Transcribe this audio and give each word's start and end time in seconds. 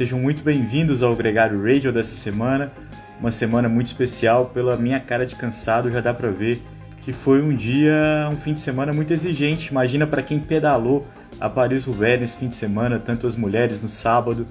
sejam 0.00 0.18
muito 0.18 0.42
bem-vindos 0.42 1.02
ao 1.02 1.14
Gregário 1.14 1.62
Radio 1.62 1.92
dessa 1.92 2.16
semana. 2.16 2.72
Uma 3.20 3.30
semana 3.30 3.68
muito 3.68 3.88
especial, 3.88 4.46
pela 4.46 4.74
minha 4.74 4.98
cara 4.98 5.26
de 5.26 5.36
cansado 5.36 5.90
já 5.90 6.00
dá 6.00 6.14
para 6.14 6.30
ver 6.30 6.58
que 7.02 7.12
foi 7.12 7.42
um 7.42 7.54
dia, 7.54 8.26
um 8.32 8.34
fim 8.34 8.54
de 8.54 8.62
semana 8.62 8.94
muito 8.94 9.12
exigente. 9.12 9.68
Imagina 9.68 10.06
para 10.06 10.22
quem 10.22 10.40
pedalou 10.40 11.06
a 11.38 11.50
Paris-Roubaix 11.50 12.18
nesse 12.18 12.38
fim 12.38 12.48
de 12.48 12.56
semana, 12.56 12.98
tanto 12.98 13.26
as 13.26 13.36
mulheres 13.36 13.82
no 13.82 13.88
sábado 13.88 14.46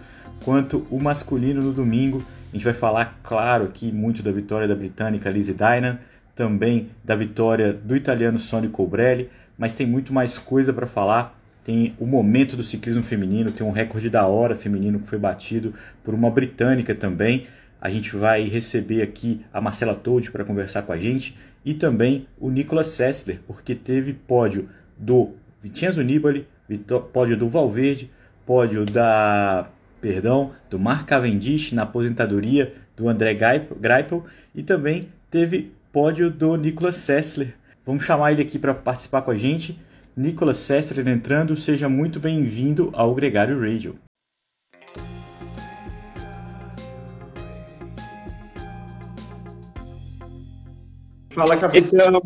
quanto 0.46 0.86
o 0.92 1.02
masculino 1.02 1.64
no 1.64 1.74
domingo. 1.74 2.24
A 2.54 2.56
gente 2.56 2.66
vai 2.66 2.76
falar, 2.76 3.18
claro, 3.24 3.64
aqui 3.64 3.92
muito 3.92 4.22
da 4.22 4.32
vitória 4.32 4.68
da 4.68 4.76
britânica 4.76 5.32
Lizzie 5.32 5.56
Dynan, 5.56 5.98
também 6.36 6.92
da 7.04 7.16
vitória 7.16 7.74
do 7.74 7.96
italiano 7.96 8.38
Sonny 8.38 8.70
Colbrelli, 8.70 9.32
mas 9.58 9.74
tem 9.74 9.88
muito 9.88 10.14
mais 10.14 10.38
coisa 10.38 10.72
para 10.72 10.86
falar. 10.86 11.39
Tem 11.70 11.96
o 12.00 12.06
momento 12.08 12.58
do 12.58 12.64
ciclismo 12.64 13.04
feminino, 13.04 13.52
tem 13.52 13.64
um 13.64 13.70
recorde 13.70 14.10
da 14.10 14.26
hora 14.26 14.56
feminino 14.56 15.00
que 15.02 15.08
foi 15.08 15.20
batido 15.20 15.72
por 16.04 16.16
uma 16.16 16.32
britânica 16.32 16.96
também. 16.96 17.46
A 17.80 17.92
gente 17.92 18.16
vai 18.16 18.46
receber 18.46 19.04
aqui 19.04 19.46
a 19.54 19.62
Marcela 19.62 19.94
Toad 19.94 20.32
para 20.32 20.44
conversar 20.44 20.82
com 20.82 20.92
a 20.92 20.98
gente 20.98 21.38
e 21.64 21.76
também 21.76 22.26
o 22.40 22.50
Nicolas 22.50 22.88
Sessler, 22.88 23.40
porque 23.46 23.76
teve 23.76 24.14
pódio 24.14 24.68
do 24.98 25.36
Vincenzo 25.62 26.02
Nibali, 26.02 26.48
pódio 27.14 27.38
do 27.38 27.48
Valverde, 27.48 28.10
pódio 28.48 28.84
da 28.84 29.70
perdão, 30.02 30.54
do 30.72 30.80
Mark 30.80 31.08
Cavendish 31.08 31.72
na 31.74 31.84
aposentadoria 31.84 32.74
do 32.98 33.08
André 33.08 33.36
Greipel 33.36 34.26
e 34.56 34.64
também 34.64 35.04
teve 35.30 35.72
pódio 35.94 36.32
do 36.32 36.56
Nicolas 36.56 36.96
Sessler. 36.96 37.54
Vamos 37.86 38.04
chamar 38.06 38.32
ele 38.32 38.42
aqui 38.42 38.58
para 38.58 38.74
participar 38.74 39.22
com 39.22 39.30
a 39.30 39.38
gente. 39.38 39.80
Nicolas 40.20 40.58
Sessler 40.58 41.08
entrando, 41.08 41.56
seja 41.56 41.88
muito 41.88 42.20
bem-vindo 42.20 42.92
ao 42.94 43.16
Gregário 43.16 43.58
Radio. 43.58 43.98
Fala, 51.32 51.56
capitão. 51.56 52.22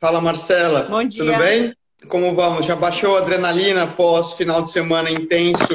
Fala, 0.00 0.22
Marcela. 0.22 0.84
Bom 0.84 1.04
dia. 1.04 1.22
Tudo 1.22 1.36
bem? 1.36 1.76
Como 2.08 2.34
vamos? 2.34 2.64
Já 2.64 2.74
baixou 2.74 3.18
a 3.18 3.20
adrenalina 3.20 3.86
pós 3.86 4.32
final 4.32 4.62
de 4.62 4.70
semana 4.70 5.10
intenso 5.10 5.74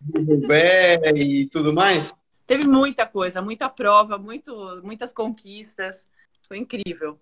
do 0.00 0.22
Rubé 0.22 1.02
e 1.14 1.46
tudo 1.50 1.70
mais? 1.70 2.14
Teve 2.46 2.66
muita 2.66 3.04
coisa, 3.04 3.42
muita 3.42 3.68
prova, 3.68 4.16
muito, 4.16 4.80
muitas 4.82 5.12
conquistas. 5.12 6.06
Foi 6.48 6.56
incrível. 6.56 7.20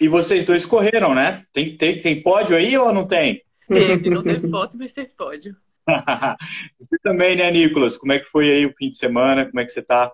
E 0.00 0.08
vocês 0.08 0.44
dois 0.44 0.64
correram, 0.64 1.14
né? 1.14 1.44
Tem, 1.52 1.76
tem, 1.76 2.00
tem 2.00 2.22
pódio 2.22 2.56
aí 2.56 2.76
ou 2.78 2.92
não 2.92 3.06
tem? 3.06 3.42
Teve, 3.68 4.10
não 4.10 4.22
teve 4.22 4.48
foto, 4.50 4.78
mas 4.78 4.92
teve 4.92 5.10
pódio. 5.16 5.54
você 6.78 6.98
também, 7.02 7.36
né, 7.36 7.50
Nicolas? 7.50 7.96
Como 7.96 8.12
é 8.12 8.18
que 8.18 8.26
foi 8.26 8.50
aí 8.50 8.66
o 8.66 8.74
fim 8.76 8.88
de 8.88 8.96
semana? 8.96 9.46
Como 9.46 9.60
é 9.60 9.64
que 9.64 9.72
você 9.72 9.82
tá? 9.82 10.10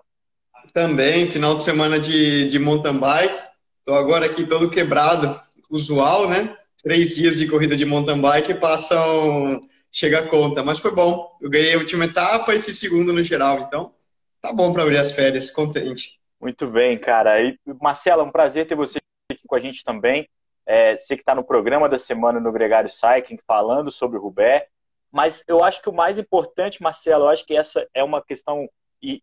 Também, 0.73 1.27
final 1.27 1.55
de 1.55 1.63
semana 1.63 1.99
de, 1.99 2.49
de 2.49 2.59
mountain 2.59 2.97
bike. 2.97 3.39
Tô 3.85 3.93
agora 3.95 4.25
aqui 4.25 4.45
todo 4.45 4.69
quebrado, 4.69 5.39
usual, 5.69 6.29
né? 6.29 6.55
três 6.87 7.15
dias 7.15 7.37
de 7.37 7.47
corrida 7.47 7.75
de 7.75 7.85
mountain 7.85 8.19
bike 8.19 8.53
passam. 8.55 9.61
chega 9.91 10.19
a 10.19 10.27
conta. 10.27 10.63
Mas 10.63 10.79
foi 10.79 10.91
bom. 10.91 11.37
Eu 11.41 11.49
ganhei 11.49 11.73
a 11.73 11.77
última 11.77 12.05
etapa 12.05 12.55
e 12.55 12.61
fiz 12.61 12.79
segundo 12.79 13.11
no 13.11 13.23
geral. 13.23 13.59
Então, 13.61 13.93
tá 14.41 14.53
bom 14.53 14.71
para 14.71 14.83
abrir 14.83 14.97
as 14.97 15.11
férias, 15.11 15.49
contente. 15.49 16.17
Muito 16.39 16.67
bem, 16.67 16.97
cara. 16.97 17.41
E, 17.41 17.57
Marcela, 17.81 18.23
um 18.23 18.31
prazer 18.31 18.67
ter 18.67 18.75
você 18.75 18.99
aqui 18.99 19.06
com 19.47 19.55
a 19.55 19.59
gente 19.59 19.83
também. 19.83 20.29
É, 20.65 20.97
você 20.97 21.15
que 21.15 21.21
está 21.21 21.33
no 21.33 21.43
programa 21.43 21.87
da 21.87 21.97
semana 21.97 22.39
no 22.39 22.51
Gregário 22.51 22.89
Cycling, 22.89 23.39
falando 23.47 23.91
sobre 23.91 24.17
o 24.17 24.21
Rubé. 24.21 24.67
Mas 25.11 25.43
eu 25.47 25.63
acho 25.63 25.81
que 25.81 25.89
o 25.89 25.93
mais 25.93 26.17
importante, 26.17 26.83
Marcelo, 26.83 27.25
eu 27.25 27.29
acho 27.29 27.45
que 27.45 27.55
essa 27.55 27.87
é 27.93 28.03
uma 28.03 28.21
questão 28.21 28.69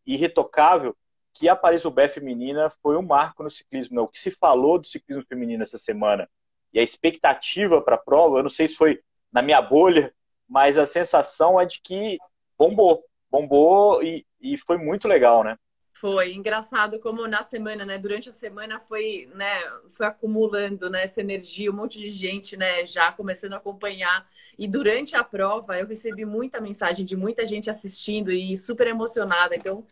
irretocável, 0.06 0.97
que 1.32 1.49
a 1.49 1.56
Paris-Roubaix 1.56 2.15
feminina 2.15 2.71
foi 2.82 2.97
um 2.97 3.03
marco 3.03 3.43
no 3.43 3.50
ciclismo. 3.50 3.97
Né? 3.97 4.03
O 4.03 4.09
que 4.09 4.21
se 4.21 4.31
falou 4.31 4.78
do 4.78 4.87
ciclismo 4.87 5.25
feminino 5.28 5.62
essa 5.62 5.78
semana 5.78 6.28
e 6.72 6.81
a 6.81 6.82
expectativa 6.82 7.81
para 7.82 7.97
a 7.97 7.99
prova, 7.99 8.38
eu 8.38 8.43
não 8.43 8.50
sei 8.50 8.69
se 8.69 8.75
foi 8.75 9.00
na 9.32 9.43
minha 9.43 9.60
bolha, 9.60 10.12
mas 10.49 10.78
a 10.78 10.87
sensação 10.87 11.60
é 11.60 11.65
de 11.65 11.81
que 11.81 12.19
bombou, 12.59 13.04
bombou 13.31 14.03
e, 14.03 14.25
e 14.41 14.56
foi 14.56 14.78
muito 14.78 15.06
legal, 15.06 15.44
né? 15.44 15.56
Foi 15.97 16.34
engraçado 16.34 16.99
como 16.99 17.27
na 17.28 17.43
semana, 17.43 17.84
né? 17.84 17.97
Durante 17.99 18.28
a 18.28 18.32
semana 18.32 18.81
foi, 18.81 19.31
né? 19.32 19.62
Foi 19.88 20.05
acumulando, 20.06 20.91
né? 20.91 21.05
Essa 21.05 21.21
energia, 21.21 21.71
um 21.71 21.75
monte 21.75 22.00
de 22.00 22.09
gente, 22.09 22.56
né? 22.56 22.84
Já 22.84 23.12
começando 23.12 23.53
a 23.53 23.59
acompanhar. 23.59 24.27
E 24.59 24.66
durante 24.66 25.15
a 25.15 25.22
prova 25.22 25.78
eu 25.78 25.87
recebi 25.87 26.25
muita 26.25 26.60
mensagem 26.60 27.06
de 27.06 27.16
muita 27.16 27.47
gente 27.47 27.71
assistindo 27.71 28.32
e 28.32 28.56
super 28.56 28.88
emocionada. 28.88 29.55
Então, 29.55 29.87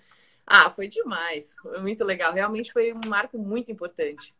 ah, 0.44 0.68
foi 0.70 0.88
demais. 0.88 1.54
Foi 1.62 1.78
muito 1.78 2.02
legal. 2.02 2.32
Realmente 2.32 2.72
foi 2.72 2.92
um 2.92 3.08
marco 3.08 3.38
muito 3.38 3.70
importante. 3.70 4.34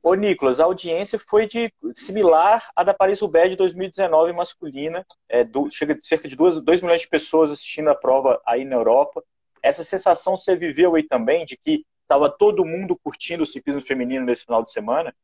Ô, 0.00 0.14
Nicolas, 0.14 0.60
a 0.60 0.64
audiência 0.64 1.18
foi 1.18 1.48
de 1.48 1.72
similar 1.94 2.70
à 2.76 2.84
da 2.84 2.94
Paris-Roubaix 2.94 3.50
de 3.50 3.56
2019 3.56 4.32
masculina. 4.32 5.04
É, 5.28 5.42
do, 5.42 5.68
chega 5.68 5.96
de 5.96 6.06
cerca 6.06 6.28
de 6.28 6.36
2 6.36 6.62
milhões 6.80 7.00
de 7.00 7.08
pessoas 7.08 7.50
assistindo 7.50 7.90
a 7.90 7.94
prova 7.96 8.40
aí 8.46 8.64
na 8.64 8.76
Europa. 8.76 9.24
Essa 9.62 9.84
sensação 9.84 10.36
você 10.36 10.56
viveu 10.56 10.94
aí 10.94 11.02
também 11.02 11.44
de 11.44 11.56
que 11.56 11.84
estava 12.02 12.30
todo 12.30 12.64
mundo 12.64 12.96
curtindo 12.96 13.42
o 13.42 13.46
ciclismo 13.46 13.82
feminino 13.82 14.24
nesse 14.24 14.44
final 14.44 14.64
de 14.64 14.72
semana? 14.72 15.14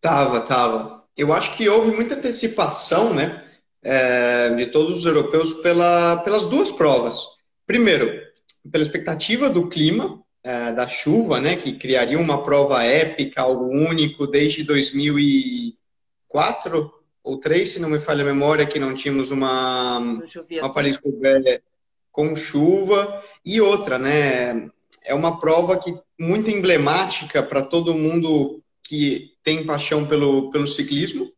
Tava, 0.00 0.40
tava. 0.40 1.04
Eu 1.16 1.32
acho 1.32 1.56
que 1.56 1.68
houve 1.68 1.90
muita 1.90 2.14
antecipação, 2.14 3.12
né, 3.14 3.42
é, 3.82 4.50
de 4.50 4.66
todos 4.66 4.98
os 4.98 5.06
europeus 5.06 5.54
pela, 5.54 6.18
pelas 6.18 6.46
duas 6.46 6.70
provas. 6.70 7.24
Primeiro, 7.66 8.22
pela 8.70 8.84
expectativa 8.84 9.48
do 9.48 9.66
clima, 9.68 10.22
é, 10.42 10.72
da 10.72 10.86
chuva, 10.86 11.40
né, 11.40 11.56
que 11.56 11.78
criaria 11.78 12.18
uma 12.18 12.44
prova 12.44 12.84
épica, 12.84 13.40
algo 13.40 13.68
único 13.68 14.26
desde 14.26 14.62
2004 14.62 16.92
ou 17.24 17.40
três, 17.40 17.72
se 17.72 17.80
não 17.80 17.88
me 17.88 17.98
falha 17.98 18.20
a 18.22 18.26
memória, 18.26 18.66
que 18.66 18.78
não 18.78 18.92
tínhamos 18.94 19.30
uma, 19.30 19.98
uma 19.98 20.72
Paris 20.72 20.98
roubaix 20.98 21.62
com 22.16 22.34
chuva 22.34 23.22
e 23.44 23.60
outra, 23.60 23.98
né? 23.98 24.70
É 25.04 25.14
uma 25.14 25.38
prova 25.38 25.76
que 25.76 25.94
muito 26.18 26.50
emblemática 26.50 27.42
para 27.42 27.60
todo 27.60 27.92
mundo 27.92 28.62
que 28.82 29.32
tem 29.44 29.66
paixão 29.66 30.06
pelo, 30.06 30.50
pelo 30.50 30.66
ciclismo. 30.66 31.30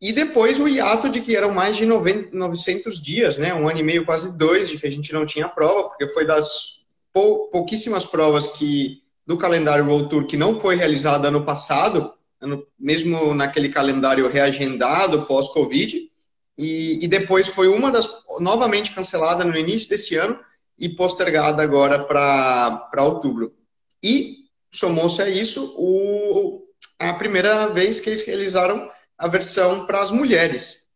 E 0.00 0.12
depois 0.12 0.58
o 0.58 0.66
hiato 0.66 1.08
de 1.08 1.20
que 1.20 1.36
eram 1.36 1.54
mais 1.54 1.76
de 1.76 1.86
90, 1.86 2.36
900 2.36 3.00
dias, 3.00 3.38
né? 3.38 3.54
Um 3.54 3.68
ano 3.68 3.78
e 3.78 3.82
meio, 3.84 4.04
quase 4.04 4.36
dois, 4.36 4.68
de 4.68 4.78
que 4.78 4.88
a 4.88 4.90
gente 4.90 5.12
não 5.12 5.24
tinha 5.24 5.48
prova, 5.48 5.84
porque 5.84 6.08
foi 6.08 6.26
das 6.26 6.84
pou, 7.12 7.48
pouquíssimas 7.50 8.04
provas 8.04 8.48
que 8.48 9.00
do 9.24 9.38
calendário 9.38 9.86
World 9.86 10.10
Tour 10.10 10.26
que 10.26 10.36
não 10.36 10.56
foi 10.56 10.74
realizada 10.74 11.28
ano 11.28 11.44
passado, 11.44 12.12
ano, 12.40 12.66
mesmo 12.76 13.32
naquele 13.34 13.68
calendário 13.68 14.28
reagendado 14.28 15.22
pós-Covid, 15.26 16.10
e, 16.56 17.04
e, 17.04 17.08
depois 17.08 17.48
foi 17.48 17.68
uma 17.68 17.90
das 17.90 18.08
novamente 18.38 18.92
cancelada 18.92 19.44
no 19.44 19.56
início 19.56 19.88
desse 19.88 20.16
ano 20.16 20.38
e 20.78 20.88
postergada 20.88 21.62
agora 21.62 22.04
para 22.04 23.04
outubro. 23.04 23.54
E 24.02 24.46
somou-se 24.70 25.20
a 25.22 25.28
isso 25.28 25.74
o, 25.78 26.62
a 26.98 27.14
primeira 27.14 27.68
vez 27.68 28.00
que 28.00 28.10
eles 28.10 28.26
realizaram 28.26 28.90
a 29.16 29.28
versão 29.28 29.86
para 29.86 30.02
as 30.02 30.10
mulheres. 30.10 30.86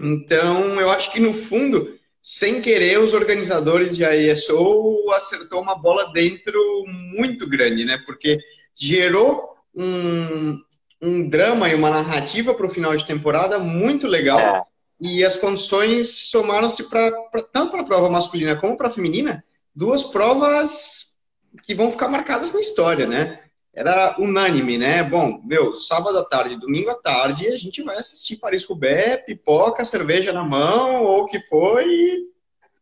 Então, 0.00 0.80
eu 0.80 0.90
acho 0.90 1.10
que 1.10 1.20
no 1.20 1.32
fundo 1.32 1.98
sem 2.22 2.62
querer, 2.62 3.00
os 3.00 3.14
organizadores 3.14 3.96
de 3.96 4.04
ISO 4.04 5.10
acertou 5.12 5.60
uma 5.60 5.74
bola 5.74 6.12
dentro 6.12 6.56
muito 6.86 7.48
grande, 7.48 7.84
né? 7.84 7.98
Porque 8.06 8.38
gerou 8.76 9.56
um, 9.74 10.56
um 11.00 11.28
drama 11.28 11.68
e 11.68 11.74
uma 11.74 11.90
narrativa 11.90 12.54
para 12.54 12.64
o 12.64 12.70
final 12.70 12.96
de 12.96 13.04
temporada 13.04 13.58
muito 13.58 14.06
legal. 14.06 14.68
É. 15.02 15.06
E 15.06 15.24
as 15.24 15.36
condições 15.36 16.30
somaram-se 16.30 16.88
para 16.88 17.10
tanto 17.52 17.72
para 17.72 17.80
a 17.80 17.84
prova 17.84 18.08
masculina 18.08 18.56
como 18.56 18.76
para 18.76 18.88
a 18.88 18.90
feminina, 18.90 19.44
duas 19.74 20.04
provas 20.04 21.18
que 21.62 21.74
vão 21.74 21.90
ficar 21.90 22.08
marcadas 22.08 22.54
na 22.54 22.60
história, 22.60 23.06
né? 23.06 23.40
Era 23.74 24.16
unânime, 24.18 24.76
né? 24.76 25.02
Bom, 25.02 25.40
meu, 25.44 25.74
sábado 25.74 26.18
à 26.18 26.24
tarde, 26.24 26.56
domingo 26.56 26.90
à 26.90 26.94
tarde, 26.94 27.48
a 27.48 27.56
gente 27.56 27.82
vai 27.82 27.96
assistir 27.96 28.36
Paris-Roubaix, 28.36 29.24
pipoca, 29.24 29.84
cerveja 29.84 30.32
na 30.32 30.44
mão, 30.44 31.02
ou 31.02 31.22
o 31.22 31.26
que 31.26 31.40
foi, 31.46 31.86
e 31.86 32.28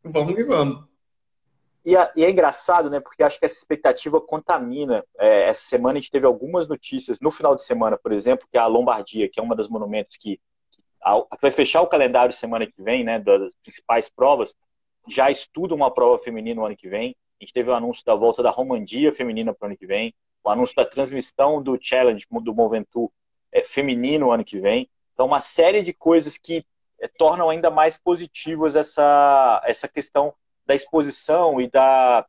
vamos 0.04 0.34
que 0.34 0.42
vamos. 0.42 0.90
E, 1.84 1.96
a, 1.96 2.12
e, 2.14 2.24
é 2.24 2.30
engraçado, 2.30 2.90
né? 2.90 3.00
Porque 3.00 3.22
acho 3.22 3.38
que 3.38 3.46
essa 3.46 3.56
expectativa 3.56 4.20
contamina. 4.20 5.04
É, 5.18 5.48
essa 5.48 5.62
semana 5.62 5.98
a 5.98 6.00
gente 6.00 6.10
teve 6.10 6.26
algumas 6.26 6.68
notícias, 6.68 7.20
no 7.20 7.30
final 7.30 7.56
de 7.56 7.64
semana, 7.64 7.96
por 7.96 8.12
exemplo, 8.12 8.46
que 8.50 8.58
a 8.58 8.66
Lombardia, 8.66 9.28
que 9.28 9.40
é 9.40 9.42
uma 9.42 9.56
das 9.56 9.68
monumentos 9.68 10.16
que, 10.18 10.40
que 11.02 11.42
vai 11.42 11.50
fechar 11.50 11.80
o 11.82 11.86
calendário 11.86 12.32
semana 12.32 12.66
que 12.66 12.82
vem, 12.82 13.02
né? 13.04 13.18
Das 13.18 13.54
principais 13.56 14.08
provas, 14.08 14.54
já 15.08 15.30
estuda 15.30 15.74
uma 15.74 15.90
prova 15.90 16.18
feminina 16.22 16.60
no 16.60 16.66
ano 16.66 16.76
que 16.76 16.88
vem. 16.88 17.16
A 17.40 17.44
gente 17.44 17.54
teve 17.54 17.70
o 17.70 17.74
anúncio 17.74 18.04
da 18.04 18.14
volta 18.14 18.42
da 18.42 18.50
Romandia 18.50 19.12
feminina 19.14 19.54
para 19.54 19.66
o 19.66 19.68
ano 19.68 19.76
que 19.76 19.86
vem, 19.86 20.14
o 20.44 20.50
anúncio 20.50 20.76
da 20.76 20.84
transmissão 20.84 21.62
do 21.62 21.78
Challenge 21.80 22.26
do 22.42 22.54
Moventu 22.54 23.10
é, 23.50 23.62
feminino 23.62 24.26
no 24.26 24.32
ano 24.32 24.44
que 24.44 24.58
vem. 24.58 24.88
Então, 25.14 25.26
uma 25.26 25.40
série 25.40 25.82
de 25.82 25.92
coisas 25.92 26.38
que 26.38 26.64
é, 27.00 27.08
tornam 27.08 27.48
ainda 27.48 27.70
mais 27.70 27.98
positivas 27.98 28.76
essa, 28.76 29.60
essa 29.64 29.88
questão 29.88 30.34
da 30.66 30.74
exposição 30.74 31.60
e 31.60 31.68
da, 31.68 32.26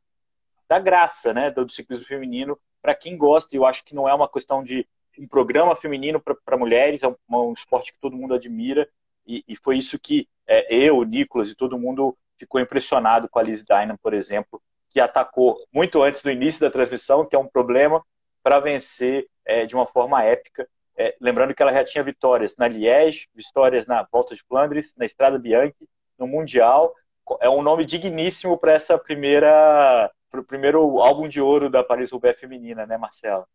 da 0.68 0.80
graça 0.80 1.34
né, 1.34 1.52
do, 1.52 1.66
do 1.66 1.72
ciclismo 1.72 2.06
feminino 2.06 2.58
para 2.82 2.96
quem 2.96 3.18
gosta. 3.18 3.54
E 3.54 3.58
eu 3.58 3.66
acho 3.66 3.84
que 3.84 3.94
não 3.94 4.08
é 4.08 4.14
uma 4.14 4.30
questão 4.30 4.64
de 4.64 4.88
um 5.20 5.28
programa 5.28 5.76
feminino 5.76 6.20
para 6.20 6.58
mulheres, 6.58 7.04
é 7.04 7.08
um, 7.08 7.16
um, 7.30 7.54
esporte 7.54 7.94
que 7.94 8.00
todo 8.00 8.16
mundo 8.16 8.34
admira. 8.34 8.88
E, 9.26 9.44
e 9.48 9.56
foi 9.56 9.78
isso 9.78 10.00
que 10.00 10.28
é, 10.48 10.74
eu, 10.74 11.04
Nicolas 11.04 11.50
e 11.50 11.56
todo 11.56 11.78
mundo 11.78 12.18
ficou 12.38 12.60
impressionado 12.60 13.30
com 13.30 13.40
a 13.40 13.44
Liz 13.44 13.64
Dynan, 13.64 13.98
por 14.02 14.14
exemplo, 14.14 14.62
que 14.90 15.00
atacou 15.00 15.58
muito 15.72 16.02
antes 16.02 16.22
do 16.22 16.32
início 16.32 16.62
da 16.62 16.72
transmissão, 16.72 17.26
que 17.26 17.36
é 17.36 17.40
um 17.40 17.48
problema, 17.48 18.04
para 18.44 18.60
vencer 18.60 19.28
é, 19.46 19.66
de 19.66 19.76
uma 19.76 19.86
forma 19.86 20.24
épica. 20.24 20.68
É, 20.98 21.16
lembrando 21.22 21.54
que 21.54 21.62
ela 21.62 21.74
já 21.74 21.84
tinha 21.84 22.04
vitórias 22.04 22.58
na 22.58 22.68
Liège, 22.68 23.28
vitórias 23.34 23.88
na 23.88 24.06
Volta 24.12 24.36
de 24.36 24.44
Flandres, 24.44 24.94
na 24.98 25.06
Estrada 25.06 25.38
Bianchi, 25.38 25.88
no 26.18 26.28
Mundial. 26.28 26.94
É 27.40 27.50
um 27.50 27.62
nome 27.62 27.86
digníssimo 27.86 28.58
para 28.58 28.74
essa 28.74 28.98
primeira, 28.98 30.12
para 30.30 30.42
o 30.42 30.44
primeiro 30.44 31.00
álbum 31.00 31.30
de 31.30 31.40
ouro 31.40 31.70
da 31.70 31.84
Paris-Roubaix 31.84 32.40
feminina, 32.40 32.86
né, 32.86 32.98
Marcela? 32.98 33.48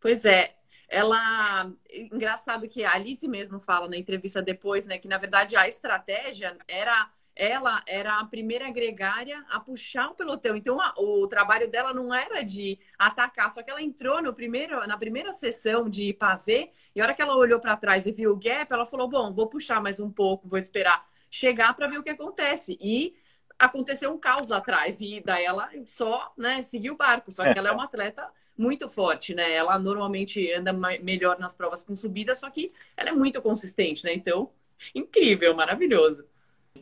Pois 0.00 0.24
é, 0.24 0.54
ela 0.90 1.72
engraçado 1.88 2.68
que 2.68 2.84
a 2.84 2.92
Alice 2.92 3.26
mesmo 3.28 3.60
fala 3.60 3.88
na 3.88 3.96
entrevista 3.96 4.42
depois, 4.42 4.86
né, 4.86 4.98
que 4.98 5.08
na 5.08 5.18
verdade 5.18 5.56
a 5.56 5.68
estratégia 5.68 6.56
era 6.66 7.10
ela 7.40 7.82
era 7.86 8.20
a 8.20 8.24
primeira 8.26 8.70
gregária 8.70 9.42
a 9.48 9.58
puxar 9.58 10.08
o 10.08 10.14
pelotão. 10.14 10.56
Então, 10.56 10.78
a, 10.80 10.92
o 10.98 11.26
trabalho 11.26 11.70
dela 11.70 11.94
não 11.94 12.12
era 12.12 12.42
de 12.42 12.78
atacar, 12.98 13.50
só 13.50 13.62
que 13.62 13.70
ela 13.70 13.80
entrou 13.80 14.22
no 14.22 14.34
primeiro, 14.34 14.86
na 14.86 14.98
primeira 14.98 15.32
sessão 15.32 15.88
de 15.88 16.12
pavê, 16.12 16.70
e 16.94 17.00
a 17.00 17.04
hora 17.04 17.14
que 17.14 17.22
ela 17.22 17.34
olhou 17.36 17.58
para 17.58 17.76
trás 17.76 18.06
e 18.06 18.12
viu 18.12 18.32
o 18.32 18.36
gap, 18.36 18.70
ela 18.70 18.84
falou: 18.84 19.08
Bom, 19.08 19.32
vou 19.32 19.48
puxar 19.48 19.80
mais 19.80 19.98
um 20.00 20.10
pouco, 20.10 20.48
vou 20.48 20.58
esperar 20.58 21.02
chegar 21.30 21.72
para 21.74 21.86
ver 21.86 21.98
o 21.98 22.02
que 22.02 22.10
acontece. 22.10 22.76
E 22.80 23.14
aconteceu 23.58 24.12
um 24.12 24.18
caos 24.18 24.52
atrás, 24.52 25.00
e 25.00 25.22
daí 25.24 25.44
ela 25.44 25.70
só 25.84 26.32
né, 26.36 26.60
seguiu 26.62 26.94
o 26.94 26.96
barco. 26.96 27.30
Só 27.30 27.50
que 27.50 27.58
ela 27.58 27.68
é 27.68 27.72
uma 27.72 27.84
atleta 27.84 28.30
muito 28.60 28.88
forte, 28.88 29.34
né? 29.34 29.52
Ela 29.52 29.78
normalmente 29.78 30.52
anda 30.52 30.72
melhor 30.72 31.38
nas 31.38 31.54
provas 31.54 31.82
com 31.82 31.96
subida, 31.96 32.34
só 32.34 32.50
que 32.50 32.70
ela 32.96 33.10
é 33.10 33.12
muito 33.12 33.40
consistente, 33.40 34.04
né? 34.04 34.12
Então, 34.14 34.50
incrível, 34.94 35.54
maravilhoso 35.54 36.24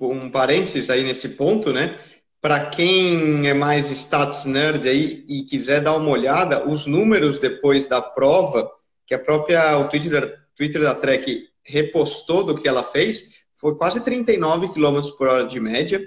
um 0.01 0.31
parênteses 0.31 0.91
aí 0.91 1.03
nesse 1.03 1.31
ponto, 1.31 1.73
né? 1.73 1.99
Para 2.41 2.67
quem 2.67 3.49
é 3.49 3.55
mais 3.55 3.91
stats 3.91 4.45
nerd 4.45 4.89
aí 4.89 5.25
e 5.29 5.43
quiser 5.43 5.81
dar 5.81 5.97
uma 5.97 6.11
olhada, 6.11 6.69
os 6.69 6.87
números 6.87 7.41
depois 7.41 7.89
da 7.89 8.01
prova, 8.01 8.71
que 9.07 9.15
a 9.15 9.19
própria 9.19 9.77
o 9.79 9.89
Twitter, 9.89 10.39
Twitter 10.57 10.83
da 10.83 10.95
Trek 10.95 11.49
repostou 11.65 12.45
do 12.45 12.57
que 12.57 12.69
ela 12.69 12.85
fez, 12.85 13.45
foi 13.55 13.75
quase 13.75 14.05
39 14.05 14.69
km 14.69 15.01
por 15.17 15.27
hora 15.27 15.49
de 15.49 15.59
média, 15.59 16.01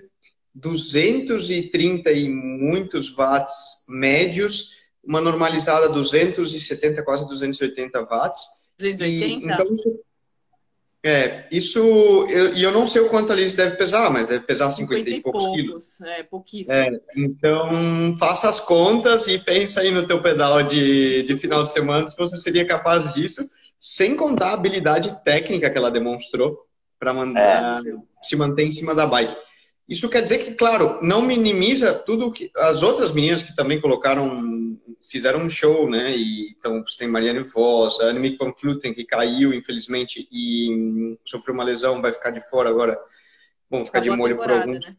230 0.55 2.11
e 2.11 2.29
muitos 2.29 3.13
watts 3.15 3.85
médios, 3.89 4.80
uma 5.03 5.21
normalizada 5.21 5.89
270, 5.89 7.03
quase 7.03 7.27
280 7.27 8.05
watts. 8.05 8.69
280? 8.77 9.25
E, 9.25 9.33
então, 9.33 9.65
é, 11.03 11.47
isso. 11.51 11.79
Eu, 12.29 12.53
e 12.53 12.61
eu 12.61 12.71
não 12.71 12.85
sei 12.85 13.01
o 13.01 13.09
quanto 13.09 13.31
a 13.31 13.35
Liz 13.35 13.55
deve 13.55 13.75
pesar, 13.75 14.11
mas 14.11 14.29
deve 14.29 14.45
pesar 14.45 14.71
50, 14.71 15.03
50 15.03 15.09
e 15.09 15.21
poucos, 15.21 15.43
poucos 15.43 15.59
quilos. 15.59 16.01
É, 16.01 16.23
pouquíssimo. 16.23 16.75
É, 16.75 16.99
então, 17.17 18.15
faça 18.19 18.47
as 18.47 18.59
contas 18.59 19.27
e 19.27 19.39
pensa 19.39 19.81
aí 19.81 19.91
no 19.91 20.05
teu 20.05 20.21
pedal 20.21 20.61
de, 20.61 21.23
de 21.23 21.35
final 21.37 21.63
de 21.63 21.71
semana 21.71 22.05
se 22.05 22.15
você 22.15 22.37
seria 22.37 22.67
capaz 22.67 23.11
disso, 23.13 23.49
sem 23.79 24.15
contar 24.15 24.49
a 24.49 24.53
habilidade 24.53 25.23
técnica 25.23 25.71
que 25.71 25.77
ela 25.77 25.89
demonstrou 25.89 26.67
para 26.99 27.11
é. 27.11 27.81
se 28.21 28.35
manter 28.35 28.65
em 28.65 28.71
cima 28.71 28.93
da 28.93 29.07
bike. 29.07 29.35
Isso 29.89 30.07
quer 30.07 30.21
dizer 30.21 30.37
que, 30.37 30.53
claro, 30.53 30.99
não 31.01 31.21
minimiza 31.23 31.93
tudo 31.93 32.31
que 32.31 32.51
as 32.55 32.83
outras 32.83 33.11
meninas 33.11 33.41
que 33.41 33.55
também 33.55 33.81
colocaram, 33.81 34.77
fizeram 35.09 35.39
um 35.39 35.49
show, 35.49 35.89
né? 35.89 36.15
E, 36.15 36.49
então 36.49 36.83
você 36.83 36.99
tem 36.99 37.07
Mariane 37.07 37.43
Voss, 37.43 37.99
a 38.01 38.05
Annemiek 38.05 38.37
van 38.37 38.53
Vleuten, 38.59 38.93
que 38.93 39.03
caiu, 39.03 39.53
infelizmente, 39.53 40.27
e 40.31 41.17
sofreu 41.25 41.53
uma 41.53 41.63
lesão, 41.63 42.01
vai 42.01 42.11
ficar 42.11 42.31
de 42.31 42.41
fora 42.49 42.69
agora. 42.69 42.99
Vamos 43.69 43.87
ficar 43.87 43.99
Acabou 43.99 44.15
de 44.15 44.21
molho 44.21 44.37
por 44.37 44.51
alguns. 44.51 44.97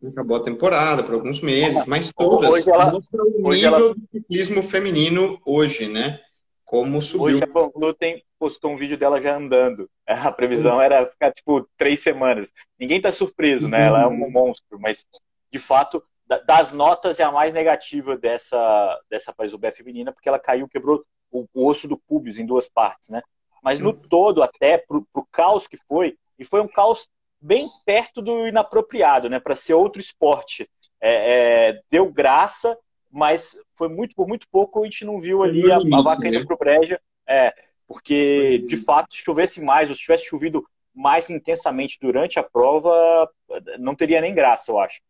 Né? 0.00 0.10
Acabou 0.10 0.36
a 0.36 0.42
temporada 0.42 1.02
por 1.02 1.14
alguns 1.14 1.40
meses, 1.40 1.86
mas 1.86 2.12
todas 2.12 2.50
hoje 2.50 2.70
ela, 2.70 2.90
mostram 2.90 3.24
o 3.24 3.52
nível 3.52 3.74
ela... 3.74 3.94
do 3.94 4.00
ciclismo 4.12 4.62
feminino 4.62 5.40
hoje, 5.46 5.88
né? 5.88 6.20
Como 6.64 7.00
subiu. 7.00 7.36
Hoje 7.36 7.44
a 7.44 7.46
Van 7.46 7.70
Vleuten 7.74 8.22
postou 8.38 8.72
um 8.72 8.76
vídeo 8.76 8.98
dela 8.98 9.22
já 9.22 9.36
andando. 9.36 9.88
A 10.06 10.32
previsão 10.32 10.80
era 10.80 11.06
ficar, 11.06 11.32
tipo, 11.32 11.68
três 11.76 12.00
semanas. 12.00 12.52
Ninguém 12.78 13.00
tá 13.00 13.12
surpreso, 13.12 13.68
né? 13.68 13.86
Ela 13.86 14.02
é 14.02 14.06
um 14.06 14.20
uhum. 14.20 14.30
monstro, 14.30 14.80
mas, 14.80 15.06
de 15.52 15.58
fato, 15.60 16.02
das 16.40 16.72
notas 16.72 17.20
é 17.20 17.24
a 17.24 17.32
mais 17.32 17.54
negativa 17.54 18.16
dessa, 18.16 19.00
dessa 19.08 19.32
Paris-Roubaix 19.32 19.76
feminina, 19.76 20.12
porque 20.12 20.28
ela 20.28 20.38
caiu, 20.38 20.68
quebrou 20.68 21.04
o, 21.30 21.46
o, 21.52 21.66
osso 21.66 21.88
do 21.88 21.98
pubis 21.98 22.38
em 22.38 22.46
duas 22.46 22.68
partes, 22.68 23.08
né? 23.08 23.22
Mas 23.62 23.78
no 23.78 23.92
todo, 23.92 24.42
até 24.42 24.78
pro, 24.78 25.06
pro 25.12 25.26
caos 25.30 25.66
que 25.66 25.76
foi, 25.88 26.16
e 26.38 26.44
foi 26.44 26.60
um 26.60 26.68
caos 26.68 27.08
bem 27.40 27.68
perto 27.84 28.20
do 28.20 28.46
inapropriado, 28.46 29.28
né? 29.28 29.38
Para 29.40 29.56
ser 29.56 29.74
outro 29.74 30.00
esporte. 30.00 30.68
É, 31.00 31.70
é, 31.70 31.82
deu 31.90 32.12
graça, 32.12 32.78
mas 33.10 33.56
foi 33.74 33.88
muito 33.88 34.14
por 34.14 34.28
muito 34.28 34.46
pouco 34.50 34.80
a 34.80 34.84
gente 34.84 35.04
não 35.04 35.20
viu 35.20 35.42
ali 35.42 35.70
a, 35.70 35.76
a 35.76 36.02
vaca 36.02 36.28
indo 36.28 36.40
né? 36.40 36.46
pro 36.46 36.56
breja. 36.56 37.00
É, 37.28 37.52
porque 37.86 38.64
de 38.68 38.76
fato, 38.76 39.14
se 39.14 39.22
chovesse 39.22 39.60
mais, 39.60 39.90
ou 39.90 39.96
se 39.96 40.02
tivesse 40.02 40.24
chovido 40.24 40.64
mais 40.94 41.30
intensamente 41.30 41.98
durante 42.00 42.38
a 42.38 42.42
prova, 42.42 43.30
não 43.78 43.94
teria 43.94 44.20
nem 44.20 44.34
graça, 44.34 44.70
eu 44.70 44.78
acho. 44.78 45.00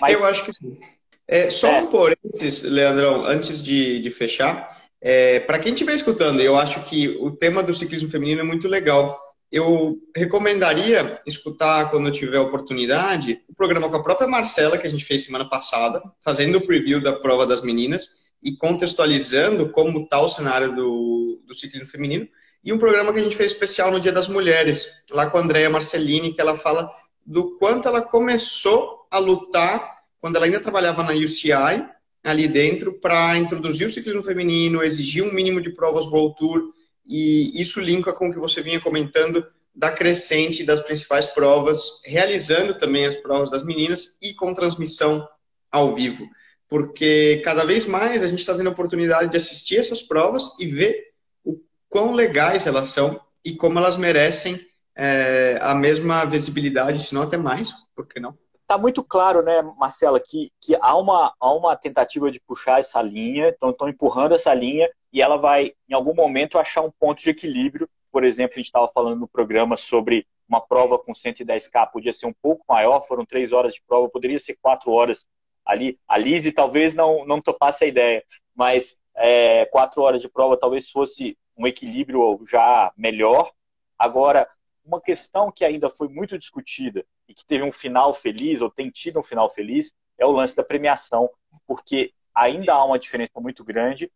Mas... 0.00 0.12
Eu 0.12 0.26
acho 0.26 0.44
que 0.44 0.52
sim. 0.52 0.78
É, 1.26 1.50
só 1.50 1.68
é. 1.68 1.82
um 1.82 1.86
parênteses, 1.88 2.62
Leandrão, 2.62 3.24
antes 3.26 3.62
de, 3.62 4.00
de 4.00 4.10
fechar. 4.10 4.78
É, 5.00 5.40
Para 5.40 5.58
quem 5.58 5.74
estiver 5.74 5.94
escutando, 5.94 6.40
eu 6.40 6.56
acho 6.56 6.80
que 6.84 7.08
o 7.20 7.30
tema 7.30 7.62
do 7.62 7.74
ciclismo 7.74 8.08
feminino 8.08 8.40
é 8.40 8.44
muito 8.44 8.66
legal. 8.66 9.20
Eu 9.52 9.98
recomendaria 10.16 11.20
escutar, 11.26 11.90
quando 11.90 12.10
tiver 12.10 12.38
oportunidade, 12.38 13.40
o 13.48 13.54
programa 13.54 13.88
com 13.88 13.96
a 13.96 14.02
própria 14.02 14.28
Marcela, 14.28 14.78
que 14.78 14.86
a 14.86 14.90
gente 14.90 15.04
fez 15.04 15.24
semana 15.24 15.48
passada, 15.48 16.02
fazendo 16.22 16.58
o 16.58 16.66
preview 16.66 17.00
da 17.00 17.14
prova 17.14 17.46
das 17.46 17.62
meninas 17.62 18.28
e 18.42 18.56
contextualizando 18.56 19.70
como 19.70 20.00
está 20.00 20.20
o 20.20 20.28
cenário 20.28 20.74
do, 20.74 21.42
do 21.46 21.54
ciclismo 21.54 21.88
feminino. 21.88 22.26
E 22.64 22.72
um 22.72 22.78
programa 22.78 23.12
que 23.12 23.20
a 23.20 23.22
gente 23.22 23.36
fez 23.36 23.52
especial 23.52 23.90
no 23.90 24.00
Dia 24.00 24.12
das 24.12 24.28
Mulheres, 24.28 24.88
lá 25.10 25.28
com 25.30 25.38
a 25.38 25.40
Andrea 25.40 25.70
Marcellini, 25.70 26.32
que 26.32 26.40
ela 26.40 26.56
fala 26.56 26.90
do 27.24 27.58
quanto 27.58 27.88
ela 27.88 28.02
começou 28.02 29.06
a 29.10 29.18
lutar 29.18 29.97
quando 30.20 30.36
ela 30.36 30.46
ainda 30.46 30.60
trabalhava 30.60 31.02
na 31.02 31.12
UCI, 31.12 31.86
ali 32.22 32.48
dentro, 32.48 32.94
para 33.00 33.38
introduzir 33.38 33.86
o 33.86 33.90
ciclismo 33.90 34.22
feminino, 34.22 34.82
exigir 34.82 35.22
um 35.22 35.32
mínimo 35.32 35.60
de 35.60 35.70
provas 35.70 36.06
World 36.06 36.36
Tour, 36.36 36.72
e 37.06 37.60
isso 37.60 37.80
linka 37.80 38.12
com 38.12 38.28
o 38.28 38.32
que 38.32 38.38
você 38.38 38.60
vinha 38.60 38.80
comentando 38.80 39.46
da 39.74 39.92
crescente 39.92 40.64
das 40.64 40.80
principais 40.80 41.26
provas, 41.26 42.02
realizando 42.04 42.74
também 42.74 43.06
as 43.06 43.16
provas 43.16 43.50
das 43.50 43.64
meninas 43.64 44.16
e 44.20 44.34
com 44.34 44.52
transmissão 44.52 45.26
ao 45.70 45.94
vivo 45.94 46.28
porque 46.68 47.40
cada 47.44 47.64
vez 47.64 47.86
mais 47.86 48.22
a 48.22 48.28
gente 48.28 48.40
está 48.40 48.54
tendo 48.54 48.68
a 48.68 48.72
oportunidade 48.72 49.30
de 49.30 49.36
assistir 49.36 49.78
essas 49.78 50.02
provas 50.02 50.54
e 50.58 50.66
ver 50.66 51.12
o 51.42 51.58
quão 51.88 52.12
legais 52.12 52.66
elas 52.66 52.90
são 52.90 53.18
e 53.44 53.56
como 53.56 53.78
elas 53.78 53.96
merecem 53.96 54.60
é, 54.94 55.58
a 55.62 55.74
mesma 55.74 56.24
visibilidade, 56.24 57.02
se 57.02 57.14
não 57.14 57.22
até 57.22 57.36
mais, 57.36 57.72
por 57.94 58.06
que 58.06 58.20
não? 58.20 58.36
Está 58.68 58.76
muito 58.76 59.02
claro, 59.02 59.40
né, 59.42 59.62
Marcela, 59.62 60.20
que, 60.20 60.52
que 60.60 60.76
há, 60.78 60.94
uma, 60.94 61.34
há 61.40 61.54
uma 61.54 61.74
tentativa 61.74 62.30
de 62.30 62.38
puxar 62.38 62.80
essa 62.80 63.00
linha, 63.00 63.48
então 63.48 63.70
estão 63.70 63.88
empurrando 63.88 64.34
essa 64.34 64.52
linha 64.52 64.90
e 65.10 65.22
ela 65.22 65.38
vai, 65.38 65.72
em 65.88 65.94
algum 65.94 66.14
momento, 66.14 66.58
achar 66.58 66.82
um 66.82 66.90
ponto 66.90 67.22
de 67.22 67.30
equilíbrio. 67.30 67.88
Por 68.12 68.24
exemplo, 68.24 68.52
a 68.56 68.58
gente 68.58 68.66
estava 68.66 68.86
falando 68.88 69.20
no 69.20 69.26
programa 69.26 69.78
sobre 69.78 70.26
uma 70.46 70.60
prova 70.60 70.98
com 70.98 71.14
110K, 71.14 71.90
podia 71.90 72.12
ser 72.12 72.26
um 72.26 72.34
pouco 72.42 72.62
maior, 72.68 73.06
foram 73.08 73.24
três 73.24 73.54
horas 73.54 73.72
de 73.72 73.82
prova, 73.88 74.10
poderia 74.10 74.38
ser 74.38 74.58
quatro 74.60 74.90
horas 74.90 75.26
ali. 75.64 75.98
A 76.06 76.18
Lise 76.18 76.52
talvez 76.52 76.94
não, 76.94 77.24
não 77.24 77.40
topasse 77.40 77.84
a 77.84 77.88
ideia, 77.88 78.22
mas 78.54 78.98
é, 79.16 79.64
quatro 79.64 80.02
horas 80.02 80.20
de 80.20 80.28
prova 80.28 80.58
talvez 80.58 80.90
fosse 80.90 81.38
um 81.56 81.66
equilíbrio 81.66 82.38
já 82.46 82.92
melhor. 82.98 83.50
Agora, 83.98 84.46
uma 84.84 85.00
questão 85.00 85.50
que 85.50 85.64
ainda 85.64 85.88
foi 85.88 86.08
muito 86.08 86.38
discutida 86.38 87.02
e 87.28 87.34
que 87.34 87.44
teve 87.44 87.62
um 87.62 87.72
final 87.72 88.14
feliz, 88.14 88.60
ou 88.60 88.70
tem 88.70 88.90
tido 88.90 89.20
um 89.20 89.22
final 89.22 89.50
feliz, 89.50 89.94
é 90.16 90.24
o 90.24 90.32
lance 90.32 90.56
da 90.56 90.64
premiação, 90.64 91.28
porque 91.66 92.12
ainda 92.34 92.72
há 92.72 92.84
uma 92.84 92.98
diferença 92.98 93.38
muito 93.40 93.62
grande, 93.62 94.10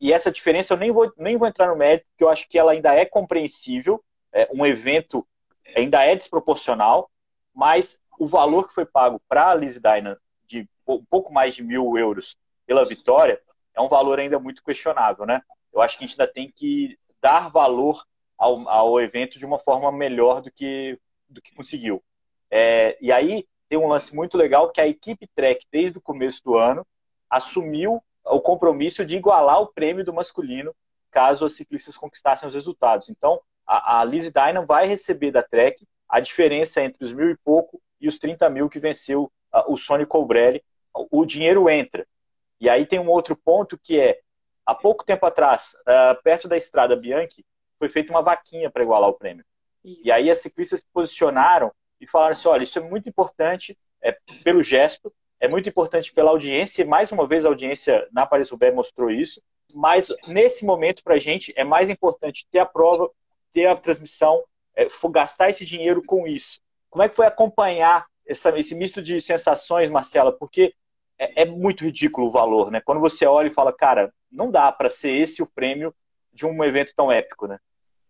e 0.00 0.12
essa 0.12 0.30
diferença 0.30 0.74
eu 0.74 0.78
nem 0.78 0.92
vou, 0.92 1.12
nem 1.16 1.36
vou 1.36 1.48
entrar 1.48 1.68
no 1.68 1.76
mérito, 1.76 2.06
porque 2.10 2.24
eu 2.24 2.28
acho 2.28 2.48
que 2.48 2.58
ela 2.58 2.72
ainda 2.72 2.94
é 2.94 3.04
compreensível, 3.04 4.02
é, 4.32 4.48
um 4.52 4.64
evento 4.64 5.26
ainda 5.76 6.04
é 6.04 6.14
desproporcional, 6.14 7.10
mas 7.54 8.00
o 8.18 8.26
valor 8.26 8.68
que 8.68 8.74
foi 8.74 8.84
pago 8.84 9.20
para 9.28 9.50
a 9.50 9.54
Liz 9.54 9.80
Dynan 9.80 10.16
um 10.88 11.04
pouco 11.04 11.32
mais 11.32 11.54
de 11.54 11.62
mil 11.62 11.96
euros 11.96 12.36
pela 12.66 12.84
vitória, 12.84 13.40
é 13.74 13.80
um 13.80 13.88
valor 13.88 14.18
ainda 14.18 14.38
muito 14.38 14.62
questionável, 14.62 15.26
né? 15.26 15.42
Eu 15.72 15.80
acho 15.80 15.98
que 15.98 16.04
a 16.04 16.06
gente 16.06 16.18
ainda 16.18 16.32
tem 16.32 16.50
que 16.50 16.98
dar 17.20 17.48
valor 17.48 18.04
ao, 18.36 18.68
ao 18.68 19.00
evento 19.00 19.38
de 19.38 19.44
uma 19.44 19.58
forma 19.58 19.92
melhor 19.92 20.40
do 20.40 20.50
que, 20.50 20.98
do 21.28 21.42
que 21.42 21.54
conseguiu. 21.54 22.02
É, 22.50 22.96
e 23.00 23.12
aí, 23.12 23.46
tem 23.68 23.78
um 23.78 23.88
lance 23.88 24.14
muito 24.14 24.36
legal 24.36 24.70
que 24.70 24.80
a 24.80 24.86
equipe 24.86 25.28
Trek, 25.34 25.66
desde 25.70 25.98
o 25.98 26.02
começo 26.02 26.42
do 26.42 26.56
ano, 26.56 26.86
assumiu 27.28 28.02
o 28.24 28.40
compromisso 28.40 29.04
de 29.04 29.16
igualar 29.16 29.60
o 29.60 29.72
prêmio 29.72 30.04
do 30.04 30.12
masculino 30.12 30.74
caso 31.10 31.46
os 31.46 31.56
ciclistas 31.56 31.96
conquistassem 31.96 32.48
os 32.48 32.54
resultados. 32.54 33.08
Então, 33.08 33.40
a, 33.66 34.00
a 34.00 34.04
Lizzie 34.04 34.32
Dynan 34.32 34.64
vai 34.64 34.86
receber 34.86 35.30
da 35.30 35.42
Trek 35.42 35.86
a 36.08 36.20
diferença 36.20 36.82
entre 36.82 37.04
os 37.04 37.12
mil 37.12 37.30
e 37.30 37.36
pouco 37.36 37.80
e 38.00 38.08
os 38.08 38.18
30 38.18 38.48
mil 38.50 38.68
que 38.68 38.78
venceu 38.78 39.24
uh, 39.52 39.72
o 39.72 39.76
Sony 39.76 40.06
Colbrelli. 40.06 40.62
O 41.10 41.24
dinheiro 41.24 41.68
entra. 41.68 42.06
E 42.60 42.68
aí 42.68 42.86
tem 42.86 42.98
um 42.98 43.08
outro 43.08 43.36
ponto 43.36 43.78
que 43.78 44.00
é, 44.00 44.20
há 44.66 44.74
pouco 44.74 45.04
tempo 45.04 45.24
atrás, 45.26 45.76
uh, 45.82 46.20
perto 46.22 46.48
da 46.48 46.56
estrada 46.56 46.96
Bianchi, 46.96 47.44
foi 47.78 47.88
feita 47.88 48.12
uma 48.12 48.22
vaquinha 48.22 48.70
para 48.70 48.82
igualar 48.82 49.08
o 49.08 49.14
prêmio. 49.14 49.44
Isso. 49.84 50.00
E 50.04 50.10
aí 50.10 50.30
as 50.30 50.38
ciclistas 50.38 50.80
se 50.80 50.86
posicionaram 50.92 51.72
e 52.00 52.06
falaram 52.06 52.32
assim, 52.32 52.48
olha, 52.48 52.62
isso 52.62 52.78
é 52.78 52.82
muito 52.82 53.08
importante 53.08 53.76
é, 54.02 54.16
pelo 54.44 54.62
gesto, 54.62 55.12
é 55.40 55.48
muito 55.48 55.68
importante 55.68 56.12
pela 56.12 56.30
audiência, 56.30 56.82
e 56.82 56.84
mais 56.84 57.12
uma 57.12 57.26
vez 57.26 57.44
a 57.44 57.48
audiência 57.48 58.06
na 58.12 58.26
Paris-Roubaix 58.26 58.74
mostrou 58.74 59.10
isso, 59.10 59.42
mas 59.72 60.08
nesse 60.26 60.64
momento 60.64 61.02
para 61.02 61.14
a 61.14 61.18
gente 61.18 61.52
é 61.56 61.64
mais 61.64 61.90
importante 61.90 62.46
ter 62.50 62.58
a 62.58 62.66
prova, 62.66 63.10
ter 63.52 63.66
a 63.66 63.76
transmissão, 63.76 64.42
é, 64.74 64.88
gastar 65.10 65.50
esse 65.50 65.64
dinheiro 65.64 66.02
com 66.04 66.26
isso. 66.26 66.60
Como 66.90 67.02
é 67.02 67.08
que 67.08 67.16
foi 67.16 67.26
acompanhar 67.26 68.06
essa, 68.26 68.56
esse 68.58 68.74
misto 68.74 69.02
de 69.02 69.20
sensações, 69.20 69.90
Marcela? 69.90 70.32
Porque 70.32 70.74
é, 71.18 71.42
é, 71.42 71.44
muito 71.44 71.84
ridículo 71.84 72.28
o 72.28 72.30
valor, 72.30 72.70
né? 72.70 72.80
Quando 72.80 73.00
você 73.00 73.26
olha 73.26 73.48
e 73.48 73.54
fala, 73.54 73.72
cara, 73.72 74.12
não 74.30 74.50
dá 74.50 74.70
para 74.70 74.88
ser 74.88 75.10
esse 75.10 75.42
o 75.42 75.46
prêmio 75.46 75.94
de 76.32 76.46
um 76.46 76.62
evento 76.62 76.92
tão 76.96 77.10
épico, 77.10 77.46
né? 77.46 77.58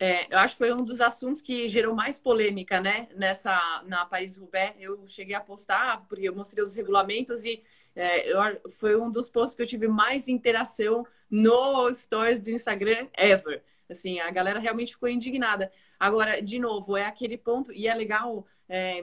É, 0.00 0.32
eu 0.32 0.38
acho 0.38 0.54
que 0.54 0.58
foi 0.58 0.72
um 0.72 0.84
dos 0.84 1.00
assuntos 1.00 1.42
que 1.42 1.66
gerou 1.66 1.94
mais 1.94 2.20
polêmica, 2.20 2.80
né? 2.80 3.08
Nessa 3.16 3.82
na 3.86 4.06
Paris-Roubaix, 4.06 4.76
eu 4.78 5.04
cheguei 5.08 5.34
a 5.34 5.40
postar 5.40 6.06
porque 6.08 6.28
eu 6.28 6.34
mostrei 6.34 6.62
os 6.62 6.74
regulamentos 6.76 7.44
e 7.44 7.62
é, 7.96 8.32
eu, 8.32 8.38
foi 8.70 8.96
um 8.96 9.10
dos 9.10 9.28
posts 9.28 9.56
que 9.56 9.62
eu 9.62 9.66
tive 9.66 9.88
mais 9.88 10.28
interação 10.28 11.04
no 11.28 11.92
stories 11.92 12.40
do 12.40 12.50
Instagram 12.50 13.08
ever. 13.16 13.62
Assim, 13.88 14.20
a 14.20 14.30
galera 14.30 14.58
realmente 14.58 14.92
ficou 14.92 15.08
indignada. 15.08 15.70
Agora, 15.98 16.40
de 16.40 16.58
novo, 16.58 16.96
é 16.96 17.06
aquele 17.06 17.36
ponto, 17.36 17.72
e 17.72 17.86
é 17.86 17.94
legal 17.94 18.46
é, 18.68 19.02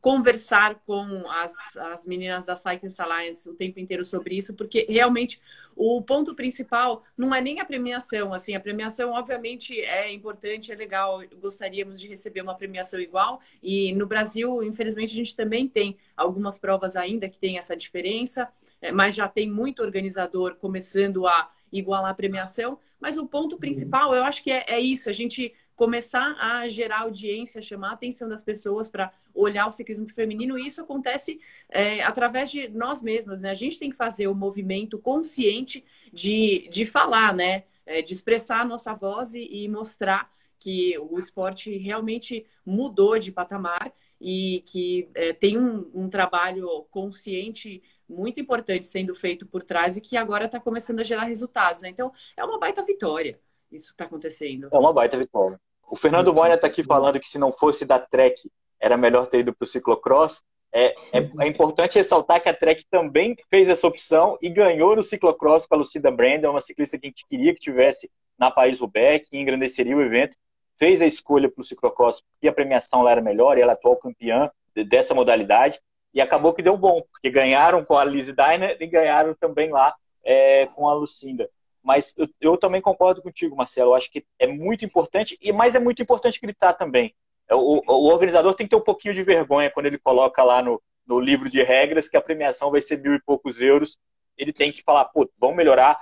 conversar 0.00 0.74
com 0.86 1.30
as, 1.30 1.76
as 1.76 2.06
meninas 2.06 2.44
da 2.44 2.54
Cyclist 2.54 3.00
Alliance 3.00 3.48
o 3.48 3.54
tempo 3.54 3.80
inteiro 3.80 4.04
sobre 4.04 4.36
isso, 4.36 4.54
porque 4.54 4.86
realmente 4.88 5.40
o 5.74 6.02
ponto 6.02 6.34
principal 6.34 7.02
não 7.16 7.34
é 7.34 7.40
nem 7.40 7.60
a 7.60 7.64
premiação. 7.64 8.34
Assim, 8.34 8.54
a 8.54 8.60
premiação, 8.60 9.12
obviamente, 9.12 9.80
é 9.80 10.12
importante, 10.12 10.70
é 10.70 10.74
legal, 10.74 11.22
gostaríamos 11.40 11.98
de 12.00 12.08
receber 12.08 12.42
uma 12.42 12.54
premiação 12.54 13.00
igual, 13.00 13.40
e 13.62 13.94
no 13.94 14.06
Brasil, 14.06 14.62
infelizmente, 14.62 15.12
a 15.12 15.16
gente 15.16 15.34
também 15.34 15.66
tem 15.66 15.96
algumas 16.16 16.58
provas 16.58 16.96
ainda 16.96 17.28
que 17.28 17.38
tem 17.38 17.58
essa 17.58 17.76
diferença, 17.76 18.48
é, 18.80 18.92
mas 18.92 19.14
já 19.14 19.28
tem 19.28 19.50
muito 19.50 19.82
organizador 19.82 20.56
começando 20.56 21.26
a 21.26 21.50
igualar 21.78 22.10
a 22.10 22.14
premiação. 22.14 22.78
Mas 23.00 23.18
o 23.18 23.26
ponto 23.26 23.56
principal, 23.58 24.14
eu 24.14 24.24
acho 24.24 24.42
que 24.42 24.50
é, 24.50 24.64
é 24.68 24.80
isso, 24.80 25.08
a 25.08 25.12
gente 25.12 25.52
começar 25.76 26.34
a 26.40 26.66
gerar 26.68 27.00
audiência, 27.00 27.60
chamar 27.60 27.90
a 27.90 27.92
atenção 27.92 28.28
das 28.28 28.42
pessoas 28.42 28.88
para 28.88 29.12
olhar 29.34 29.66
o 29.66 29.70
ciclismo 29.70 30.10
feminino, 30.10 30.58
e 30.58 30.66
isso 30.66 30.80
acontece 30.80 31.38
é, 31.68 32.02
através 32.02 32.50
de 32.50 32.68
nós 32.68 33.02
mesmas, 33.02 33.42
né? 33.42 33.50
A 33.50 33.54
gente 33.54 33.78
tem 33.78 33.90
que 33.90 33.96
fazer 33.96 34.26
o 34.26 34.34
movimento 34.34 34.98
consciente 34.98 35.84
de, 36.12 36.66
de 36.70 36.86
falar, 36.86 37.34
né? 37.34 37.64
É, 37.84 38.00
de 38.00 38.12
expressar 38.12 38.62
a 38.62 38.64
nossa 38.64 38.94
voz 38.94 39.34
e, 39.34 39.46
e 39.64 39.68
mostrar 39.68 40.30
que 40.58 40.98
o 40.98 41.18
esporte 41.18 41.76
realmente 41.76 42.46
mudou 42.64 43.18
de 43.18 43.30
patamar 43.30 43.92
e 44.20 44.62
que 44.66 45.08
é, 45.14 45.32
tem 45.32 45.58
um, 45.58 45.90
um, 45.94 46.08
trabalho 46.08 46.86
consciente 46.90 47.82
muito 48.08 48.40
importante 48.40 48.86
sendo 48.86 49.14
feito 49.14 49.46
por 49.46 49.62
trás 49.62 49.96
e 49.96 50.00
que 50.00 50.16
agora 50.16 50.46
está 50.46 50.58
começando 50.58 51.00
a 51.00 51.04
gerar 51.04 51.24
resultados. 51.24 51.82
Né? 51.82 51.88
Então, 51.90 52.12
é 52.36 52.44
uma 52.44 52.58
baita 52.58 52.82
vitória 52.82 53.38
isso 53.70 53.88
que 53.88 53.94
está 53.94 54.04
acontecendo. 54.04 54.68
É 54.72 54.78
uma 54.78 54.92
baita 54.92 55.16
vitória. 55.16 55.60
O 55.88 55.96
Fernando 55.96 56.34
Moina 56.34 56.54
está 56.54 56.66
aqui 56.66 56.82
falando 56.82 57.20
que 57.20 57.28
se 57.28 57.38
não 57.38 57.52
fosse 57.52 57.84
da 57.84 57.98
Trek, 57.98 58.50
era 58.80 58.96
melhor 58.96 59.26
ter 59.26 59.40
ido 59.40 59.54
para 59.54 59.64
o 59.64 59.68
ciclocross. 59.68 60.42
É, 60.72 60.88
é, 61.12 61.30
é, 61.40 61.46
importante 61.46 61.94
ressaltar 61.94 62.42
que 62.42 62.48
a 62.48 62.54
Trek 62.54 62.84
também 62.90 63.36
fez 63.48 63.68
essa 63.68 63.86
opção 63.86 64.36
e 64.42 64.50
ganhou 64.50 64.96
no 64.96 65.02
ciclocross 65.02 65.64
com 65.64 65.74
a 65.74 65.78
Lucida 65.78 66.10
Brandon, 66.10 66.50
uma 66.50 66.60
ciclista 66.60 66.98
que 66.98 67.06
a 67.06 67.10
gente 67.10 67.24
queria 67.28 67.54
que 67.54 67.60
tivesse 67.60 68.10
na 68.38 68.50
País-Roubaix, 68.50 69.28
que 69.28 69.38
engrandeceria 69.38 69.96
o 69.96 70.02
evento 70.02 70.36
fez 70.78 71.02
a 71.02 71.06
escolha 71.06 71.50
para 71.50 71.62
o 71.62 71.64
ciclocross 71.64 72.20
porque 72.20 72.48
a 72.48 72.52
premiação 72.52 73.02
lá 73.02 73.12
era 73.12 73.20
melhor 73.20 73.56
e 73.56 73.62
ela 73.62 73.72
é 73.72 73.74
atual 73.74 73.96
campeã 73.96 74.50
dessa 74.88 75.14
modalidade. 75.14 75.80
E 76.12 76.20
acabou 76.20 76.54
que 76.54 76.62
deu 76.62 76.76
bom, 76.76 77.02
porque 77.12 77.30
ganharam 77.30 77.84
com 77.84 77.96
a 77.96 78.04
Lizzie 78.04 78.34
Diner 78.34 78.76
e 78.80 78.86
ganharam 78.86 79.34
também 79.34 79.70
lá 79.70 79.94
é, 80.24 80.66
com 80.66 80.88
a 80.88 80.94
Lucinda. 80.94 81.48
Mas 81.82 82.14
eu, 82.16 82.28
eu, 82.40 82.56
também 82.56 82.80
concordo 82.80 83.22
contigo, 83.22 83.54
Marcelo. 83.54 83.90
Eu 83.90 83.94
acho 83.94 84.10
que 84.10 84.24
é 84.38 84.46
muito 84.46 84.84
importante, 84.84 85.38
e 85.40 85.52
mas 85.52 85.74
é 85.74 85.78
muito 85.78 86.02
importante 86.02 86.40
gritar 86.40 86.72
também. 86.72 87.14
É, 87.48 87.54
o, 87.54 87.82
o, 87.86 88.06
organizador 88.08 88.54
tem 88.54 88.66
que 88.66 88.70
ter 88.70 88.76
um 88.76 88.84
pouquinho 88.84 89.14
de 89.14 89.22
vergonha 89.22 89.70
quando 89.70 89.86
ele 89.86 89.98
coloca 89.98 90.42
lá 90.42 90.62
no, 90.62 90.82
no 91.06 91.20
livro 91.20 91.48
de 91.48 91.62
regras 91.62 92.08
que 92.08 92.16
a 92.16 92.20
premiação 92.20 92.70
vai 92.70 92.80
ser 92.80 93.00
mil 93.00 93.14
e 93.14 93.22
poucos 93.22 93.60
euros. 93.60 93.98
Ele 94.36 94.52
tem 94.52 94.72
que 94.72 94.82
falar, 94.82 95.04
pô, 95.06 95.30
vamos 95.38 95.56
melhorar. 95.56 96.00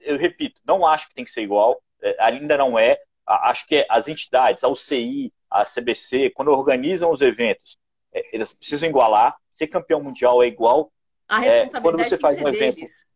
Eu 0.00 0.16
repito, 0.16 0.60
não 0.64 0.86
acho 0.86 1.08
que 1.08 1.14
tem 1.14 1.24
que 1.24 1.30
ser 1.30 1.42
igual, 1.42 1.82
é, 2.00 2.16
ainda 2.20 2.56
não 2.56 2.78
é 2.78 2.98
acho 3.28 3.66
que 3.66 3.84
as 3.88 4.08
entidades, 4.08 4.64
a 4.64 4.68
UCI, 4.68 5.32
a 5.50 5.64
CBC, 5.64 6.30
quando 6.30 6.50
organizam 6.50 7.10
os 7.10 7.20
eventos, 7.20 7.78
é, 8.12 8.24
eles 8.32 8.54
precisam 8.54 8.88
igualar. 8.88 9.36
Ser 9.50 9.66
campeão 9.66 10.02
mundial 10.02 10.42
é 10.42 10.46
igual. 10.46 10.90
A 11.28 11.38
responsabilidade 11.38 11.76
é, 11.76 11.80
quando 11.80 12.08
você 12.08 12.18
faz 12.18 12.38
um 12.38 12.48
evento. 12.48 12.76
Deles. 12.76 13.06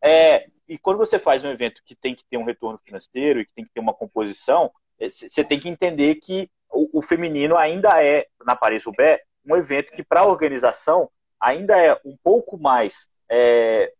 É, 0.00 0.46
e 0.68 0.78
quando 0.78 0.98
você 0.98 1.18
faz 1.18 1.44
um 1.44 1.50
evento 1.50 1.82
que 1.84 1.94
tem 1.94 2.14
que 2.14 2.24
ter 2.24 2.36
um 2.36 2.44
retorno 2.44 2.78
financeiro 2.84 3.40
e 3.40 3.44
que 3.44 3.52
tem 3.52 3.64
que 3.64 3.72
ter 3.72 3.80
uma 3.80 3.94
composição, 3.94 4.70
você 4.98 5.40
é, 5.40 5.44
tem 5.44 5.58
que 5.58 5.68
entender 5.68 6.16
que 6.16 6.48
o, 6.70 6.98
o 6.98 7.02
feminino 7.02 7.56
ainda 7.56 8.02
é, 8.02 8.26
na 8.44 8.56
Paris-Roubaix, 8.56 9.22
um 9.44 9.56
evento 9.56 9.92
que, 9.92 10.04
para 10.04 10.20
a 10.20 10.26
organização, 10.26 11.10
ainda 11.40 11.76
é 11.76 12.00
um 12.04 12.16
pouco 12.22 12.56
mais 12.56 13.10
é, 13.28 13.92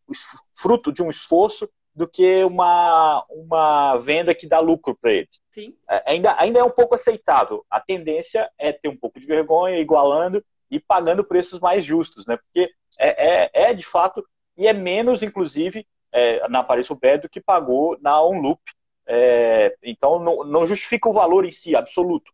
fruto 0.54 0.92
de 0.92 1.02
um 1.02 1.10
esforço 1.10 1.68
do 1.94 2.08
que 2.08 2.42
uma, 2.44 3.24
uma 3.28 3.98
venda 3.98 4.34
que 4.34 4.46
dá 4.46 4.58
lucro 4.58 4.96
para 5.00 5.12
eles. 5.12 5.40
Sim. 5.50 5.74
É, 5.88 6.12
ainda, 6.12 6.34
ainda 6.38 6.58
é 6.58 6.64
um 6.64 6.70
pouco 6.70 6.94
aceitável. 6.94 7.64
A 7.70 7.80
tendência 7.80 8.50
é 8.58 8.72
ter 8.72 8.88
um 8.88 8.96
pouco 8.96 9.20
de 9.20 9.26
vergonha, 9.26 9.78
igualando 9.78 10.42
e 10.70 10.80
pagando 10.80 11.22
preços 11.22 11.60
mais 11.60 11.84
justos, 11.84 12.26
né? 12.26 12.36
Porque 12.36 12.72
é, 12.98 13.44
é, 13.44 13.70
é 13.70 13.74
de 13.74 13.84
fato, 13.84 14.26
e 14.56 14.66
é 14.66 14.72
menos, 14.72 15.22
inclusive, 15.22 15.86
é, 16.12 16.48
na 16.48 16.62
Paris 16.62 16.88
Roubaix 16.88 17.20
do 17.20 17.28
que 17.28 17.40
pagou 17.40 17.98
na 18.00 18.22
OnLoop. 18.22 18.60
É, 19.06 19.74
então, 19.82 20.18
não, 20.18 20.44
não 20.44 20.66
justifica 20.66 21.08
o 21.08 21.12
valor 21.12 21.44
em 21.44 21.52
si, 21.52 21.76
absoluto. 21.76 22.32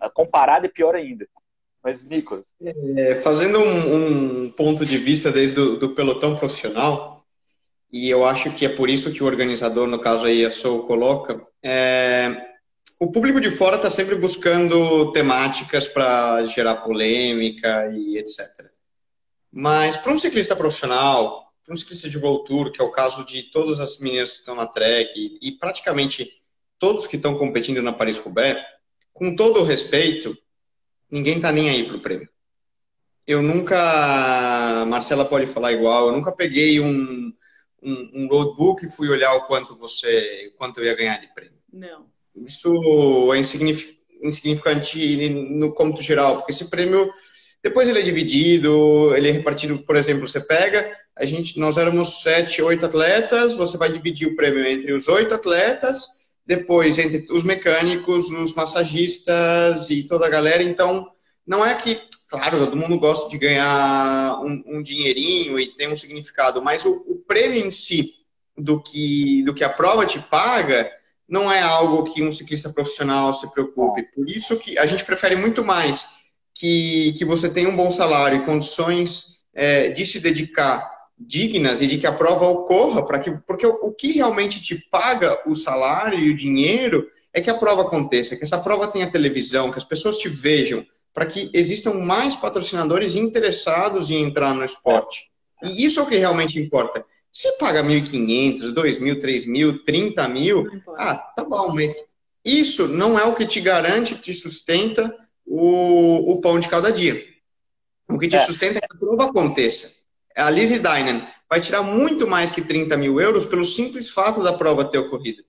É, 0.00 0.08
comparado 0.10 0.66
é 0.66 0.68
pior 0.68 0.94
ainda. 0.94 1.26
Mas, 1.82 2.04
Nicolas. 2.04 2.44
É, 2.96 3.14
fazendo 3.16 3.60
um, 3.60 4.44
um, 4.44 4.50
ponto 4.50 4.84
de 4.84 4.98
vista 4.98 5.30
desde 5.30 5.60
o 5.60 5.76
do 5.76 5.94
pelotão 5.94 6.36
profissional, 6.36 7.15
e 7.92 8.10
eu 8.10 8.24
acho 8.24 8.50
que 8.52 8.66
é 8.66 8.68
por 8.68 8.90
isso 8.90 9.12
que 9.12 9.22
o 9.22 9.26
organizador, 9.26 9.86
no 9.86 9.98
caso 9.98 10.26
aí 10.26 10.44
a 10.44 10.50
Soul, 10.50 10.86
coloca, 10.86 11.40
é... 11.62 12.36
o 13.00 13.10
público 13.10 13.40
de 13.40 13.50
fora 13.50 13.76
está 13.76 13.90
sempre 13.90 14.14
buscando 14.16 15.12
temáticas 15.12 15.86
para 15.86 16.44
gerar 16.46 16.76
polêmica 16.76 17.88
e 17.96 18.18
etc. 18.18 18.70
Mas 19.52 19.96
para 19.96 20.12
um 20.12 20.18
ciclista 20.18 20.56
profissional, 20.56 21.52
para 21.64 21.72
um 21.72 21.76
ciclista 21.76 22.08
de 22.08 22.18
World 22.18 22.44
Tour, 22.44 22.70
que 22.70 22.80
é 22.80 22.84
o 22.84 22.90
caso 22.90 23.24
de 23.24 23.44
todas 23.44 23.80
as 23.80 23.98
meninas 23.98 24.30
que 24.30 24.38
estão 24.38 24.54
na 24.54 24.66
Trek 24.66 25.12
e, 25.16 25.48
e 25.48 25.52
praticamente 25.52 26.30
todos 26.78 27.06
que 27.06 27.16
estão 27.16 27.34
competindo 27.34 27.82
na 27.82 27.92
Paris-Roubaix, 27.92 28.60
com 29.12 29.34
todo 29.34 29.60
o 29.60 29.64
respeito, 29.64 30.36
ninguém 31.10 31.36
está 31.36 31.50
nem 31.50 31.70
aí 31.70 31.84
para 31.86 31.96
o 31.96 32.00
prêmio. 32.00 32.28
Eu 33.26 33.42
nunca, 33.42 34.84
Marcela 34.86 35.24
pode 35.24 35.46
falar 35.46 35.72
igual, 35.72 36.06
eu 36.06 36.12
nunca 36.12 36.30
peguei 36.30 36.78
um, 36.78 37.32
um, 37.82 38.10
um 38.14 38.28
roadbook 38.28 38.84
e 38.84 38.90
fui 38.90 39.08
olhar 39.08 39.34
o 39.34 39.46
quanto 39.46 39.76
você, 39.76 40.52
quanto 40.56 40.80
eu 40.80 40.84
ia 40.84 40.96
ganhar 40.96 41.20
de 41.20 41.32
prêmio. 41.34 41.58
Não. 41.72 42.06
Isso 42.34 43.32
é 43.32 43.38
insignificante 44.22 45.28
no 45.30 45.74
cômputo 45.74 46.02
geral, 46.02 46.36
porque 46.36 46.52
esse 46.52 46.68
prêmio 46.68 47.10
depois 47.66 47.88
ele 47.88 47.98
é 47.98 48.02
dividido, 48.02 49.12
ele 49.16 49.28
é 49.28 49.32
repartido, 49.32 49.76
por 49.80 49.96
exemplo, 49.96 50.28
você 50.28 50.38
pega, 50.38 50.92
a 51.16 51.24
gente, 51.24 51.58
nós 51.58 51.76
éramos 51.76 52.22
sete, 52.22 52.62
oito 52.62 52.86
atletas, 52.86 53.54
você 53.54 53.76
vai 53.76 53.90
dividir 53.90 54.28
o 54.28 54.36
prêmio 54.36 54.64
entre 54.64 54.92
os 54.92 55.08
oito 55.08 55.34
atletas, 55.34 56.28
depois 56.46 56.96
entre 56.96 57.26
os 57.28 57.42
mecânicos, 57.42 58.30
os 58.30 58.54
massagistas 58.54 59.90
e 59.90 60.04
toda 60.04 60.26
a 60.26 60.30
galera. 60.30 60.62
Então, 60.62 61.08
não 61.44 61.66
é 61.66 61.74
que 61.74 62.00
claro, 62.28 62.58
todo 62.58 62.76
mundo 62.76 62.98
gosta 62.98 63.28
de 63.30 63.38
ganhar 63.38 64.40
um, 64.40 64.62
um 64.66 64.82
dinheirinho 64.82 65.58
e 65.58 65.66
tem 65.66 65.90
um 65.90 65.96
significado, 65.96 66.62
mas 66.62 66.84
o, 66.84 67.04
o, 67.08 67.16
prêmio 67.26 67.64
em 67.64 67.70
si 67.70 68.14
do 68.56 68.82
que, 68.82 69.42
do 69.44 69.54
que 69.54 69.64
a 69.64 69.68
prova 69.68 70.06
te 70.06 70.18
paga 70.18 70.90
não 71.28 71.50
é 71.50 71.60
algo 71.60 72.12
que 72.12 72.22
um 72.22 72.32
ciclista 72.32 72.70
profissional 72.70 73.32
se 73.34 73.50
preocupe. 73.52 74.02
Por 74.14 74.28
isso 74.28 74.58
que 74.58 74.78
a 74.78 74.86
gente 74.86 75.04
prefere 75.04 75.36
muito 75.36 75.64
mais 75.64 76.16
que, 76.54 77.14
que 77.18 77.24
você 77.24 77.48
tem 77.48 77.66
um 77.66 77.76
bom 77.76 77.90
salário 77.90 78.38
e 78.38 78.44
condições 78.44 79.40
é, 79.54 79.88
de 79.88 80.04
se 80.06 80.20
dedicar 80.20 80.94
dignas 81.18 81.80
e 81.80 81.86
de 81.86 81.98
que 81.98 82.06
a 82.06 82.12
prova 82.12 82.46
ocorra, 82.46 83.04
para 83.04 83.18
que, 83.18 83.30
porque 83.30 83.66
o, 83.66 83.72
o 83.82 83.92
que 83.92 84.12
realmente 84.12 84.60
te 84.60 84.76
paga 84.90 85.40
o 85.46 85.54
salário 85.54 86.18
e 86.18 86.30
o 86.30 86.36
dinheiro 86.36 87.08
é 87.32 87.40
que 87.40 87.50
a 87.50 87.54
prova 87.54 87.82
aconteça, 87.82 88.36
que 88.36 88.44
essa 88.44 88.58
prova 88.58 88.88
tenha 88.88 89.10
televisão, 89.10 89.70
que 89.70 89.78
as 89.78 89.84
pessoas 89.84 90.18
te 90.18 90.28
vejam, 90.28 90.86
para 91.16 91.24
que 91.24 91.50
existam 91.54 91.94
mais 91.94 92.36
patrocinadores 92.36 93.16
interessados 93.16 94.10
em 94.10 94.22
entrar 94.22 94.52
no 94.52 94.62
esporte. 94.62 95.30
E 95.62 95.86
isso 95.86 95.98
é 95.98 96.02
o 96.02 96.06
que 96.06 96.16
realmente 96.16 96.60
importa. 96.60 97.02
Se 97.32 97.56
paga 97.56 97.82
1.500, 97.82 98.74
2.000, 98.74 99.18
3.000, 99.18 99.82
30 99.82 100.28
mil, 100.28 100.66
ah, 100.98 101.14
tá 101.14 101.42
bom, 101.42 101.72
mas 101.72 102.14
isso 102.44 102.86
não 102.86 103.18
é 103.18 103.24
o 103.24 103.34
que 103.34 103.46
te 103.46 103.62
garante, 103.62 104.14
te 104.14 104.34
sustenta 104.34 105.10
o, 105.46 106.32
o 106.32 106.40
pão 106.42 106.60
de 106.60 106.68
cada 106.68 106.92
dia. 106.92 107.24
O 108.10 108.18
que 108.18 108.28
te 108.28 108.36
é. 108.36 108.40
sustenta 108.40 108.76
é 108.76 108.86
que 108.86 108.94
a 108.94 108.98
prova 108.98 109.24
aconteça. 109.24 109.90
A 110.36 110.50
Lizzie 110.50 110.78
Dynan 110.78 111.26
vai 111.48 111.62
tirar 111.62 111.82
muito 111.82 112.26
mais 112.26 112.50
que 112.50 112.60
30 112.60 112.94
mil 112.98 113.18
euros 113.18 113.46
pelo 113.46 113.64
simples 113.64 114.10
fato 114.10 114.42
da 114.42 114.52
prova 114.52 114.84
ter 114.84 114.98
ocorrido. 114.98 115.42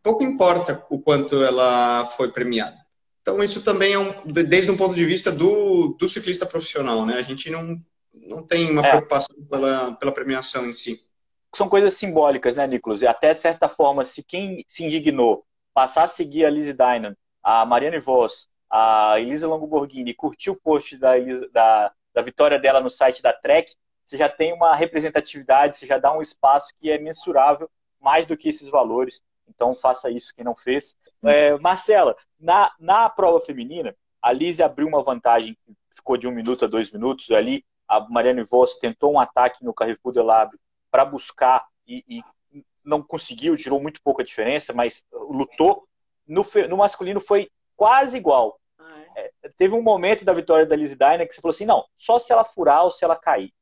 Pouco 0.00 0.22
importa 0.22 0.86
o 0.88 1.00
quanto 1.00 1.42
ela 1.42 2.06
foi 2.16 2.30
premiada. 2.30 2.87
Então, 3.28 3.42
isso 3.42 3.62
também 3.62 3.92
é 3.92 3.98
um, 3.98 4.24
desde 4.24 4.70
um 4.70 4.76
ponto 4.76 4.94
de 4.94 5.04
vista 5.04 5.30
do, 5.30 5.88
do 5.98 6.08
ciclista 6.08 6.46
profissional, 6.46 7.04
né? 7.04 7.18
A 7.18 7.22
gente 7.22 7.50
não, 7.50 7.78
não 8.14 8.42
tem 8.42 8.70
uma 8.70 8.80
é. 8.80 8.88
preocupação 8.88 9.36
pela, 9.50 9.92
pela 9.96 10.12
premiação 10.12 10.64
em 10.64 10.72
si. 10.72 11.06
São 11.54 11.68
coisas 11.68 11.92
simbólicas, 11.92 12.56
né, 12.56 12.66
Nicolas? 12.66 13.02
E 13.02 13.06
até, 13.06 13.34
de 13.34 13.40
certa 13.40 13.68
forma, 13.68 14.02
se 14.02 14.22
quem 14.22 14.64
se 14.66 14.82
indignou 14.82 15.44
passar 15.74 16.04
a 16.04 16.08
seguir 16.08 16.46
a 16.46 16.50
Lizzie 16.50 16.72
Dynan, 16.72 17.14
a 17.42 17.66
Mariana 17.66 18.00
Voss, 18.00 18.48
a 18.70 19.20
Elisa 19.20 19.46
Lamborghini, 19.46 20.14
curtiu 20.14 20.54
o 20.54 20.58
post 20.58 20.96
da, 20.96 21.12
da, 21.52 21.92
da 22.14 22.22
vitória 22.22 22.58
dela 22.58 22.80
no 22.80 22.88
site 22.88 23.22
da 23.22 23.34
Trek, 23.34 23.74
você 24.02 24.16
já 24.16 24.30
tem 24.30 24.54
uma 24.54 24.74
representatividade, 24.74 25.76
você 25.76 25.86
já 25.86 25.98
dá 25.98 26.16
um 26.16 26.22
espaço 26.22 26.72
que 26.80 26.90
é 26.90 26.96
mensurável 26.96 27.68
mais 28.00 28.24
do 28.24 28.38
que 28.38 28.48
esses 28.48 28.70
valores. 28.70 29.20
Então 29.48 29.74
faça 29.74 30.10
isso 30.10 30.32
quem 30.34 30.44
não 30.44 30.54
fez. 30.54 30.96
É, 31.24 31.56
Marcela, 31.58 32.16
na, 32.38 32.72
na 32.78 33.08
prova 33.08 33.40
feminina, 33.40 33.94
a 34.20 34.32
Lise 34.32 34.62
abriu 34.62 34.86
uma 34.86 35.02
vantagem 35.02 35.56
que 35.64 35.76
ficou 35.94 36.16
de 36.16 36.26
um 36.26 36.32
minuto 36.32 36.64
a 36.64 36.68
dois 36.68 36.90
minutos 36.90 37.30
ali. 37.30 37.64
A 37.86 38.00
Mariana 38.08 38.44
Voss 38.44 38.78
tentou 38.78 39.12
um 39.12 39.20
ataque 39.20 39.64
no 39.64 39.74
Carrefour 39.74 40.12
de 40.12 40.20
Labre 40.20 40.58
para 40.90 41.04
buscar 41.04 41.66
e, 41.86 42.04
e, 42.08 42.22
não 42.84 43.02
conseguiu, 43.02 43.56
tirou 43.56 43.80
muito 43.80 44.00
pouca 44.02 44.24
diferença, 44.24 44.72
mas 44.72 45.04
lutou. 45.12 45.86
No, 46.26 46.46
no 46.68 46.76
masculino 46.76 47.20
foi 47.20 47.50
quase 47.76 48.16
igual. 48.16 48.60
Ah, 48.78 49.00
é? 49.16 49.30
É, 49.42 49.48
teve 49.56 49.74
um 49.74 49.82
momento 49.82 50.24
da 50.24 50.32
vitória 50.32 50.66
da 50.66 50.76
Lizzie 50.76 50.96
Dyna 50.96 51.26
que 51.26 51.34
você 51.34 51.40
falou 51.40 51.54
assim: 51.54 51.66
não, 51.66 51.84
só 51.96 52.18
se 52.18 52.32
ela 52.32 52.44
furar 52.44 52.84
ou 52.84 52.90
se 52.90 53.04
ela 53.04 53.16
cair. 53.16 53.52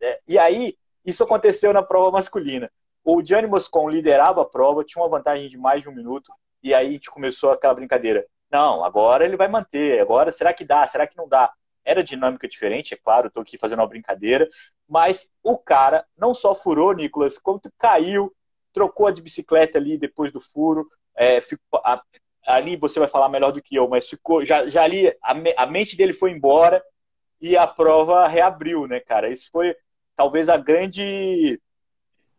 É, 0.00 0.20
e 0.26 0.38
aí, 0.38 0.76
isso 1.04 1.22
aconteceu 1.22 1.72
na 1.72 1.82
prova 1.82 2.10
masculina. 2.10 2.70
O 3.04 3.22
Gianni 3.24 3.46
Moscon 3.46 3.88
liderava 3.88 4.42
a 4.42 4.44
prova, 4.44 4.84
tinha 4.84 5.02
uma 5.02 5.08
vantagem 5.08 5.48
de 5.48 5.56
mais 5.56 5.82
de 5.82 5.88
um 5.88 5.94
minuto, 5.94 6.32
e 6.62 6.74
aí 6.74 6.88
a 6.88 6.92
gente 6.92 7.10
começou 7.10 7.50
aquela 7.50 7.74
brincadeira. 7.74 8.26
Não, 8.50 8.84
agora 8.84 9.24
ele 9.24 9.36
vai 9.36 9.48
manter, 9.48 10.00
agora 10.00 10.30
será 10.30 10.52
que 10.52 10.64
dá, 10.64 10.86
será 10.86 11.06
que 11.06 11.16
não 11.16 11.28
dá? 11.28 11.52
Era 11.84 12.04
dinâmica 12.04 12.46
diferente, 12.48 12.92
é 12.92 12.96
claro, 12.96 13.28
estou 13.28 13.42
aqui 13.42 13.56
fazendo 13.56 13.78
uma 13.78 13.86
brincadeira, 13.86 14.48
mas 14.88 15.30
o 15.42 15.56
cara 15.56 16.04
não 16.16 16.34
só 16.34 16.54
furou, 16.54 16.92
Nicolas, 16.92 17.38
quanto 17.38 17.72
caiu, 17.78 18.34
trocou 18.72 19.10
de 19.10 19.22
bicicleta 19.22 19.78
ali 19.78 19.96
depois 19.96 20.32
do 20.32 20.40
furo, 20.40 20.86
é, 21.16 21.40
ficou, 21.40 21.80
a, 21.84 22.02
ali 22.46 22.76
você 22.76 22.98
vai 22.98 23.08
falar 23.08 23.28
melhor 23.28 23.52
do 23.52 23.62
que 23.62 23.76
eu, 23.76 23.88
mas 23.88 24.06
ficou, 24.06 24.44
já, 24.44 24.66
já 24.66 24.82
ali, 24.84 25.08
a, 25.22 25.34
a 25.56 25.66
mente 25.66 25.96
dele 25.96 26.12
foi 26.12 26.32
embora 26.32 26.82
e 27.40 27.56
a 27.56 27.66
prova 27.66 28.28
reabriu, 28.28 28.86
né, 28.86 29.00
cara? 29.00 29.30
Isso 29.30 29.48
foi 29.50 29.74
talvez 30.16 30.48
a 30.48 30.56
grande 30.56 31.60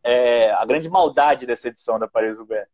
é, 0.04 0.52
a 0.52 0.66
grande 0.66 0.90
maldade 0.90 1.46
dessa 1.46 1.68
edição 1.68 2.00
da 2.00 2.08
Paris 2.08 2.38
Roubaix. 2.38 2.68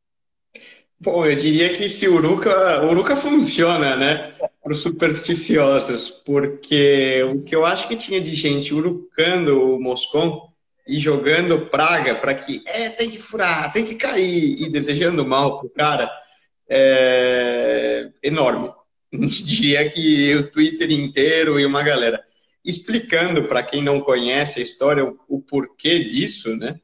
Bom, 0.99 1.25
eu 1.25 1.35
diria 1.35 1.75
que 1.75 1.87
se 1.89 2.07
Uruca, 2.07 2.83
Uruca 2.83 3.15
funciona, 3.15 3.95
né, 3.95 4.33
para 4.63 4.71
os 4.71 4.79
supersticiosos, 4.79 6.09
porque 6.09 7.21
o 7.31 7.43
que 7.43 7.55
eu 7.55 7.65
acho 7.65 7.87
que 7.87 7.95
tinha 7.95 8.19
de 8.19 8.33
gente 8.33 8.73
urucando 8.73 9.75
o 9.75 9.79
Moscon 9.79 10.51
e 10.87 10.97
jogando 10.99 11.67
praga 11.67 12.15
para 12.15 12.33
que 12.33 12.63
é 12.65 12.89
tem 12.89 13.11
que 13.11 13.19
furar, 13.19 13.71
tem 13.71 13.85
que 13.85 13.95
cair 13.95 14.61
e 14.61 14.69
desejando 14.69 15.25
mal 15.25 15.59
pro 15.59 15.69
cara 15.69 16.09
é 16.69 18.09
enorme. 18.23 18.71
Diria 19.11 19.89
que 19.89 20.35
o 20.35 20.49
Twitter 20.49 20.91
inteiro 20.91 21.59
e 21.59 21.65
uma 21.65 21.83
galera 21.83 22.23
explicando 22.63 23.43
para 23.43 23.63
quem 23.63 23.83
não 23.83 24.01
conhece 24.01 24.59
a 24.59 24.63
história 24.63 25.05
o, 25.05 25.17
o, 25.27 25.41
porquê 25.41 25.99
disso, 25.99 26.55
né? 26.57 26.79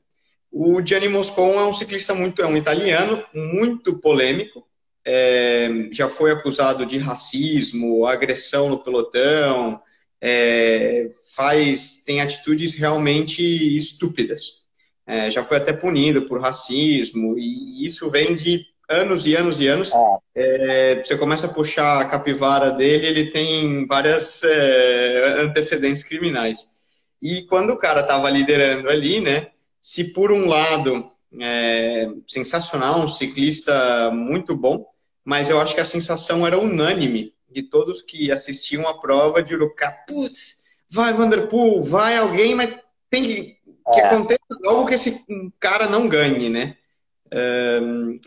O 0.56 0.86
Gianni 0.86 1.10
Moscon 1.10 1.60
é 1.60 1.66
um 1.66 1.74
ciclista 1.74 2.14
muito, 2.14 2.40
é 2.40 2.46
um 2.46 2.56
italiano 2.56 3.26
muito 3.34 4.00
polêmico. 4.00 4.64
É, 5.04 5.68
já 5.92 6.08
foi 6.08 6.32
acusado 6.32 6.86
de 6.86 7.00
racismo, 7.00 8.06
agressão 8.06 8.70
no 8.70 8.78
pelotão, 8.78 9.82
é, 10.22 11.10
faz, 11.36 12.04
tem 12.06 12.22
atitudes 12.22 12.76
realmente 12.76 13.42
estúpidas. 13.76 14.68
É, 15.08 15.32
já 15.32 15.44
foi 15.44 15.58
até 15.58 15.74
punido 15.74 16.28
por 16.28 16.40
racismo 16.40 17.36
e 17.36 17.84
isso 17.84 18.08
vem 18.12 18.36
de 18.36 18.64
anos 18.88 19.26
e 19.26 19.36
anos 19.36 19.60
e 19.60 19.68
anos. 19.68 19.92
É, 20.36 21.02
você 21.04 21.18
começa 21.18 21.48
a 21.48 21.54
puxar 21.54 22.00
a 22.00 22.06
capivara 22.06 22.70
dele, 22.70 23.08
ele 23.08 23.32
tem 23.32 23.88
várias 23.88 24.44
é, 24.44 25.42
antecedentes 25.42 26.04
criminais. 26.04 26.78
E 27.20 27.42
quando 27.48 27.72
o 27.72 27.78
cara 27.78 28.02
estava 28.02 28.30
liderando 28.30 28.88
ali, 28.88 29.20
né? 29.20 29.48
Se 29.84 30.14
por 30.14 30.32
um 30.32 30.48
lado 30.48 31.12
é, 31.42 32.08
sensacional, 32.26 33.02
um 33.02 33.08
ciclista 33.10 34.10
muito 34.12 34.56
bom, 34.56 34.86
mas 35.26 35.50
eu 35.50 35.60
acho 35.60 35.76
que 35.76 35.82
a 35.82 35.86
sensação 35.86 36.48
era 36.48 36.58
unânime 36.58 37.34
de 37.52 37.64
todos 37.64 38.02
que 38.02 38.32
assistiam 38.32 38.88
a 38.88 39.02
prova 39.02 39.44
de 39.44 39.54
Uruca. 39.54 39.92
Putz, 40.08 40.64
vai 40.90 41.12
Vanderpool, 41.12 41.84
vai 41.84 42.16
alguém, 42.16 42.56
mas 42.56 42.80
tem 43.10 43.24
que, 43.24 43.58
que 43.94 44.00
é. 44.00 44.06
aconteça 44.06 44.40
algo 44.66 44.88
que 44.88 44.96
esse 44.96 45.22
cara 45.60 45.86
não 45.86 46.08
ganhe, 46.08 46.50
né? 46.50 46.78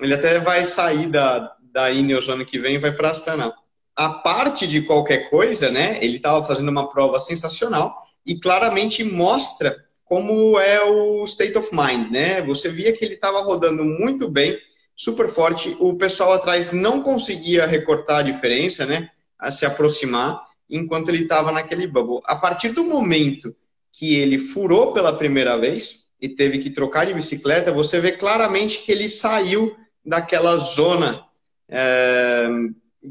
ele 0.01 0.13
até 0.13 0.39
vai 0.39 0.63
sair 0.65 1.07
da, 1.07 1.57
da 1.73 1.91
Ineos 1.91 2.29
ano 2.29 2.45
que 2.45 2.59
vem 2.59 2.75
e 2.75 2.79
vai 2.79 2.93
para 2.93 3.13
Astana. 3.13 3.55
A 3.95 4.11
parte 4.11 4.67
de 4.67 4.83
qualquer 4.83 5.31
coisa, 5.31 5.71
né? 5.71 5.97
Ele 6.03 6.17
estava 6.17 6.45
fazendo 6.45 6.69
uma 6.69 6.91
prova 6.91 7.19
sensacional 7.19 7.95
e 8.27 8.39
claramente 8.39 9.03
mostra 9.05 9.86
como 10.07 10.59
é 10.59 10.83
o 10.83 11.25
state 11.25 11.59
of 11.59 11.69
mind, 11.73 12.11
né? 12.11 12.41
Você 12.43 12.69
via 12.69 12.93
que 12.93 13.05
ele 13.05 13.15
estava 13.15 13.43
rodando 13.43 13.85
muito 13.85 14.29
bem, 14.29 14.59
super 14.97 15.29
forte. 15.29 15.77
O 15.79 15.95
pessoal 15.97 16.33
atrás 16.33 16.73
não 16.73 17.03
conseguia 17.03 17.67
recortar 17.67 18.21
a 18.21 18.23
diferença, 18.23 18.87
né? 18.87 19.11
A 19.39 19.51
se 19.51 19.67
aproximar 19.67 20.43
enquanto 20.71 21.09
ele 21.09 21.25
estava 21.25 21.53
naquele 21.53 21.87
bubble. 21.87 22.23
A 22.25 22.37
partir 22.37 22.71
do 22.71 22.85
momento 22.85 23.55
que 23.93 24.15
ele 24.15 24.39
furou 24.39 24.93
pela 24.93 25.13
primeira 25.13 25.59
vez, 25.59 26.07
e 26.21 26.29
teve 26.29 26.59
que 26.59 26.71
trocar 26.71 27.07
de 27.07 27.15
bicicleta, 27.15 27.73
você 27.73 28.01
vê 28.01 28.13
claramente 28.13 28.83
que 28.83 28.93
ele 28.93 29.09
saiu 29.09 29.77
daquela 30.05 30.57
zona 30.57 31.25
é, 31.69 32.49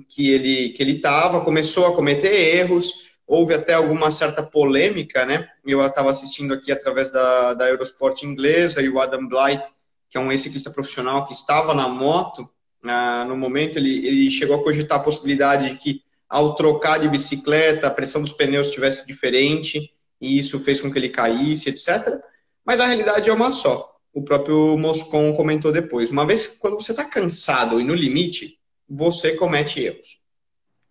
que 0.09 0.31
ele 0.31 0.69
que 0.69 0.81
ele 0.81 0.93
estava, 0.93 1.41
começou 1.41 1.85
a 1.85 1.95
cometer 1.95 2.33
erros, 2.33 3.11
houve 3.27 3.53
até 3.53 3.73
alguma 3.73 4.11
certa 4.11 4.43
polêmica, 4.43 5.25
né? 5.25 5.47
Eu 5.65 5.85
estava 5.85 6.09
assistindo 6.09 6.53
aqui 6.53 6.71
através 6.71 7.09
da, 7.09 7.53
da 7.53 7.67
Eurosport 7.69 8.23
inglesa 8.23 8.81
e 8.81 8.89
o 8.89 8.99
Adam 8.99 9.27
Blight, 9.27 9.63
que 10.09 10.17
é 10.17 10.21
um 10.21 10.31
ex-ciclista 10.31 10.69
profissional 10.69 11.25
que 11.25 11.33
estava 11.33 11.73
na 11.73 11.87
moto, 11.87 12.49
ah, 12.83 13.25
no 13.27 13.35
momento 13.35 13.79
ele, 13.79 14.05
ele 14.05 14.29
chegou 14.29 14.55
a 14.55 14.63
cogitar 14.63 14.99
a 14.99 15.03
possibilidade 15.03 15.69
de 15.69 15.77
que 15.79 16.01
ao 16.29 16.55
trocar 16.55 16.99
de 16.99 17.09
bicicleta 17.09 17.87
a 17.87 17.91
pressão 17.91 18.21
dos 18.21 18.31
pneus 18.31 18.67
estivesse 18.67 19.07
diferente 19.07 19.91
e 20.21 20.37
isso 20.37 20.59
fez 20.59 20.79
com 20.79 20.91
que 20.91 20.99
ele 20.99 21.09
caísse, 21.09 21.69
etc. 21.69 22.19
Mas 22.63 22.79
a 22.79 22.85
realidade 22.85 23.29
é 23.29 23.33
uma 23.33 23.51
só. 23.51 23.91
O 24.13 24.23
próprio 24.23 24.77
Moscon 24.77 25.33
comentou 25.33 25.71
depois. 25.71 26.11
Uma 26.11 26.25
vez 26.25 26.47
quando 26.59 26.75
você 26.75 26.91
está 26.91 27.03
cansado 27.03 27.81
e 27.81 27.83
no 27.83 27.93
limite, 27.93 28.59
você 28.87 29.35
comete 29.35 29.81
erros 29.81 30.24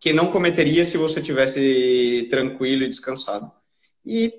que 0.04 0.12
não 0.12 0.30
cometeria 0.30 0.84
se 0.84 0.98
você 0.98 1.22
tivesse 1.22 2.28
tranquilo 2.28 2.82
e 2.82 2.90
descansado. 2.90 3.50
E 4.04 4.34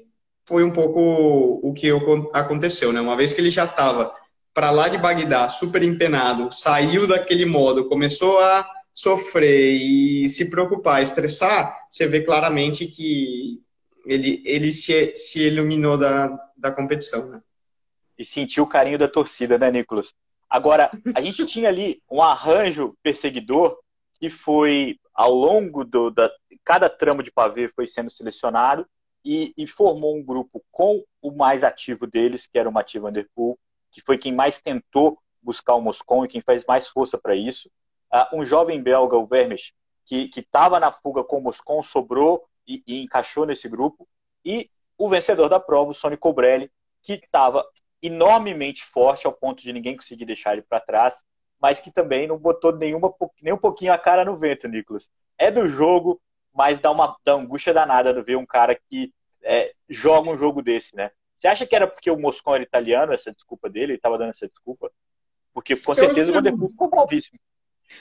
foi 0.48 0.64
um 0.64 0.70
pouco 0.70 1.60
o 1.64 1.74
que 1.74 1.90
aconteceu, 2.34 2.94
né? 2.94 3.02
Uma 3.02 3.18
vez 3.18 3.34
que 3.34 3.42
ele 3.42 3.50
já 3.50 3.66
estava 3.66 4.14
para 4.54 4.70
lá 4.70 4.88
de 4.88 5.00
Bagdá, 5.00 5.50
super 5.50 5.82
empenado, 5.82 6.52
saiu 6.52 7.08
daquele 7.08 7.48
modo, 7.48 7.90
começou 7.90 8.40
a 8.42 8.64
sofrer 8.94 9.76
e 9.82 10.30
se 10.30 10.52
preocupar, 10.52 11.02
estressar, 11.02 11.76
você 11.90 12.06
vê 12.06 12.22
claramente 12.22 12.86
que 12.86 13.60
ele, 14.06 14.44
ele 14.46 14.72
se, 14.72 15.16
se 15.16 15.48
iluminou 15.48 15.98
da, 15.98 16.30
da 16.56 16.72
competição. 16.72 17.28
Né? 17.28 17.42
E 18.20 18.24
sentiu 18.24 18.66
o 18.66 18.70
carinho 18.70 19.00
da 19.00 19.08
torcida, 19.08 19.58
né, 19.58 19.72
Nicolas? 19.72 20.14
Agora, 20.48 20.92
a 21.16 21.22
gente 21.22 21.44
tinha 21.48 21.70
ali 21.70 22.04
um 22.08 22.22
arranjo 22.22 22.96
perseguidor 23.02 23.76
que 24.20 24.30
foi 24.30 25.00
ao 25.14 25.34
longo 25.34 25.84
do 25.84 26.10
da 26.10 26.32
cada 26.64 26.90
tramo 26.90 27.22
de 27.22 27.32
pavê 27.32 27.70
foi 27.70 27.88
sendo 27.88 28.10
selecionado 28.10 28.88
e, 29.24 29.54
e, 29.58 29.68
formou 29.68 30.16
um 30.16 30.24
grupo 30.24 30.64
com 30.72 31.04
o 31.22 31.32
mais 31.32 31.64
ativo 31.64 32.06
deles, 32.06 32.46
que 32.46 32.60
era 32.60 32.70
o 32.70 33.12
Der 33.12 33.28
Poel, 33.34 33.58
que 33.92 34.02
foi 34.02 34.18
quem 34.18 34.34
mais 34.34 34.62
tentou 34.62 35.20
buscar 35.42 35.76
o 35.76 35.82
Moscon 35.82 36.26
e 36.26 36.28
quem 36.28 36.42
fez 36.42 36.66
mais 36.66 36.88
força 36.88 37.18
para 37.18 37.36
isso. 37.36 37.70
Uh, 38.14 38.40
um 38.40 38.44
jovem 38.44 38.82
belga, 38.82 39.18
o 39.18 39.26
Vermes, 39.26 39.74
que 40.06 40.30
estava 40.36 40.80
na 40.80 40.92
fuga 40.92 41.24
com 41.24 41.38
o 41.38 41.42
Moscon, 41.42 41.82
sobrou 41.82 42.48
e, 42.68 42.84
e, 42.86 43.04
encaixou 43.04 43.46
nesse 43.46 43.68
grupo. 43.68 44.08
E 44.44 44.70
o 44.98 45.10
vencedor 45.10 45.50
da 45.50 45.60
prova, 45.60 45.92
o 45.92 45.94
Sonny 45.94 46.18
Cobrelli, 46.18 46.72
que 47.02 47.14
estava 47.14 47.66
enormemente 48.02 48.84
forte 48.84 49.26
ao 49.26 49.34
ponto 49.34 49.64
de 49.64 49.74
ninguém 49.74 49.98
conseguir 49.98 50.26
deixar 50.26 50.54
ele 50.54 50.62
para 50.62 50.80
trás, 50.80 51.24
mas 51.62 51.80
que 51.80 51.92
também 51.92 52.28
não 52.28 52.38
botou 52.38 52.76
nenhuma, 52.76 53.14
nem 53.42 53.54
um 53.54 53.58
pouquinho 53.58 53.94
a 53.94 53.98
cara 53.98 54.26
no 54.26 54.38
vento, 54.38 54.68
Nicolas. 54.68 55.10
É 55.38 55.50
do 55.50 55.68
jogo, 55.68 56.22
mas 56.54 56.80
dá 56.80 56.92
uma 56.92 57.16
dá 57.24 57.34
angústia 57.34 57.74
danada 57.74 58.14
de 58.14 58.22
ver 58.22 58.38
um 58.38 58.46
cara 58.46 58.76
que 58.76 59.14
é, 59.44 59.74
joga 59.90 60.30
um 60.30 60.38
jogo 60.38 60.62
desse, 60.62 60.96
né? 60.96 61.12
Você 61.34 61.48
acha 61.48 61.66
que 61.66 61.76
era 61.76 61.88
porque 61.88 62.10
o 62.10 62.18
Moscon 62.18 62.56
era 62.56 62.64
italiano, 62.64 63.14
essa 63.14 63.32
desculpa 63.32 63.70
dele, 63.70 63.92
ele 63.92 63.96
estava 63.96 64.18
dando 64.18 64.30
essa 64.30 64.48
desculpa? 64.48 64.90
Porque 65.54 65.76
com 65.76 65.94
certeza 65.94 66.32
o 66.32 66.34
Vanderpool 66.34 66.70
ficou 66.70 66.90
bravíssimo. 66.90 67.40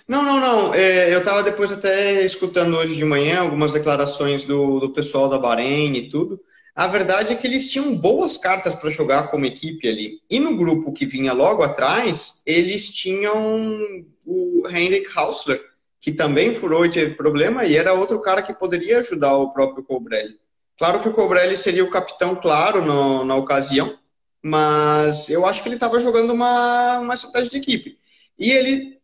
Não, 0.09 0.23
não, 0.23 0.41
não. 0.41 0.75
É, 0.75 1.13
eu 1.13 1.19
estava 1.19 1.43
depois 1.43 1.71
até 1.73 2.23
escutando 2.23 2.77
hoje 2.77 2.95
de 2.97 3.05
manhã 3.05 3.41
algumas 3.41 3.73
declarações 3.73 4.45
do, 4.45 4.81
do 4.81 4.93
pessoal 4.93 5.29
da 5.29 5.39
Bahrein 5.39 5.95
e 5.95 6.09
tudo. 6.09 6.41
A 6.75 6.89
verdade 6.89 7.33
é 7.33 7.37
que 7.37 7.47
eles 7.47 7.69
tinham 7.69 7.97
boas 7.97 8.37
cartas 8.37 8.75
para 8.75 8.91
jogar 8.91 9.29
como 9.31 9.47
equipe 9.47 9.89
ali. 9.89 10.21
E 10.29 10.41
no 10.41 10.57
grupo 10.57 10.93
que 10.93 11.07
vinha 11.07 11.33
logo 11.33 11.63
atrás, 11.63 12.43
eles 12.45 12.93
tinham 12.93 14.05
o 14.27 14.65
Henrik 14.69 15.07
Hausler, 15.15 15.63
que 16.01 16.11
também 16.11 16.53
furou 16.53 16.85
e 16.85 16.91
teve 16.91 17.15
problema, 17.15 17.65
e 17.65 17.77
era 17.77 17.95
outro 17.95 18.21
cara 18.21 18.43
que 18.43 18.53
poderia 18.53 18.99
ajudar 18.99 19.37
o 19.37 19.53
próprio 19.53 19.85
Colbrelli. 19.85 20.35
Claro 20.77 21.01
que 21.01 21.09
o 21.09 21.13
Colbrelli 21.13 21.57
seria 21.57 21.85
o 21.85 21.91
capitão, 21.91 22.35
claro, 22.35 22.85
no, 22.85 23.25
na 23.25 23.37
ocasião, 23.37 23.97
mas 24.43 25.31
eu 25.31 25.47
acho 25.47 25.63
que 25.63 25.69
ele 25.69 25.77
estava 25.77 26.01
jogando 26.01 26.33
uma, 26.33 26.99
uma 26.99 27.15
estratégia 27.15 27.51
de 27.51 27.59
equipe. 27.59 27.97
E 28.37 28.51
ele. 28.51 28.99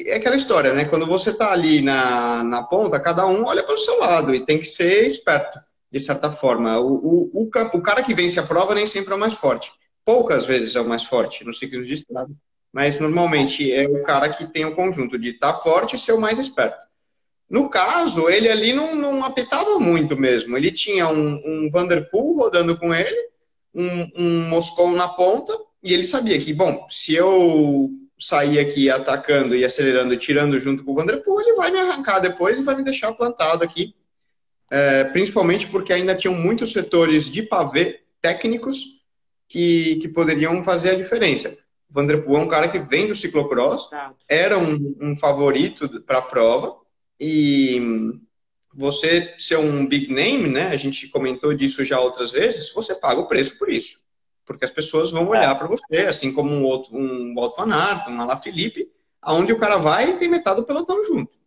É 0.00 0.16
aquela 0.16 0.36
história, 0.36 0.72
né? 0.72 0.84
Quando 0.84 1.06
você 1.06 1.30
está 1.30 1.52
ali 1.52 1.80
na, 1.80 2.44
na 2.44 2.62
ponta, 2.64 3.00
cada 3.00 3.26
um 3.26 3.44
olha 3.46 3.62
para 3.62 3.74
o 3.74 3.78
seu 3.78 3.98
lado 3.98 4.34
e 4.34 4.44
tem 4.44 4.58
que 4.58 4.66
ser 4.66 5.04
esperto 5.04 5.58
de 5.90 6.00
certa 6.00 6.30
forma. 6.30 6.78
O, 6.78 7.30
o, 7.32 7.42
o, 7.42 7.82
cara 7.82 8.02
que 8.02 8.14
vence 8.14 8.38
a 8.38 8.46
prova 8.46 8.74
nem 8.74 8.86
sempre 8.86 9.12
é 9.12 9.16
o 9.16 9.18
mais 9.18 9.34
forte. 9.34 9.72
Poucas 10.04 10.46
vezes 10.46 10.76
é 10.76 10.80
o 10.80 10.88
mais 10.88 11.04
forte 11.04 11.44
no 11.44 11.52
ciclo 11.52 11.82
de 11.82 11.94
estrada. 11.94 12.30
Mas 12.72 13.00
normalmente 13.00 13.72
é 13.72 13.88
o 13.88 14.02
cara 14.02 14.28
que 14.28 14.46
tem 14.46 14.64
o 14.64 14.74
conjunto 14.74 15.18
de 15.18 15.30
estar 15.30 15.54
tá 15.54 15.58
forte 15.58 15.96
e 15.96 15.98
ser 15.98 16.12
o 16.12 16.20
mais 16.20 16.38
esperto. 16.38 16.86
No 17.48 17.70
caso, 17.70 18.28
ele 18.28 18.48
ali 18.48 18.74
não, 18.74 18.94
não 18.94 19.24
apitava 19.24 19.78
muito 19.78 20.16
mesmo. 20.16 20.56
Ele 20.56 20.70
tinha 20.70 21.08
um, 21.08 21.40
um 21.44 21.70
Vanderpool 21.70 22.36
rodando 22.36 22.76
com 22.78 22.94
ele, 22.94 23.16
um, 23.74 24.10
um 24.16 24.48
Moscou 24.48 24.90
na 24.92 25.08
ponta, 25.08 25.58
e 25.82 25.94
ele 25.94 26.04
sabia 26.04 26.38
que, 26.38 26.52
bom, 26.52 26.86
se 26.90 27.14
eu 27.14 27.88
sair 28.18 28.58
aqui 28.58 28.90
atacando 28.90 29.54
e 29.54 29.64
acelerando 29.64 30.16
tirando 30.16 30.60
junto 30.60 30.84
com 30.84 30.90
o 30.90 30.94
Vanderpool, 30.94 31.40
ele 31.40 31.54
vai 31.54 31.70
me 31.70 31.78
arrancar 31.78 32.18
depois 32.18 32.58
e 32.58 32.62
vai 32.62 32.76
me 32.76 32.84
deixar 32.84 33.12
plantado 33.12 33.64
aqui 33.64 33.94
é, 34.70 35.04
principalmente 35.04 35.66
porque 35.66 35.92
ainda 35.92 36.14
tinham 36.14 36.34
muitos 36.34 36.72
setores 36.72 37.30
de 37.30 37.42
pavê 37.42 38.00
técnicos 38.20 39.04
que, 39.48 39.96
que 39.96 40.08
poderiam 40.08 40.62
fazer 40.62 40.90
a 40.90 40.96
diferença. 40.96 41.56
O 41.90 41.94
Vanderpool 41.94 42.36
é 42.36 42.40
um 42.40 42.48
cara 42.48 42.68
que 42.68 42.78
vem 42.78 43.06
do 43.06 43.14
ciclocross, 43.14 43.88
era 44.28 44.58
um, 44.58 44.96
um 45.00 45.16
favorito 45.16 46.02
para 46.02 46.18
a 46.18 46.22
prova, 46.22 46.76
e 47.18 48.12
você 48.74 49.34
ser 49.38 49.58
um 49.58 49.86
big 49.86 50.12
name, 50.12 50.48
né? 50.48 50.68
A 50.68 50.76
gente 50.76 51.08
comentou 51.08 51.54
disso 51.54 51.84
já 51.84 51.98
outras 51.98 52.30
vezes, 52.30 52.72
você 52.72 52.94
paga 52.94 53.20
o 53.20 53.26
preço 53.26 53.58
por 53.58 53.70
isso. 53.70 54.00
Porque 54.44 54.64
as 54.64 54.70
pessoas 54.70 55.10
vão 55.10 55.26
olhar 55.28 55.58
para 55.58 55.66
você, 55.66 56.06
assim 56.06 56.32
como 56.32 56.50
um 56.50 56.62
outro, 56.62 56.96
um 56.96 57.34
Walt 57.34 57.56
Van 57.56 57.74
Aert, 57.74 58.08
um 58.08 58.20
Alaphilippe, 58.20 58.90
aonde 59.20 59.52
o 59.52 59.58
cara 59.58 59.78
vai 59.78 60.10
e 60.10 60.16
tem 60.16 60.28
metade 60.28 60.60
do 60.60 60.66
pelotão 60.66 61.04
junto. 61.04 61.37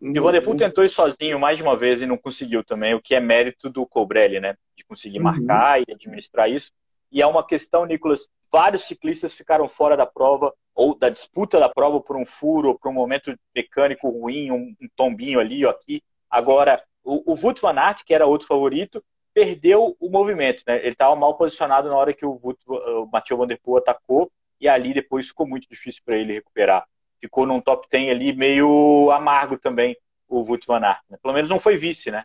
E 0.00 0.20
o 0.20 0.22
Vanderpool 0.22 0.56
tentou 0.56 0.84
ir 0.84 0.90
sozinho 0.90 1.38
mais 1.38 1.56
de 1.56 1.62
uma 1.62 1.76
vez 1.76 2.02
e 2.02 2.06
não 2.06 2.16
conseguiu 2.16 2.62
também, 2.62 2.94
o 2.94 3.00
que 3.00 3.14
é 3.14 3.20
mérito 3.20 3.70
do 3.70 3.86
Cobrelli, 3.86 4.40
né? 4.40 4.56
De 4.76 4.84
conseguir 4.84 5.18
uhum. 5.18 5.24
marcar 5.24 5.80
e 5.80 5.84
administrar 5.92 6.50
isso. 6.50 6.72
E 7.10 7.22
é 7.22 7.26
uma 7.26 7.46
questão, 7.46 7.86
Nicolas, 7.86 8.28
vários 8.52 8.84
ciclistas 8.84 9.34
ficaram 9.34 9.68
fora 9.68 9.96
da 9.96 10.06
prova 10.06 10.52
ou 10.74 10.96
da 10.96 11.08
disputa 11.08 11.58
da 11.58 11.68
prova 11.68 12.00
por 12.00 12.16
um 12.16 12.26
furo 12.26 12.68
ou 12.68 12.78
por 12.78 12.90
um 12.90 12.94
momento 12.94 13.34
mecânico 13.54 14.10
ruim, 14.10 14.50
um, 14.50 14.74
um 14.80 14.88
tombinho 14.94 15.40
ali 15.40 15.64
ou 15.64 15.70
aqui. 15.70 16.02
Agora, 16.28 16.76
o, 17.02 17.32
o 17.32 17.34
Wout 17.34 17.60
van 17.62 17.78
Aert, 17.78 18.04
que 18.04 18.12
era 18.12 18.26
outro 18.26 18.46
favorito, 18.46 19.02
perdeu 19.32 19.96
o 19.98 20.10
movimento, 20.10 20.62
né? 20.66 20.78
Ele 20.78 20.90
estava 20.90 21.16
mal 21.16 21.36
posicionado 21.36 21.88
na 21.88 21.96
hora 21.96 22.12
que 22.12 22.26
o, 22.26 22.38
Wout, 22.42 22.60
o 22.66 23.08
Mathieu 23.10 23.38
Van 23.38 23.46
Der 23.46 23.60
Poel 23.62 23.78
atacou 23.78 24.30
e 24.60 24.68
ali 24.68 24.92
depois 24.92 25.28
ficou 25.28 25.46
muito 25.46 25.66
difícil 25.68 26.02
para 26.04 26.16
ele 26.16 26.34
recuperar 26.34 26.86
ficou 27.20 27.46
num 27.46 27.60
top 27.60 27.86
10 27.90 28.10
ali 28.10 28.34
meio 28.34 29.10
amargo 29.10 29.58
também, 29.58 29.96
o 30.28 30.40
Wout 30.40 30.66
van 30.66 30.80
Aert. 30.80 31.00
Né? 31.10 31.18
Pelo 31.22 31.34
menos 31.34 31.50
não 31.50 31.60
foi 31.60 31.76
vice, 31.76 32.10
né? 32.10 32.24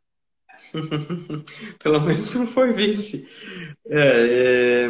Pelo 1.80 2.02
menos 2.02 2.36
não 2.36 2.48
foi 2.48 2.72
vice. 2.72 3.28
É, 3.88 4.86
é, 4.86 4.88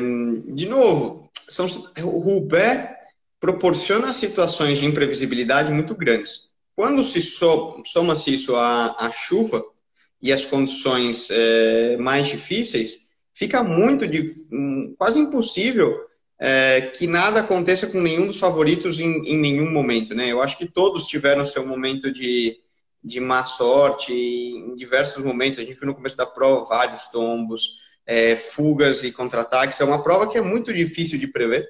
de 0.53 0.67
novo, 0.67 1.29
são, 1.33 1.65
o 2.03 2.19
Roubaix 2.19 2.89
proporciona 3.39 4.13
situações 4.13 4.79
de 4.79 4.85
imprevisibilidade 4.85 5.73
muito 5.73 5.95
grandes. 5.95 6.51
Quando 6.75 7.03
se 7.03 7.21
so, 7.21 7.81
soma-se 7.85 8.33
isso 8.33 8.55
à, 8.55 8.95
à, 8.97 9.11
chuva 9.11 9.63
e 10.21 10.31
às 10.31 10.45
condições 10.45 11.29
é, 11.31 11.97
mais 11.97 12.27
difíceis, 12.27 13.09
fica 13.33 13.63
muito, 13.63 14.05
hum, 14.51 14.93
quase 14.97 15.19
impossível 15.19 16.10
é, 16.43 16.81
que 16.81 17.05
nada 17.05 17.41
aconteça 17.41 17.85
com 17.85 18.01
nenhum 18.01 18.25
dos 18.25 18.39
favoritos 18.39 18.99
em, 18.99 19.27
em, 19.27 19.37
nenhum 19.37 19.69
momento, 19.69 20.15
né? 20.15 20.31
Eu 20.31 20.41
acho 20.41 20.57
que 20.57 20.65
todos 20.65 21.05
tiveram 21.05 21.45
seu 21.45 21.67
momento 21.67 22.11
de, 22.11 22.57
de 23.03 23.19
má 23.19 23.45
sorte 23.45 24.11
em 24.11 24.75
diversos 24.75 25.23
momentos. 25.23 25.59
A 25.59 25.61
gente 25.61 25.77
viu 25.77 25.85
no 25.85 25.93
começo 25.93 26.17
da 26.17 26.25
prova 26.25 26.65
vários 26.65 27.05
tombos, 27.11 27.81
é, 28.07 28.35
fugas 28.35 29.03
e 29.03 29.11
contra-ataques. 29.11 29.79
É 29.79 29.83
uma 29.83 30.01
prova 30.01 30.25
que 30.25 30.35
é 30.35 30.41
muito 30.41 30.73
difícil 30.73 31.19
de 31.19 31.27
prever. 31.27 31.69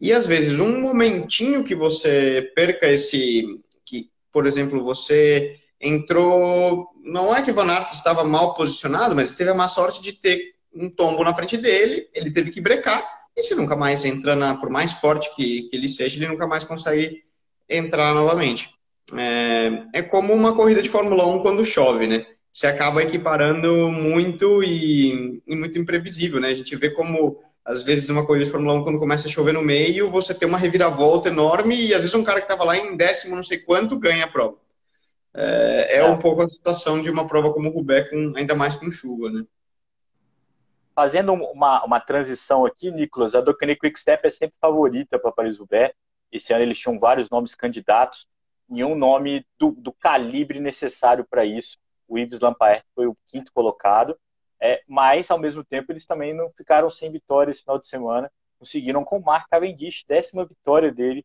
E 0.00 0.12
às 0.12 0.28
vezes 0.28 0.60
um 0.60 0.80
momentinho 0.80 1.64
que 1.64 1.74
você 1.74 2.52
perca 2.54 2.86
esse, 2.86 3.42
que, 3.84 4.10
por 4.30 4.46
exemplo, 4.46 4.80
você 4.84 5.56
entrou, 5.80 6.86
não 7.02 7.34
é 7.34 7.42
que 7.42 7.50
Van 7.50 7.68
Aert 7.68 7.92
estava 7.92 8.22
mal 8.22 8.54
posicionado, 8.54 9.16
mas 9.16 9.26
ele 9.26 9.36
teve 9.38 9.50
a 9.50 9.54
má 9.54 9.66
sorte 9.66 10.00
de 10.00 10.12
ter 10.12 10.54
um 10.72 10.88
tombo 10.88 11.24
na 11.24 11.34
frente 11.34 11.56
dele, 11.56 12.08
ele 12.14 12.30
teve 12.30 12.52
que 12.52 12.60
brecar 12.60 13.23
e 13.36 13.42
se 13.42 13.54
nunca 13.54 13.76
mais 13.76 14.04
entra 14.04 14.36
na, 14.36 14.54
por 14.56 14.70
mais 14.70 14.92
forte 14.92 15.34
que, 15.34 15.62
que 15.62 15.76
ele 15.76 15.88
seja, 15.88 16.16
ele 16.16 16.28
nunca 16.28 16.46
mais 16.46 16.64
consegue 16.64 17.24
entrar 17.68 18.14
novamente. 18.14 18.70
É, 19.16 19.98
é 19.98 20.02
como 20.02 20.32
uma 20.32 20.54
corrida 20.54 20.82
de 20.82 20.88
Fórmula 20.88 21.26
1 21.26 21.40
quando 21.40 21.64
chove, 21.64 22.06
né? 22.06 22.24
Você 22.52 22.68
acaba 22.68 23.02
equiparando 23.02 23.90
muito 23.90 24.62
e, 24.62 25.42
e, 25.46 25.56
muito 25.56 25.78
imprevisível, 25.78 26.40
né? 26.40 26.48
A 26.48 26.54
gente 26.54 26.76
vê 26.76 26.88
como, 26.90 27.38
às 27.64 27.82
vezes, 27.82 28.08
uma 28.08 28.24
corrida 28.24 28.44
de 28.44 28.50
Fórmula 28.52 28.74
1, 28.74 28.84
quando 28.84 28.98
começa 29.00 29.26
a 29.26 29.30
chover 29.30 29.52
no 29.52 29.62
meio, 29.62 30.08
você 30.08 30.32
tem 30.32 30.46
uma 30.46 30.56
reviravolta 30.56 31.28
enorme 31.28 31.74
e, 31.74 31.92
às 31.92 32.02
vezes, 32.02 32.14
um 32.14 32.22
cara 32.22 32.38
que 32.40 32.44
estava 32.44 32.62
lá 32.62 32.76
em 32.76 32.96
décimo 32.96 33.34
não 33.34 33.42
sei 33.42 33.58
quanto 33.58 33.98
ganha 33.98 34.24
a 34.24 34.28
prova. 34.28 34.56
É, 35.34 35.96
é, 35.96 35.98
é, 35.98 36.04
um 36.04 36.16
pouco 36.16 36.42
a 36.42 36.48
situação 36.48 37.02
de 37.02 37.10
uma 37.10 37.26
prova 37.26 37.52
como 37.52 37.68
o 37.68 37.72
Roubaix, 37.72 38.08
com, 38.08 38.32
ainda 38.36 38.54
mais 38.54 38.76
com 38.76 38.88
chuva, 38.88 39.30
né? 39.30 39.44
Fazendo 40.94 41.32
uma, 41.32 41.84
uma 41.84 42.00
transição 42.00 42.64
aqui, 42.64 42.90
Nicolas, 42.90 43.34
a 43.34 43.40
Docane 43.40 43.76
Quickstep 43.76 44.26
é 44.26 44.30
sempre 44.30 44.56
favorita 44.60 45.18
para 45.18 45.32
Paris-Roubaix. 45.32 45.94
Esse 46.30 46.52
ano 46.52 46.62
eles 46.62 46.78
tinham 46.78 46.98
vários 46.98 47.28
nomes 47.30 47.54
candidatos, 47.54 48.26
nenhum 48.68 48.94
nome 48.94 49.46
do, 49.58 49.72
do 49.72 49.92
calibre 49.92 50.60
necessário 50.60 51.26
para 51.28 51.44
isso. 51.44 51.78
O 52.08 52.18
Yves 52.18 52.40
Lampaert 52.40 52.84
foi 52.94 53.06
o 53.06 53.16
quinto 53.28 53.52
colocado, 53.52 54.18
é, 54.60 54.82
mas 54.86 55.30
ao 55.30 55.38
mesmo 55.38 55.64
tempo 55.64 55.90
eles 55.90 56.06
também 56.06 56.32
não 56.32 56.50
ficaram 56.56 56.90
sem 56.90 57.10
vitória 57.10 57.50
esse 57.50 57.62
final 57.62 57.78
de 57.78 57.86
semana. 57.86 58.30
Conseguiram 58.58 59.04
com 59.04 59.18
o 59.18 59.24
Mark 59.24 59.48
Cavendish, 59.50 60.04
décima 60.08 60.44
vitória 60.44 60.92
dele 60.92 61.24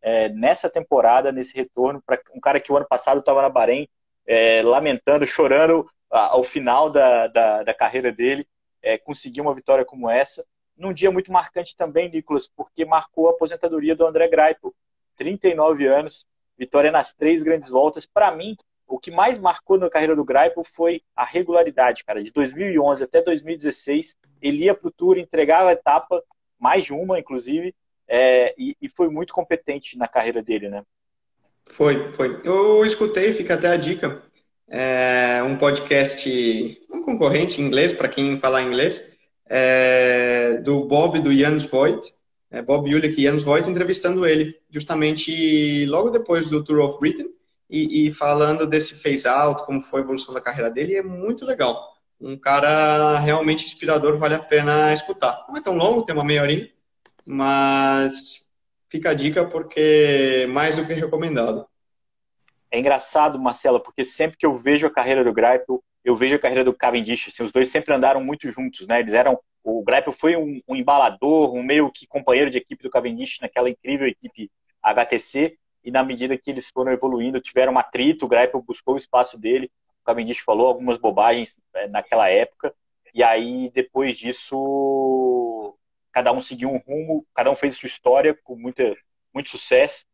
é, 0.00 0.28
nessa 0.28 0.70
temporada, 0.70 1.32
nesse 1.32 1.56
retorno, 1.56 2.02
para 2.04 2.20
um 2.34 2.40
cara 2.40 2.60
que 2.60 2.72
o 2.72 2.76
ano 2.76 2.86
passado 2.86 3.20
estava 3.20 3.42
na 3.42 3.48
Bahrein, 3.48 3.88
é, 4.26 4.62
lamentando, 4.62 5.26
chorando 5.28 5.88
ao 6.10 6.42
final 6.42 6.88
da, 6.88 7.26
da, 7.26 7.62
da 7.64 7.74
carreira 7.74 8.10
dele 8.10 8.46
é, 8.82 8.98
conseguir 8.98 9.40
uma 9.40 9.54
vitória 9.54 9.84
como 9.84 10.08
essa. 10.10 10.44
Num 10.76 10.92
dia 10.92 11.10
muito 11.10 11.32
marcante 11.32 11.76
também, 11.76 12.08
Nicolas, 12.08 12.46
porque 12.46 12.84
marcou 12.84 13.28
a 13.28 13.32
aposentadoria 13.32 13.96
do 13.96 14.06
André 14.06 14.28
Greipel, 14.28 14.74
39 15.16 15.86
anos, 15.86 16.26
vitória 16.56 16.92
nas 16.92 17.12
três 17.12 17.42
grandes 17.42 17.68
voltas. 17.68 18.06
Para 18.06 18.30
mim, 18.34 18.56
o 18.86 18.98
que 18.98 19.10
mais 19.10 19.38
marcou 19.38 19.78
na 19.78 19.90
carreira 19.90 20.16
do 20.16 20.24
Greipel 20.24 20.64
foi 20.64 21.02
a 21.14 21.24
regularidade, 21.24 22.04
cara. 22.04 22.22
De 22.22 22.30
2011 22.30 23.04
até 23.04 23.20
2016, 23.20 24.16
ele 24.40 24.64
ia 24.64 24.74
para 24.74 24.88
o 24.88 24.90
Tour, 24.90 25.18
entregava 25.18 25.70
a 25.70 25.72
etapa, 25.72 26.22
mais 26.58 26.84
de 26.84 26.92
uma, 26.92 27.18
inclusive, 27.18 27.74
é, 28.06 28.54
e, 28.56 28.74
e, 28.80 28.88
foi 28.88 29.10
muito 29.10 29.34
competente 29.34 29.98
na 29.98 30.08
carreira 30.08 30.42
dele, 30.42 30.70
né? 30.70 30.82
Foi, 31.66 32.12
foi. 32.14 32.40
Eu 32.42 32.82
escutei, 32.86 33.34
fica 33.34 33.54
até 33.54 33.68
a 33.68 33.76
dica. 33.76 34.22
É 34.70 35.42
um 35.42 35.56
podcast, 35.56 36.80
um 36.92 37.02
concorrente 37.02 37.60
em 37.60 37.64
inglês, 37.64 37.92
para 37.92 38.08
quem 38.08 38.38
falar 38.38 38.62
inglês, 38.62 39.12
é, 39.46 40.60
do 40.62 40.84
Bob 40.84 41.18
do 41.20 41.32
Jans 41.32 41.70
Voigt, 41.70 42.12
é, 42.50 42.60
Bob 42.60 42.94
Ulick 42.94 43.18
e 43.18 43.24
Jans 43.24 43.42
Voigt 43.44 43.68
entrevistando 43.68 44.26
ele, 44.26 44.54
justamente 44.70 45.86
logo 45.86 46.10
depois 46.10 46.48
do 46.48 46.62
Tour 46.62 46.80
of 46.80 47.00
Britain, 47.00 47.28
e, 47.70 48.08
e 48.08 48.12
falando 48.12 48.66
desse 48.66 49.02
phase-out, 49.02 49.64
como 49.64 49.80
foi 49.80 50.00
a 50.00 50.04
evolução 50.04 50.34
da 50.34 50.40
carreira 50.40 50.70
dele, 50.70 50.96
é 50.96 51.02
muito 51.02 51.46
legal. 51.46 51.82
Um 52.20 52.36
cara 52.36 53.18
realmente 53.20 53.66
inspirador, 53.66 54.18
vale 54.18 54.34
a 54.34 54.38
pena 54.38 54.92
escutar. 54.92 55.46
Não 55.48 55.56
é 55.56 55.60
tão 55.62 55.76
longo, 55.76 56.02
tem 56.02 56.14
uma 56.14 56.24
meia 56.24 56.42
horinha, 56.42 56.68
mas 57.24 58.48
fica 58.88 59.10
a 59.10 59.14
dica 59.14 59.44
porque 59.44 60.46
mais 60.50 60.76
do 60.76 60.84
que 60.84 60.92
recomendado. 60.92 61.66
É 62.70 62.78
engraçado, 62.78 63.38
Marcelo, 63.38 63.80
porque 63.80 64.04
sempre 64.04 64.36
que 64.36 64.46
eu 64.46 64.56
vejo 64.58 64.86
a 64.86 64.90
carreira 64.90 65.24
do 65.24 65.32
Greipel, 65.32 65.82
eu 66.04 66.16
vejo 66.16 66.36
a 66.36 66.38
carreira 66.38 66.64
do 66.64 66.74
Cavendish, 66.74 67.28
assim, 67.28 67.42
os 67.42 67.52
dois 67.52 67.70
sempre 67.70 67.94
andaram 67.94 68.22
muito 68.22 68.50
juntos, 68.50 68.86
né? 68.86 69.00
Eles 69.00 69.14
eram 69.14 69.38
o 69.64 69.82
Greipel 69.84 70.12
foi 70.12 70.36
um, 70.36 70.60
um, 70.66 70.74
embalador, 70.74 71.54
um 71.54 71.62
meio 71.62 71.90
que 71.92 72.06
companheiro 72.06 72.50
de 72.50 72.56
equipe 72.58 72.82
do 72.82 72.90
Cavendish 72.90 73.38
naquela 73.40 73.68
incrível 73.68 74.06
equipe 74.06 74.50
HTC, 74.82 75.58
e 75.84 75.90
na 75.90 76.02
medida 76.02 76.38
que 76.38 76.50
eles 76.50 76.70
foram 76.70 76.92
evoluindo, 76.92 77.40
tiveram 77.40 77.74
um 77.74 77.78
atrito, 77.78 78.24
o 78.24 78.28
Greipel 78.28 78.62
buscou 78.62 78.94
o 78.94 78.98
espaço 78.98 79.38
dele, 79.38 79.70
o 80.02 80.04
Cavendish 80.04 80.38
falou 80.38 80.66
algumas 80.68 80.96
bobagens 80.98 81.60
é, 81.74 81.86
naquela 81.88 82.30
época, 82.30 82.74
e 83.14 83.22
aí 83.22 83.70
depois 83.74 84.16
disso 84.16 85.76
cada 86.12 86.32
um 86.32 86.40
seguiu 86.40 86.70
um 86.70 86.78
rumo, 86.78 87.26
cada 87.34 87.50
um 87.50 87.56
fez 87.56 87.76
sua 87.76 87.86
história 87.86 88.38
com 88.42 88.56
muita, 88.56 88.96
muito 89.32 89.50
sucesso, 89.50 90.04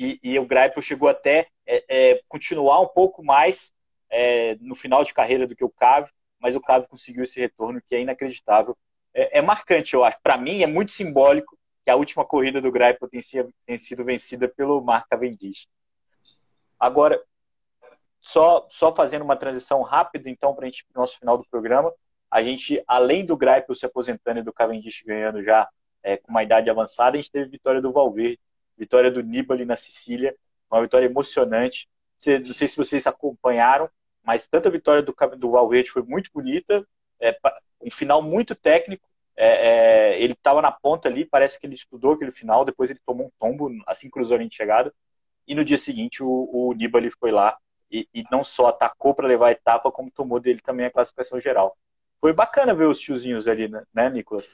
e, 0.00 0.18
e 0.22 0.38
o 0.38 0.46
Greipel 0.46 0.82
chegou 0.82 1.10
até 1.10 1.46
é, 1.66 1.84
é, 1.88 2.22
continuar 2.26 2.80
um 2.80 2.88
pouco 2.88 3.22
mais 3.22 3.70
é, 4.08 4.56
no 4.58 4.74
final 4.74 5.04
de 5.04 5.12
carreira 5.12 5.46
do 5.46 5.54
que 5.54 5.62
o 5.62 5.68
Cave, 5.68 6.10
mas 6.38 6.56
o 6.56 6.60
Cave 6.60 6.88
conseguiu 6.88 7.22
esse 7.22 7.38
retorno 7.38 7.82
que 7.86 7.94
é 7.94 8.00
inacreditável. 8.00 8.74
É, 9.12 9.38
é 9.38 9.42
marcante, 9.42 9.92
eu 9.92 10.02
acho. 10.02 10.16
Para 10.22 10.38
mim, 10.38 10.62
é 10.62 10.66
muito 10.66 10.90
simbólico 10.90 11.54
que 11.84 11.90
a 11.90 11.96
última 11.96 12.24
corrida 12.24 12.62
do 12.62 12.72
Greipel 12.72 13.10
tenha, 13.10 13.78
sido 13.78 14.02
vencida 14.02 14.48
pelo 14.48 14.80
Mark 14.80 15.06
Cavendish. 15.10 15.68
Agora, 16.78 17.22
só, 18.22 18.66
só 18.70 18.94
fazendo 18.94 19.22
uma 19.22 19.36
transição 19.36 19.82
rápida, 19.82 20.30
então, 20.30 20.54
para 20.54 20.64
a 20.64 20.70
gente 20.70 20.86
nosso 20.94 21.18
final 21.18 21.36
do 21.36 21.46
programa, 21.50 21.92
a 22.30 22.42
gente, 22.42 22.82
além 22.86 23.26
do 23.26 23.36
Greipel 23.36 23.74
se 23.74 23.84
aposentando 23.84 24.40
e 24.40 24.42
do 24.42 24.52
Cavendish 24.52 25.02
ganhando 25.06 25.44
já 25.44 25.68
é, 26.02 26.16
com 26.16 26.30
uma 26.30 26.42
idade 26.42 26.70
avançada, 26.70 27.18
a 27.18 27.20
gente 27.20 27.30
teve 27.30 27.50
vitória 27.50 27.82
do 27.82 27.92
Valverde, 27.92 28.40
vitória 28.80 29.10
do 29.10 29.22
Nibali 29.22 29.66
na 29.66 29.76
Sicília, 29.76 30.34
uma 30.70 30.80
vitória 30.80 31.04
emocionante. 31.04 31.86
Não 32.44 32.54
sei 32.54 32.66
se 32.66 32.76
vocês 32.76 33.06
acompanharam, 33.06 33.90
mas 34.24 34.48
tanto 34.48 34.68
a 34.68 34.70
vitória 34.70 35.02
do, 35.02 35.14
do 35.36 35.50
Valverde 35.50 35.90
foi 35.90 36.02
muito 36.02 36.30
bonita, 36.32 36.86
é, 37.20 37.36
um 37.80 37.90
final 37.90 38.22
muito 38.22 38.54
técnico. 38.54 39.06
É, 39.36 39.68
é, 39.68 40.22
ele 40.22 40.32
estava 40.32 40.60
na 40.62 40.72
ponta 40.72 41.08
ali, 41.08 41.24
parece 41.24 41.60
que 41.60 41.66
ele 41.66 41.74
estudou 41.74 42.12
aquele 42.12 42.32
final, 42.32 42.64
depois 42.64 42.90
ele 42.90 43.00
tomou 43.06 43.26
um 43.26 43.30
tombo, 43.38 43.70
assim 43.86 44.10
cruzou 44.10 44.38
a 44.38 44.50
chegada. 44.50 44.92
E 45.46 45.54
no 45.54 45.64
dia 45.64 45.78
seguinte 45.78 46.22
o, 46.22 46.48
o 46.52 46.72
Nibali 46.72 47.10
foi 47.10 47.30
lá 47.30 47.56
e, 47.90 48.08
e 48.14 48.24
não 48.30 48.42
só 48.42 48.66
atacou 48.66 49.14
para 49.14 49.26
levar 49.26 49.48
a 49.48 49.52
etapa, 49.52 49.92
como 49.92 50.10
tomou 50.10 50.40
dele 50.40 50.60
também 50.60 50.86
a 50.86 50.90
classificação 50.90 51.40
geral. 51.40 51.76
Foi 52.20 52.32
bacana 52.32 52.74
ver 52.74 52.86
os 52.86 53.00
tiozinhos 53.00 53.48
ali, 53.48 53.68
né, 53.68 53.82
né 53.92 54.10
Nicolas? 54.10 54.48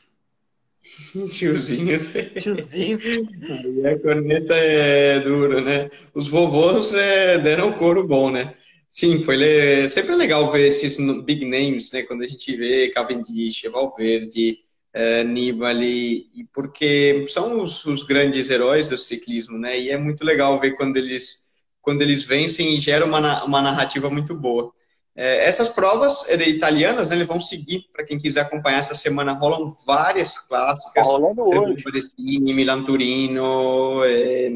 Tiozinhos. 1.30 2.12
Tiozinhos. 2.40 3.02
E 3.04 3.86
a 3.86 3.98
corneta 3.98 4.54
é 4.54 5.20
dura, 5.20 5.60
né? 5.60 5.90
Os 6.14 6.28
vovôs 6.28 6.92
é, 6.92 7.38
deram 7.38 7.72
couro 7.72 8.06
bom, 8.06 8.30
né? 8.30 8.54
Sim, 8.88 9.20
foi 9.20 9.88
sempre 9.88 10.14
legal 10.14 10.50
ver 10.50 10.68
esses 10.68 10.96
big 11.24 11.44
names, 11.44 11.92
né? 11.92 12.02
Quando 12.02 12.22
a 12.22 12.26
gente 12.26 12.56
vê 12.56 12.88
Cavendish, 12.88 13.64
Valverde, 13.70 14.60
uh, 14.94 15.24
Nibali, 15.24 16.30
porque 16.52 17.26
são 17.28 17.60
os, 17.60 17.84
os, 17.84 18.02
grandes 18.02 18.48
heróis 18.48 18.88
do 18.88 18.96
ciclismo, 18.96 19.58
né? 19.58 19.78
E 19.78 19.90
é 19.90 19.98
muito 19.98 20.24
legal 20.24 20.58
ver 20.58 20.72
quando 20.76 20.96
eles, 20.96 21.56
quando 21.82 22.02
eles 22.02 22.24
vencem 22.24 22.74
e 22.76 22.80
geram 22.80 23.06
uma, 23.06 23.44
uma 23.44 23.60
narrativa 23.60 24.08
muito 24.08 24.34
boa. 24.34 24.72
É, 25.16 25.46
essas 25.48 25.70
provas 25.70 26.28
é, 26.28 26.48
italianas, 26.48 27.08
né, 27.08 27.16
eles 27.16 27.26
vão 27.26 27.40
seguir, 27.40 27.86
para 27.90 28.04
quem 28.04 28.18
quiser 28.18 28.42
acompanhar 28.42 28.80
essa 28.80 28.94
semana, 28.94 29.32
rolam 29.32 29.66
várias 29.86 30.38
clássicas. 30.38 31.06
Rolando 31.06 31.42
hoje. 31.42 31.84
Milan 32.28 32.82
Turino, 32.84 34.04
é, 34.04 34.50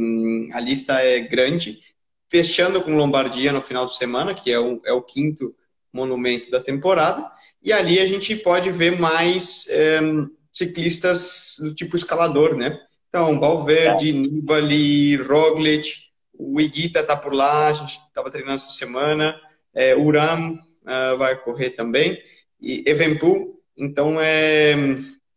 a 0.53 0.61
lista 0.61 1.01
é 1.01 1.20
grande 1.20 1.79
fechando 2.31 2.81
com 2.81 2.94
Lombardia 2.94 3.53
no 3.53 3.61
final 3.61 3.87
de 3.87 3.96
semana, 3.96 4.35
que 4.35 4.53
é 4.53 4.61
o, 4.61 4.81
é 4.85 4.92
o 4.92 5.03
quinto 5.03 5.55
monumento 5.92 6.51
da 6.51 6.61
temporada, 6.61 7.29
e 7.62 7.73
ali 7.73 7.99
a 7.99 8.07
gente 8.07 8.37
pode 8.37 8.70
ver 8.70 8.99
mais 8.99 9.66
é, 9.68 9.99
ciclistas 10.53 11.57
do 11.59 11.75
tipo 11.75 11.96
escalador, 11.96 12.55
né? 12.55 12.79
Então, 13.09 13.40
Valverde, 13.40 14.11
é. 14.11 14.12
Nibali, 14.12 15.16
Roglic, 15.16 15.90
o 16.33 16.61
Iguita 16.61 17.01
está 17.01 17.16
por 17.16 17.35
lá, 17.35 17.68
a 17.68 17.73
gente 17.73 18.01
estava 18.07 18.31
treinando 18.31 18.57
essa 18.57 18.70
semana, 18.70 19.35
é, 19.74 19.94
Uram 19.94 20.54
uh, 20.54 21.18
vai 21.18 21.37
correr 21.37 21.70
também, 21.70 22.18
e 22.61 22.83
Evenpool, 22.87 23.61
então 23.76 24.20
é, 24.20 24.74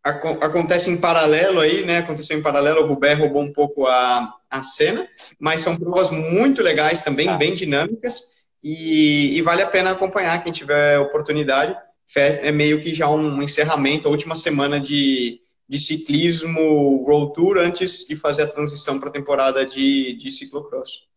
acontece 0.04 0.89
em 0.89 0.98
paralelo 0.98 1.62
aí, 1.62 1.86
né? 1.86 2.00
Aconteceu 2.00 2.38
em 2.38 2.41
paralelo, 2.41 2.82
o 2.82 2.88
Rubé 2.88 3.13
roubou 3.13 3.41
um 3.41 3.54
pouco 3.54 3.88
a, 3.88 4.34
a 4.50 4.62
cena, 4.62 5.08
mas 5.39 5.62
são 5.62 5.78
provas 5.78 6.12
muito 6.12 6.62
legais 6.62 7.02
também, 7.02 7.30
ah. 7.30 7.38
bem 7.38 7.56
dinâmicas, 7.56 8.34
e, 8.62 9.38
e, 9.38 9.41
vale 9.41 9.62
a 9.62 9.67
pena 9.67 9.91
acompanhar 9.91 10.41
quem 10.43 10.52
tiver 10.52 10.98
oportunidade. 11.00 11.76
É 12.15 12.52
meio 12.52 12.80
que 12.82 12.93
já 12.93 13.10
um 13.10 13.41
encerramento, 13.41 14.08
a 14.08 14.12
última 14.12 14.36
semana 14.36 14.80
de, 14.80 15.41
de 15.67 15.80
ciclismo 15.80 17.04
World 17.06 17.34
Tour 17.34 17.58
antes 17.58 18.06
de 18.06 18.15
fazer 18.15 18.43
a 18.43 18.48
transição 18.48 19.00
para 19.00 19.10
a 19.10 19.12
temporada 19.12 19.65
de, 19.65 20.15
de 20.15 20.32
ciclocross. 20.32 21.08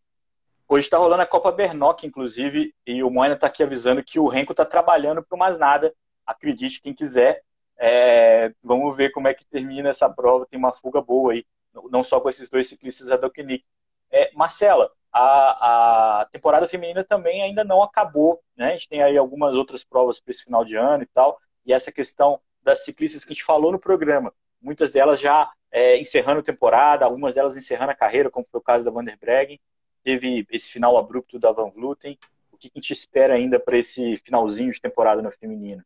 Hoje 0.69 0.83
está 0.85 0.97
rolando 0.97 1.21
a 1.21 1.25
Copa 1.25 1.49
Bernock, 1.49 2.05
inclusive, 2.05 2.75
e 2.85 3.01
o 3.01 3.09
Moina 3.09 3.35
está 3.35 3.47
aqui 3.47 3.63
avisando 3.63 4.03
que 4.03 4.19
o 4.19 4.27
Renko 4.27 4.51
está 4.51 4.65
trabalhando 4.65 5.23
para 5.23 5.37
mais 5.37 5.57
nada. 5.57 5.95
Acredite 6.25 6.81
quem 6.81 6.93
quiser. 6.93 7.41
É, 7.77 8.53
vamos 8.61 8.97
ver 8.97 9.11
como 9.11 9.29
é 9.29 9.33
que 9.33 9.45
termina 9.45 9.87
essa 9.87 10.09
prova. 10.09 10.45
Tem 10.45 10.59
uma 10.59 10.73
fuga 10.73 10.99
boa 10.99 11.31
aí, 11.31 11.45
não 11.89 12.03
só 12.03 12.19
com 12.19 12.29
esses 12.29 12.49
dois 12.49 12.67
ciclistas 12.67 13.07
da 13.07 13.15
Dokenic. 13.15 13.63
É, 14.11 14.29
Marcela, 14.33 14.91
a, 15.09 16.21
a, 16.21 16.25
temporada 16.33 16.67
feminina 16.67 17.01
também 17.01 17.41
ainda 17.41 17.63
não 17.63 17.81
acabou. 17.81 18.41
Né? 18.53 18.67
A 18.67 18.71
gente 18.71 18.89
tem 18.89 19.01
aí 19.01 19.17
algumas 19.17 19.53
outras 19.53 19.85
provas 19.85 20.19
para 20.19 20.31
esse 20.31 20.43
final 20.43 20.65
de 20.65 20.75
ano 20.75 21.03
e 21.03 21.07
tal. 21.07 21.39
E 21.65 21.71
essa 21.71 21.93
questão 21.93 22.41
das 22.61 22.83
ciclistas 22.83 23.23
que 23.23 23.31
a 23.31 23.35
gente 23.35 23.45
falou 23.45 23.71
no 23.71 23.79
programa, 23.79 24.33
muitas 24.61 24.91
delas 24.91 25.21
já 25.21 25.49
é, 25.71 25.97
encerrando 25.97 26.43
temporada, 26.43 27.05
algumas 27.05 27.33
delas 27.33 27.55
encerrando 27.55 27.91
a 27.91 27.95
carreira, 27.95 28.29
como 28.29 28.45
foi 28.45 28.59
o 28.59 28.63
caso 28.63 28.83
da 28.83 28.91
Van 28.91 29.05
der 29.05 29.17
Breggen. 29.17 29.61
Teve 30.07 30.47
esse 30.49 30.69
final 30.69 30.95
abrupto 30.95 31.37
da 31.37 31.51
Van 31.51 31.69
Vluten. 31.69 32.17
O 32.49 32.55
que 32.55 32.71
a 32.73 32.79
gente 32.79 32.93
espera 32.93 33.33
ainda 33.33 33.59
para 33.59 33.77
esse 33.77 34.15
finalzinho 34.23 34.71
de 34.71 34.79
temporada 34.79 35.21
no 35.21 35.29
feminino? 35.29 35.83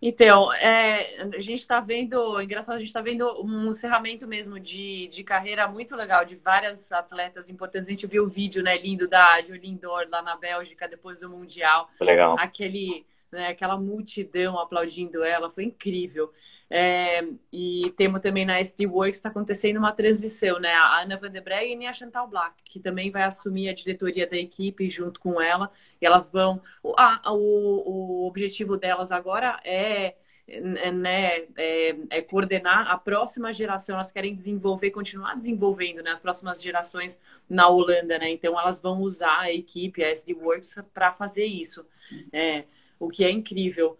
Então, 0.00 0.50
é, 0.54 1.20
a 1.24 1.38
gente 1.38 1.60
está 1.60 1.78
vendo, 1.78 2.40
engraçado, 2.40 2.76
a 2.76 2.78
gente 2.78 2.86
está 2.86 3.02
vendo 3.02 3.26
um 3.44 3.68
encerramento 3.68 4.26
mesmo 4.26 4.58
de, 4.58 5.08
de 5.08 5.22
carreira 5.22 5.68
muito 5.68 5.94
legal 5.94 6.24
de 6.24 6.36
várias 6.36 6.90
atletas 6.90 7.50
importantes. 7.50 7.88
A 7.88 7.90
gente 7.90 8.06
viu 8.06 8.24
o 8.24 8.28
vídeo, 8.28 8.62
né, 8.62 8.78
lindo 8.78 9.06
da 9.06 9.42
Jolien 9.42 9.76
Dor 9.76 10.08
lá 10.10 10.22
na 10.22 10.36
Bélgica 10.36 10.88
depois 10.88 11.20
do 11.20 11.28
Mundial. 11.28 11.90
Legal. 12.00 12.36
Aquele 12.38 13.04
né, 13.32 13.48
aquela 13.48 13.76
multidão 13.78 14.58
aplaudindo 14.58 15.22
ela, 15.22 15.48
foi 15.48 15.64
incrível. 15.64 16.32
É, 16.68 17.24
e 17.52 17.92
temos 17.96 18.20
também 18.20 18.44
na 18.44 18.58
SD 18.60 18.86
Works 18.86 19.16
está 19.16 19.28
acontecendo 19.28 19.78
uma 19.78 19.92
transição, 19.92 20.58
né? 20.58 20.72
A 20.72 21.02
Ana 21.02 21.16
Van 21.16 21.30
der 21.30 21.42
Breggen 21.42 21.84
e 21.84 21.86
a 21.86 21.92
Chantal 21.92 22.28
Black, 22.28 22.62
que 22.64 22.80
também 22.80 23.10
vai 23.10 23.22
assumir 23.22 23.68
a 23.68 23.74
diretoria 23.74 24.26
da 24.26 24.36
equipe 24.36 24.88
junto 24.88 25.20
com 25.20 25.40
ela. 25.40 25.70
E 26.00 26.06
elas 26.06 26.30
vão. 26.30 26.60
Ah, 26.96 27.32
o, 27.32 28.22
o 28.24 28.26
objetivo 28.26 28.76
delas 28.76 29.12
agora 29.12 29.60
é 29.64 30.14
né, 30.60 31.46
é, 31.56 31.96
é, 32.10 32.22
coordenar 32.22 32.90
a 32.90 32.98
próxima 32.98 33.52
geração. 33.52 33.94
Elas 33.94 34.10
querem 34.10 34.34
desenvolver, 34.34 34.90
continuar 34.90 35.34
desenvolvendo 35.34 36.02
né, 36.02 36.10
as 36.10 36.20
próximas 36.20 36.60
gerações 36.60 37.20
na 37.48 37.68
Holanda, 37.68 38.18
né? 38.18 38.30
Então 38.30 38.58
elas 38.58 38.80
vão 38.80 39.00
usar 39.00 39.40
a 39.40 39.52
equipe, 39.52 40.02
a 40.02 40.08
SD 40.08 40.34
Works, 40.34 40.78
para 40.92 41.12
fazer 41.12 41.44
isso. 41.44 41.86
É, 42.32 42.64
o 43.00 43.08
que 43.08 43.24
é 43.24 43.30
incrível. 43.30 43.98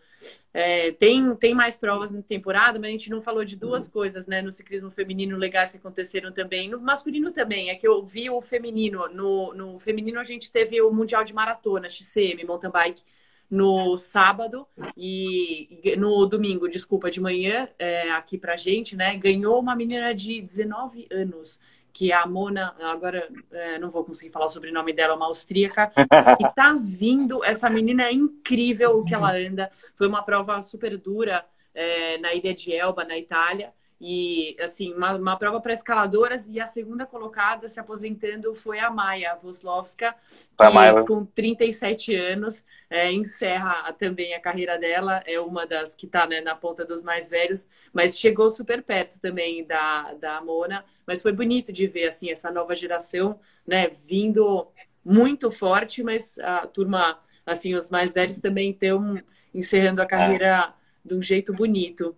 É, 0.53 0.93
tem, 0.93 1.35
tem 1.37 1.55
mais 1.55 1.77
provas 1.77 2.11
na 2.11 2.21
temporada, 2.23 2.79
mas 2.79 2.89
a 2.89 2.93
gente 2.93 3.11
não 3.11 3.23
falou 3.23 3.45
de 3.45 3.57
duas 3.57 3.87
uhum. 3.87 3.93
coisas, 3.93 4.27
né? 4.27 4.43
No 4.43 4.53
ciclismo 4.53 4.91
feminino 4.91 5.37
legais 5.39 5.73
que 5.73 5.79
aconteceram 5.79 6.31
também. 6.31 6.69
No 6.69 6.79
masculino 6.79 7.33
também. 7.33 7.71
É 7.71 7.75
que 7.75 7.89
eu 7.89 8.05
vi 8.05 8.29
o 8.29 8.41
feminino. 8.43 9.09
No, 9.09 9.55
no 9.55 9.79
feminino 9.79 10.21
a 10.21 10.25
gente 10.25 10.53
teve 10.53 10.81
o 10.83 10.93
Mundial 10.93 11.25
de 11.25 11.33
Maratona, 11.33 11.89
XCM, 11.89 12.45
mountain 12.45 12.71
bike, 12.71 13.03
no 13.51 13.97
sábado 13.97 14.67
e 14.97 15.97
no 15.99 16.25
domingo, 16.27 16.69
desculpa, 16.69 17.11
de 17.11 17.21
manhã, 17.21 17.69
é, 17.79 18.13
aqui 18.13 18.39
pra 18.39 18.55
gente, 18.55 18.95
né? 18.95 19.17
Ganhou 19.17 19.59
uma 19.59 19.75
menina 19.75 20.15
de 20.15 20.41
19 20.41 21.09
anos 21.11 21.59
que 21.93 22.13
é 22.13 22.15
a 22.15 22.27
Mona, 22.27 22.75
agora 22.81 23.29
é, 23.51 23.79
não 23.79 23.91
vou 23.91 24.05
conseguir 24.05 24.31
falar 24.31 24.49
sobre 24.49 24.71
o 24.71 24.73
nome 24.73 24.93
dela, 24.93 25.15
uma 25.15 25.27
austríaca, 25.27 25.91
e 26.41 26.55
tá 26.55 26.77
vindo, 26.81 27.45
essa 27.45 27.69
menina 27.69 28.05
é 28.05 28.13
incrível 28.13 28.99
o 28.99 29.05
que 29.05 29.15
ela 29.15 29.33
anda, 29.33 29.71
foi 29.95 30.07
uma 30.07 30.23
prova 30.23 30.61
super 30.63 30.97
dura 30.97 31.45
é, 31.75 32.19
na 32.19 32.33
ilha 32.33 32.55
de 32.55 32.73
Elba, 32.73 33.05
na 33.05 33.17
Itália, 33.17 33.73
e, 34.01 34.57
assim, 34.59 34.95
uma, 34.95 35.15
uma 35.17 35.37
prova 35.37 35.61
para 35.61 35.75
escaladoras 35.75 36.49
e 36.49 36.59
a 36.59 36.65
segunda 36.65 37.05
colocada 37.05 37.69
se 37.69 37.79
aposentando 37.79 38.55
foi 38.55 38.79
a 38.79 38.91
Maia 38.91 39.35
Voslovska, 39.35 40.15
que 40.59 40.71
Maia. 40.71 41.05
com 41.05 41.27
37 41.27 42.15
anos 42.15 42.65
é, 42.89 43.13
encerra 43.13 43.93
também 43.93 44.33
a 44.33 44.41
carreira 44.41 44.79
dela, 44.79 45.23
é 45.27 45.39
uma 45.39 45.67
das 45.67 45.95
que 45.95 46.07
está 46.07 46.27
né, 46.27 46.41
na 46.41 46.55
ponta 46.55 46.83
dos 46.83 47.03
mais 47.03 47.29
velhos, 47.29 47.69
mas 47.93 48.19
chegou 48.19 48.51
super 48.51 48.83
perto 48.83 49.21
também 49.21 49.67
da, 49.67 50.15
da 50.15 50.41
Mona, 50.41 50.83
mas 51.07 51.21
foi 51.21 51.33
bonito 51.33 51.71
de 51.71 51.87
ver, 51.87 52.07
assim, 52.07 52.31
essa 52.31 52.51
nova 52.51 52.75
geração, 52.75 53.39
né, 53.67 53.89
vindo 53.89 54.67
muito 55.05 55.51
forte, 55.51 56.03
mas 56.03 56.39
a 56.39 56.67
turma, 56.67 57.19
assim, 57.45 57.75
os 57.75 57.91
mais 57.91 58.15
velhos 58.15 58.41
também 58.41 58.71
estão 58.71 59.23
encerrando 59.55 60.01
a 60.01 60.07
carreira 60.07 60.73
é. 60.75 61.09
de 61.09 61.15
um 61.15 61.21
jeito 61.21 61.53
bonito. 61.53 62.17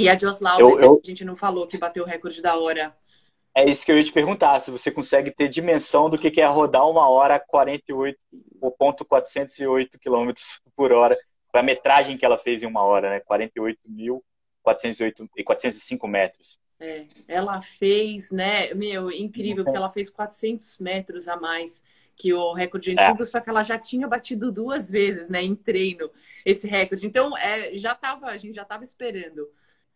E 0.00 0.08
a 0.08 0.16
Joss 0.16 0.42
Lauder, 0.42 0.84
eu, 0.84 1.00
a 1.02 1.06
gente 1.06 1.24
não 1.24 1.36
falou 1.36 1.66
que 1.66 1.78
bateu 1.78 2.04
o 2.04 2.06
recorde 2.06 2.40
da 2.40 2.56
hora. 2.56 2.96
É 3.54 3.68
isso 3.68 3.84
que 3.84 3.92
eu 3.92 3.98
ia 3.98 4.04
te 4.04 4.12
perguntar, 4.12 4.58
se 4.60 4.70
você 4.70 4.90
consegue 4.90 5.30
ter 5.30 5.48
dimensão 5.48 6.08
do 6.08 6.16
que 6.16 6.40
é 6.40 6.46
rodar 6.46 6.88
uma 6.88 7.06
hora 7.08 7.38
48, 7.38 8.18
o 8.60 8.70
ponto 8.70 9.04
408 9.04 9.98
km 9.98 10.30
por 10.76 10.92
hora, 10.92 11.16
a 11.52 11.62
metragem 11.62 12.16
que 12.16 12.24
ela 12.24 12.38
fez 12.38 12.62
em 12.62 12.66
uma 12.66 12.82
hora, 12.82 13.10
né? 13.10 13.20
48.408 13.20 15.28
e 15.36 15.42
405 15.42 16.06
metros. 16.06 16.60
É, 16.78 17.04
ela 17.26 17.60
fez, 17.60 18.30
né? 18.30 18.72
Meu, 18.72 19.10
incrível, 19.10 19.64
porque 19.64 19.76
ela 19.76 19.90
fez 19.90 20.08
400 20.08 20.78
metros 20.78 21.26
a 21.26 21.36
mais 21.36 21.82
que 22.16 22.32
o 22.32 22.52
recorde 22.52 22.90
é. 22.90 22.92
antigo, 22.92 23.22
é. 23.22 23.24
só 23.24 23.40
que 23.40 23.50
ela 23.50 23.62
já 23.62 23.78
tinha 23.78 24.06
batido 24.06 24.52
duas 24.52 24.90
vezes, 24.90 25.30
né, 25.30 25.42
em 25.42 25.56
treino, 25.56 26.10
esse 26.44 26.68
recorde. 26.68 27.06
Então, 27.06 27.34
é, 27.36 27.76
já 27.78 27.94
tava, 27.94 28.26
a 28.26 28.36
gente 28.36 28.56
já 28.56 28.62
estava 28.62 28.84
esperando 28.84 29.48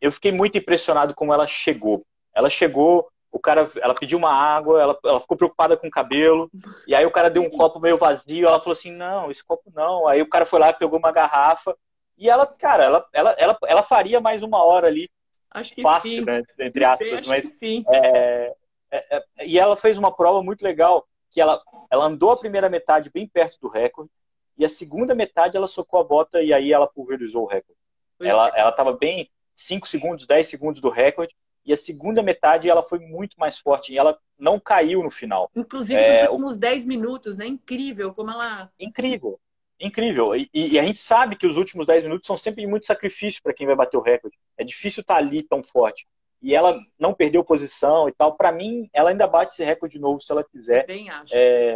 eu 0.04 0.12
fiquei 0.12 0.30
muito 0.30 0.58
impressionado 0.58 1.14
como 1.14 1.32
ela 1.32 1.46
chegou. 1.46 2.04
Ela 2.34 2.50
chegou, 2.50 3.08
o 3.32 3.38
cara, 3.38 3.70
ela 3.80 3.94
pediu 3.94 4.18
uma 4.18 4.30
água, 4.30 4.78
ela, 4.78 4.98
ela 5.02 5.18
ficou 5.18 5.34
preocupada 5.34 5.78
com 5.78 5.86
o 5.86 5.90
cabelo, 5.90 6.50
e 6.86 6.94
aí 6.94 7.06
o 7.06 7.10
cara 7.10 7.30
deu 7.30 7.42
um 7.42 7.48
copo 7.48 7.80
meio 7.80 7.96
vazio, 7.96 8.46
ela 8.46 8.58
falou 8.58 8.74
assim, 8.74 8.92
não, 8.92 9.30
esse 9.30 9.42
copo 9.42 9.72
não. 9.74 10.06
Aí 10.06 10.20
o 10.20 10.28
cara 10.28 10.44
foi 10.44 10.58
lá, 10.60 10.74
pegou 10.74 10.98
uma 10.98 11.10
garrafa, 11.10 11.74
e 12.18 12.28
ela, 12.28 12.46
cara, 12.46 12.84
ela, 12.84 13.08
ela, 13.14 13.30
ela, 13.38 13.58
ela 13.66 13.82
faria 13.82 14.20
mais 14.20 14.42
uma 14.42 14.62
hora 14.62 14.88
ali. 14.88 15.08
Acho 15.50 15.74
que 15.74 15.80
fácil, 15.80 16.10
sim. 16.10 16.20
né? 16.20 16.42
Entre 16.58 16.84
aspas, 16.84 17.22
sim, 17.22 17.28
mas 17.28 17.44
sim. 17.56 17.84
É, 17.88 18.54
é, 18.90 19.16
é, 19.16 19.46
e 19.46 19.58
ela 19.58 19.74
fez 19.74 19.96
uma 19.96 20.14
prova 20.14 20.42
muito 20.42 20.62
legal, 20.62 21.08
que 21.30 21.40
ela, 21.40 21.62
ela 21.90 22.04
andou 22.04 22.30
a 22.30 22.36
primeira 22.36 22.68
metade 22.68 23.10
bem 23.10 23.26
perto 23.26 23.58
do 23.58 23.68
recorde, 23.68 24.10
e 24.58 24.66
a 24.66 24.68
segunda 24.68 25.14
metade 25.14 25.56
ela 25.56 25.66
socou 25.66 25.98
a 25.98 26.04
bota 26.04 26.42
e 26.42 26.52
aí 26.52 26.74
ela 26.74 26.86
pulverizou 26.86 27.44
o 27.44 27.48
recorde. 27.48 27.80
Pois 28.18 28.28
ela 28.28 28.52
é. 28.54 28.60
ela 28.60 28.70
estava 28.70 28.92
bem 28.92 29.30
5 29.54 29.86
segundos, 29.88 30.26
10 30.26 30.46
segundos 30.46 30.80
do 30.80 30.90
recorde. 30.90 31.34
E 31.66 31.72
a 31.72 31.76
segunda 31.76 32.22
metade 32.22 32.68
ela 32.68 32.82
foi 32.82 32.98
muito 32.98 33.36
mais 33.38 33.58
forte 33.58 33.92
e 33.92 33.98
ela 33.98 34.18
não 34.38 34.60
caiu 34.60 35.02
no 35.02 35.10
final. 35.10 35.50
Inclusive 35.56 35.98
é, 35.98 36.22
nos 36.24 36.30
últimos 36.32 36.56
10 36.58 36.84
minutos, 36.84 37.38
né? 37.38 37.46
Incrível 37.46 38.12
como 38.12 38.30
ela. 38.30 38.70
Incrível, 38.78 39.40
incrível. 39.80 40.36
E, 40.36 40.48
e, 40.52 40.78
a 40.78 40.82
gente 40.82 40.98
sabe 40.98 41.36
que 41.36 41.46
os 41.46 41.56
últimos 41.56 41.86
10 41.86 42.04
minutos 42.04 42.26
são 42.26 42.36
sempre 42.36 42.66
muito 42.66 42.86
sacrifício 42.86 43.42
para 43.42 43.54
quem 43.54 43.66
vai 43.66 43.74
bater 43.74 43.96
o 43.96 44.02
recorde. 44.02 44.36
É 44.58 44.64
difícil 44.64 45.00
estar 45.00 45.14
tá 45.14 45.20
ali 45.20 45.42
tão 45.42 45.62
forte. 45.62 46.06
E 46.42 46.54
ela 46.54 46.78
não 46.98 47.14
perdeu 47.14 47.42
posição 47.42 48.06
e 48.10 48.12
tal. 48.12 48.36
Para 48.36 48.52
mim, 48.52 48.90
ela 48.92 49.08
ainda 49.08 49.26
bate 49.26 49.54
esse 49.54 49.64
recorde 49.64 49.94
de 49.94 50.00
novo 50.00 50.20
se 50.20 50.30
ela 50.30 50.44
quiser. 50.44 50.86
bem 50.86 51.08
acho. 51.08 51.32
É, 51.34 51.74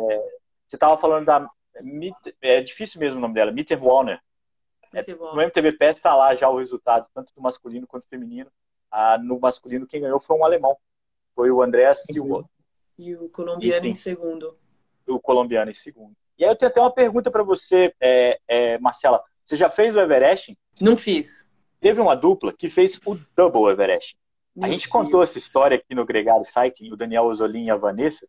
você 0.66 0.76
estava 0.76 0.98
falando 0.98 1.24
da. 1.24 1.48
É 2.42 2.60
difícil 2.60 3.00
mesmo 3.00 3.18
o 3.18 3.22
nome 3.22 3.32
dela, 3.32 3.50
Mitter 3.50 3.82
Warner. 3.82 4.20
É, 4.92 5.04
no 5.14 5.40
MTV 5.42 5.72
PES 5.72 5.96
está 5.96 6.14
lá 6.14 6.34
já 6.34 6.48
o 6.48 6.58
resultado, 6.58 7.06
tanto 7.14 7.34
do 7.34 7.42
masculino 7.42 7.86
quanto 7.86 8.04
do 8.04 8.08
feminino. 8.08 8.50
Ah, 8.90 9.18
no 9.18 9.38
masculino, 9.38 9.86
quem 9.86 10.00
ganhou 10.00 10.20
foi 10.20 10.36
um 10.36 10.44
alemão. 10.44 10.76
Foi 11.34 11.50
o 11.50 11.62
André 11.62 11.92
Silva. 11.94 12.48
E 12.98 13.14
o 13.14 13.28
colombiano 13.28 13.86
e, 13.86 13.90
em 13.90 13.94
segundo. 13.94 14.56
O 15.06 15.20
colombiano 15.20 15.70
em 15.70 15.74
segundo. 15.74 16.16
E 16.38 16.44
aí 16.44 16.50
eu 16.50 16.56
tenho 16.56 16.70
até 16.70 16.80
uma 16.80 16.92
pergunta 16.92 17.30
para 17.30 17.42
você, 17.42 17.94
é, 18.00 18.40
é, 18.48 18.78
Marcela. 18.78 19.22
Você 19.44 19.56
já 19.56 19.68
fez 19.68 19.94
o 19.94 20.00
Everest? 20.00 20.56
Não 20.80 20.96
fiz. 20.96 21.46
Teve 21.80 22.00
uma 22.00 22.14
dupla 22.14 22.52
que 22.52 22.68
fez 22.68 23.00
o 23.04 23.18
Double 23.36 23.70
Everest. 23.70 24.16
Meu 24.54 24.66
a 24.66 24.68
gente 24.68 24.82
Deus. 24.82 24.92
contou 24.92 25.22
essa 25.22 25.38
história 25.38 25.76
aqui 25.76 25.94
no 25.94 26.04
Gregário 26.04 26.44
Cycling, 26.44 26.92
o 26.92 26.96
Daniel 26.96 27.24
Osolin 27.24 27.66
e 27.66 27.70
a 27.70 27.76
Vanessa, 27.76 28.26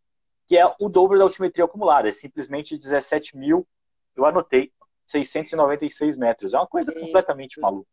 que 0.47 0.57
é 0.57 0.65
o 0.79 0.89
dobro 0.89 1.17
da 1.17 1.23
altimetria 1.23 1.65
acumulada. 1.65 2.09
É 2.09 2.11
simplesmente 2.11 2.77
17 2.77 3.35
mil, 3.35 3.67
eu 4.15 4.25
anotei, 4.25 4.71
696 5.09 6.17
metros. 6.17 6.53
É 6.53 6.57
uma 6.57 6.67
coisa 6.67 6.93
completamente 6.93 7.59
maluca. 7.59 7.87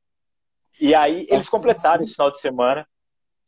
E 0.81 0.94
aí 0.94 1.26
eles 1.31 1.48
completaram 1.48 2.05
esse 2.05 2.12
final 2.12 2.31
de 2.31 2.38
semana 2.38 2.87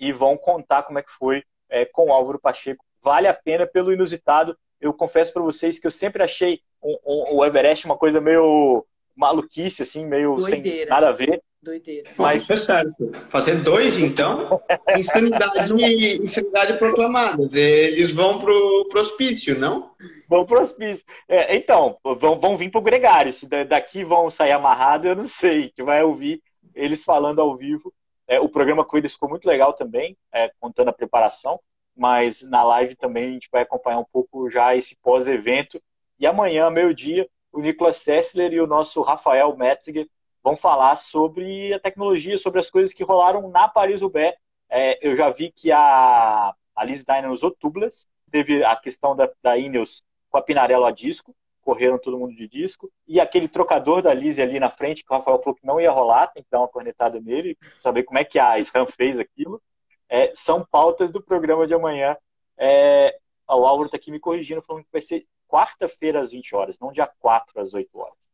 e 0.00 0.12
vão 0.12 0.37
contar 0.37 0.83
como 0.85 0.98
é 0.98 1.02
que 1.02 1.12
foi 1.12 1.44
é, 1.68 1.85
com 1.85 2.07
o 2.07 2.12
Álvaro 2.12 2.38
Pacheco. 2.38 2.85
Vale 3.02 3.28
a 3.28 3.35
pena 3.35 3.66
pelo 3.66 3.92
inusitado. 3.92 4.57
Eu 4.81 4.94
confesso 4.94 5.33
para 5.33 5.42
vocês 5.42 5.78
que 5.78 5.87
eu 5.87 5.90
sempre 5.90 6.22
achei 6.22 6.62
o 6.81 7.44
Everest 7.44 7.85
uma 7.85 7.96
coisa 7.96 8.20
meio 8.20 8.87
maluquice, 9.18 9.83
assim, 9.83 10.07
meio 10.07 10.37
Doideira. 10.37 10.78
sem 10.78 10.87
nada 10.87 11.09
a 11.09 11.12
ver. 11.12 11.42
Doideira. 11.61 12.09
Mas 12.16 12.42
isso 12.42 12.52
é 12.52 12.57
certo. 12.57 13.11
Fazer 13.28 13.57
dois, 13.57 13.98
então, 13.98 14.61
insanidade, 14.96 15.74
insanidade 16.22 16.78
proclamada. 16.78 17.42
Eles 17.59 18.12
vão 18.12 18.38
pro, 18.38 18.87
pro 18.88 19.00
hospício, 19.00 19.59
não? 19.59 19.90
Vão 20.28 20.46
pro 20.46 20.61
hospício. 20.61 21.04
É, 21.28 21.57
então, 21.57 21.98
vão, 22.04 22.38
vão 22.38 22.57
vir 22.57 22.70
pro 22.70 22.81
gregário. 22.81 23.33
Se 23.33 23.46
daqui 23.64 24.04
vão 24.04 24.31
sair 24.31 24.52
amarrados, 24.52 25.09
eu 25.09 25.16
não 25.16 25.26
sei. 25.26 25.70
Que 25.70 25.83
vai 25.83 26.02
ouvir 26.02 26.40
eles 26.74 27.02
falando 27.02 27.40
ao 27.40 27.57
vivo. 27.57 27.92
É, 28.28 28.38
o 28.38 28.48
programa 28.48 28.85
com 28.85 28.96
eles 28.96 29.14
ficou 29.14 29.28
muito 29.28 29.46
legal 29.46 29.72
também, 29.72 30.16
é, 30.33 30.52
contando 30.61 30.88
a 30.88 30.92
preparação. 30.92 31.59
Mas 31.96 32.48
na 32.48 32.62
live 32.62 32.94
também 32.94 33.31
a 33.31 33.33
gente 33.33 33.48
vai 33.50 33.62
acompanhar 33.62 33.98
um 33.98 34.07
pouco 34.12 34.48
já 34.48 34.76
esse 34.76 34.96
pós-evento. 35.02 35.83
E 36.20 36.26
amanhã, 36.26 36.70
meio-dia, 36.70 37.28
o 37.52 37.61
Nicolas 37.61 37.96
Sessler 37.96 38.52
e 38.52 38.61
o 38.61 38.66
nosso 38.66 39.00
Rafael 39.02 39.56
Metziger 39.56 40.08
vão 40.42 40.56
falar 40.56 40.96
sobre 40.96 41.72
a 41.72 41.80
tecnologia, 41.80 42.38
sobre 42.38 42.61
as 42.61 42.70
coisas 42.70 42.92
que 42.92 43.04
rolaram 43.04 43.48
na 43.48 43.68
Paris-Roubaix. 43.68 44.37
É, 44.70 44.98
eu 45.06 45.16
já 45.16 45.30
vi 45.30 45.50
que 45.50 45.72
a, 45.72 46.54
a 46.74 46.84
Liz 46.84 47.04
Dynan 47.04 47.30
usou 47.30 47.50
tubeless, 47.50 48.06
teve 48.30 48.62
a 48.64 48.76
questão 48.76 49.16
da, 49.16 49.30
da 49.42 49.56
Ineos 49.56 50.02
com 50.30 50.38
a 50.38 50.42
Pinarello 50.42 50.84
a 50.84 50.90
disco, 50.90 51.34
correram 51.62 51.98
todo 51.98 52.18
mundo 52.18 52.34
de 52.34 52.48
disco, 52.48 52.90
e 53.06 53.20
aquele 53.20 53.48
trocador 53.48 54.00
da 54.00 54.14
Liz 54.14 54.38
ali 54.38 54.58
na 54.58 54.70
frente, 54.70 55.04
que 55.04 55.12
o 55.12 55.16
Rafael 55.16 55.38
falou 55.42 55.54
que 55.54 55.66
não 55.66 55.80
ia 55.80 55.90
rolar, 55.90 56.28
tem 56.28 56.42
que 56.42 56.48
dar 56.50 56.61
uma 56.61 56.68
cornetada 56.68 57.20
nele, 57.20 57.58
saber 57.80 58.04
como 58.04 58.18
é 58.18 58.24
que 58.24 58.38
a 58.38 58.58
SRAM 58.58 58.87
fez 58.87 59.18
aquilo, 59.18 59.61
é, 60.08 60.32
são 60.34 60.64
pautas 60.64 61.12
do 61.12 61.22
programa 61.22 61.66
de 61.66 61.74
amanhã. 61.74 62.16
É, 62.56 63.18
o 63.46 63.66
Álvaro 63.66 63.87
está 63.87 63.96
aqui 63.96 64.11
me 64.11 64.18
corrigindo, 64.18 64.62
falando 64.62 64.84
que 64.84 64.92
vai 64.92 65.02
ser 65.02 65.26
quarta-feira 65.48 66.20
às 66.20 66.30
20 66.30 66.54
horas, 66.54 66.78
não 66.78 66.92
dia 66.92 67.11
4 67.18 67.61
às 67.61 67.74
8 67.74 67.98
horas. 67.98 68.30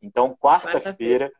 Então, 0.00 0.36
quarta-feira, 0.36 1.32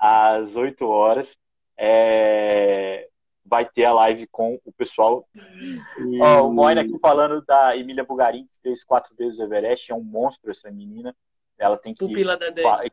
às 0.00 0.56
8 0.56 0.88
horas, 0.88 1.38
é... 1.76 3.08
vai 3.44 3.68
ter 3.68 3.84
a 3.84 3.92
live 3.92 4.26
com 4.28 4.58
o 4.64 4.72
pessoal. 4.72 5.28
E... 5.34 6.20
Oh, 6.22 6.48
o 6.48 6.52
Moina 6.52 6.80
aqui 6.80 6.98
falando 7.00 7.42
da 7.44 7.76
Emília 7.76 8.04
Bugarin, 8.04 8.44
que 8.44 8.62
fez 8.62 8.84
quatro 8.84 9.14
vezes 9.14 9.38
o 9.38 9.42
Everest, 9.42 9.90
é 9.90 9.94
um 9.94 10.02
monstro 10.02 10.50
essa 10.50 10.70
menina. 10.70 11.14
Ela 11.58 11.76
tem 11.76 11.94
que. 11.94 12.06
Pupila 12.06 12.36
da 12.36 12.50
Dani. 12.50 12.92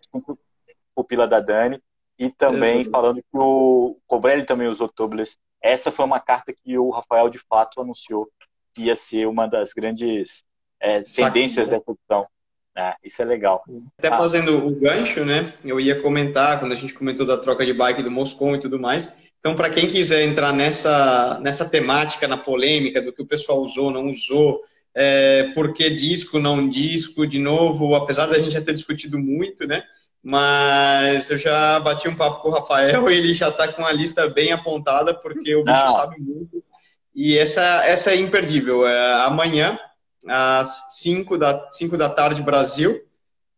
Pupila 0.93 1.27
da 1.27 1.39
Dani. 1.39 1.81
E 2.19 2.29
também 2.29 2.85
falando 2.85 3.17
que 3.17 3.37
o 3.37 3.97
Cobrelli 4.05 4.45
também 4.45 4.67
usou 4.67 4.87
tubeless. 4.87 5.39
Essa 5.59 5.91
foi 5.91 6.05
uma 6.05 6.19
carta 6.19 6.53
que 6.53 6.77
o 6.77 6.91
Rafael 6.91 7.29
de 7.29 7.39
fato 7.39 7.81
anunciou 7.81 8.29
que 8.73 8.83
ia 8.83 8.95
ser 8.95 9.27
uma 9.27 9.47
das 9.47 9.73
grandes 9.73 10.43
é, 10.81 11.01
tendências 11.01 11.69
da 11.69 11.77
edição. 11.77 12.27
É, 12.75 12.93
isso 13.03 13.21
é 13.21 13.25
legal. 13.25 13.63
Até 13.97 14.07
ah. 14.07 14.17
fazendo 14.17 14.65
o 14.65 14.79
gancho, 14.79 15.25
né? 15.25 15.53
Eu 15.63 15.79
ia 15.79 16.01
comentar 16.01 16.59
quando 16.59 16.71
a 16.71 16.75
gente 16.75 16.93
comentou 16.93 17.25
da 17.25 17.37
troca 17.37 17.65
de 17.65 17.73
bike 17.73 18.01
do 18.01 18.09
Moscou 18.09 18.55
e 18.55 18.59
tudo 18.59 18.79
mais. 18.79 19.13
Então, 19.39 19.55
para 19.55 19.69
quem 19.69 19.87
quiser 19.87 20.23
entrar 20.23 20.53
nessa, 20.53 21.39
nessa 21.41 21.65
temática, 21.65 22.27
na 22.27 22.37
polêmica 22.37 23.01
do 23.01 23.11
que 23.11 23.21
o 23.21 23.27
pessoal 23.27 23.59
usou, 23.59 23.91
não 23.91 24.05
usou, 24.05 24.61
é, 24.95 25.51
por 25.53 25.73
que 25.73 25.89
disco, 25.89 26.39
não 26.39 26.69
disco, 26.69 27.25
de 27.25 27.39
novo, 27.39 27.95
apesar 27.95 28.27
da 28.27 28.39
gente 28.39 28.51
já 28.51 28.61
ter 28.61 28.73
discutido 28.73 29.17
muito, 29.17 29.65
né? 29.65 29.83
Mas 30.23 31.29
eu 31.31 31.37
já 31.37 31.79
bati 31.79 32.07
um 32.07 32.15
papo 32.15 32.41
com 32.41 32.49
o 32.49 32.51
Rafael 32.51 33.09
e 33.09 33.17
ele 33.17 33.33
já 33.33 33.49
está 33.49 33.67
com 33.67 33.83
a 33.85 33.91
lista 33.91 34.29
bem 34.29 34.51
apontada, 34.51 35.13
porque 35.13 35.55
o 35.55 35.63
bicho 35.63 35.85
não. 35.85 35.93
sabe 35.93 36.19
muito. 36.19 36.63
E 37.13 37.37
essa, 37.37 37.83
essa 37.85 38.11
é 38.11 38.15
imperdível. 38.15 38.87
É, 38.87 39.23
amanhã, 39.23 39.77
às 40.27 40.97
5 41.01 41.37
da, 41.37 41.69
5 41.69 41.97
da 41.97 42.09
tarde, 42.09 42.43
Brasil. 42.43 43.01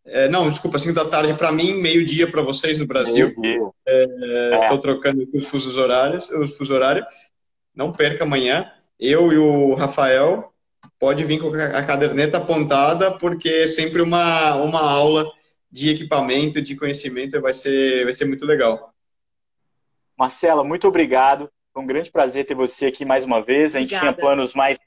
É, 0.05 0.27
não, 0.27 0.49
desculpa, 0.49 0.77
5 0.77 0.93
da 0.93 1.05
tarde 1.05 1.33
para 1.33 1.51
mim, 1.51 1.75
meio-dia 1.75 2.29
para 2.29 2.41
vocês 2.41 2.77
no 2.77 2.85
Brasil. 2.85 3.29
Estou 3.29 3.73
é, 3.87 4.73
é. 4.73 4.77
trocando 4.77 5.25
os 5.33 5.45
fusos 5.45 5.77
horários, 5.77 6.29
os 6.29 6.57
fuso 6.57 6.73
horário. 6.73 7.05
Não 7.75 7.91
perca 7.91 8.23
amanhã. 8.23 8.71
eu 8.99 9.31
e 9.31 9.37
o 9.37 9.73
Rafael, 9.73 10.53
pode 10.99 11.23
vir 11.23 11.39
com 11.39 11.49
a 11.53 11.83
caderneta 11.83 12.37
apontada, 12.37 13.17
porque 13.17 13.49
é 13.49 13.67
sempre 13.67 14.01
uma, 14.01 14.55
uma 14.55 14.81
aula 14.81 15.29
de 15.71 15.89
equipamento, 15.89 16.61
de 16.61 16.75
conhecimento, 16.75 17.41
vai 17.41 17.53
ser, 17.53 18.03
vai 18.03 18.13
ser 18.13 18.25
muito 18.25 18.45
legal. 18.45 18.93
Marcela, 20.17 20.63
muito 20.63 20.87
obrigado. 20.87 21.49
Foi 21.73 21.81
um 21.81 21.87
grande 21.87 22.11
prazer 22.11 22.45
ter 22.45 22.53
você 22.53 22.85
aqui 22.85 23.03
mais 23.03 23.25
uma 23.25 23.41
vez. 23.41 23.75
A 23.75 23.79
gente 23.79 23.95
Obrigada. 23.95 24.13
tinha 24.13 24.25
planos 24.25 24.53
mais 24.53 24.77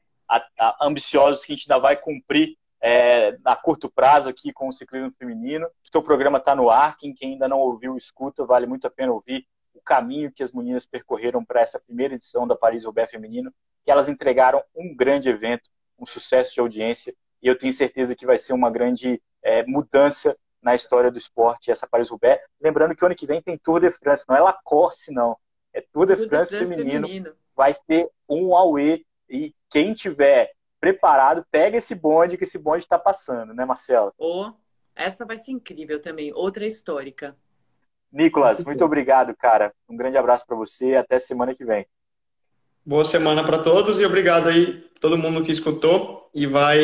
ambiciosos 0.81 1.45
que 1.45 1.53
a 1.53 1.57
gente 1.57 1.71
ainda 1.71 1.81
vai 1.81 1.97
cumprir 1.97 2.57
é, 2.81 3.37
a 3.45 3.57
curto 3.57 3.91
prazo 3.91 4.29
aqui 4.29 4.53
com 4.53 4.69
o 4.69 4.73
ciclismo 4.73 5.13
feminino. 5.19 5.67
O 5.67 5.91
seu 5.91 6.03
programa 6.03 6.39
está 6.39 6.55
no 6.55 6.71
ar. 6.71 6.97
Quem, 6.97 7.15
quem 7.15 7.33
ainda 7.33 7.49
não 7.49 7.59
ouviu, 7.59 7.97
escuta. 7.97 8.45
Vale 8.45 8.67
muito 8.67 8.87
a 8.87 8.91
pena 8.91 9.13
ouvir 9.13 9.47
o 9.75 9.81
caminho 9.81 10.33
que 10.33 10.43
as 10.43 10.53
meninas 10.53 10.87
percorreram 10.87 11.45
para 11.45 11.61
essa 11.61 11.81
primeira 11.81 12.15
edição 12.15 12.47
da 12.47 12.57
Paris-Roubaix 12.57 13.11
Feminino, 13.11 13.53
que 13.85 13.91
elas 13.91 14.09
entregaram 14.09 14.63
um 14.75 14.95
grande 14.95 15.29
evento, 15.29 15.71
um 15.99 16.07
sucesso 16.07 16.55
de 16.55 16.61
audiência, 16.61 17.15
e 17.43 17.47
eu 17.47 17.57
tenho 17.57 17.73
certeza 17.73 18.17
que 18.17 18.27
vai 18.27 18.39
ser 18.39 18.53
uma 18.53 18.71
grande 18.71 19.23
é, 19.43 19.65
mudança 19.67 20.37
na 20.63 20.75
história 20.75 21.11
do 21.11 21.19
esporte, 21.19 21.71
essa 21.71 21.87
Paris-Roubaix. 21.87 22.43
Lembrando 22.61 22.97
que 22.97 23.05
o 23.05 23.07
ano 23.07 23.15
que 23.15 23.27
vem 23.27 23.41
tem 23.41 23.57
Tour 23.57 23.81
de 23.81 23.91
France, 23.91 24.25
não 24.29 24.35
é 24.35 24.41
Lacoste, 24.41 25.13
não. 25.13 25.37
É 25.73 25.81
Tour 25.81 26.07
de 26.07 26.17
Tour 26.17 26.29
France, 26.29 26.51
de 26.51 26.57
France 26.57 26.75
feminino. 26.75 27.07
feminino. 27.07 27.35
Vai 27.55 27.73
ser 27.73 28.11
um 28.29 28.57
Aue, 28.57 29.06
e 29.29 29.55
quem 29.71 29.95
tiver 29.95 30.51
preparado, 30.81 31.45
pega 31.51 31.79
esse 31.79 31.95
bonde 31.95 32.37
que 32.37 32.45
esse 32.45 32.59
bonde 32.59 32.85
está 32.85 32.99
passando, 32.99 33.55
né, 33.55 33.65
Marcela? 33.65 34.13
Oh, 34.19 34.53
essa 34.95 35.25
vai 35.25 35.39
ser 35.39 35.53
incrível 35.53 36.01
também, 36.01 36.33
outra 36.35 36.67
histórica. 36.67 37.37
Nicolas, 38.13 38.65
muito 38.65 38.85
obrigado, 38.85 39.35
cara. 39.37 39.73
Um 39.89 39.97
grande 39.97 40.17
abraço 40.17 40.47
para 40.47 40.57
você 40.57 40.91
e 40.91 40.97
até 40.97 41.19
semana 41.19 41.55
que 41.55 41.65
vem. 41.65 41.87
Boa 42.85 43.05
semana 43.05 43.45
para 43.45 43.59
todos 43.59 44.01
e 44.01 44.07
obrigado 44.07 44.49
aí 44.49 44.85
todo 45.01 45.19
mundo 45.19 45.43
que 45.43 45.51
escutou 45.51 46.31
e 46.33 46.47
vai 46.47 46.79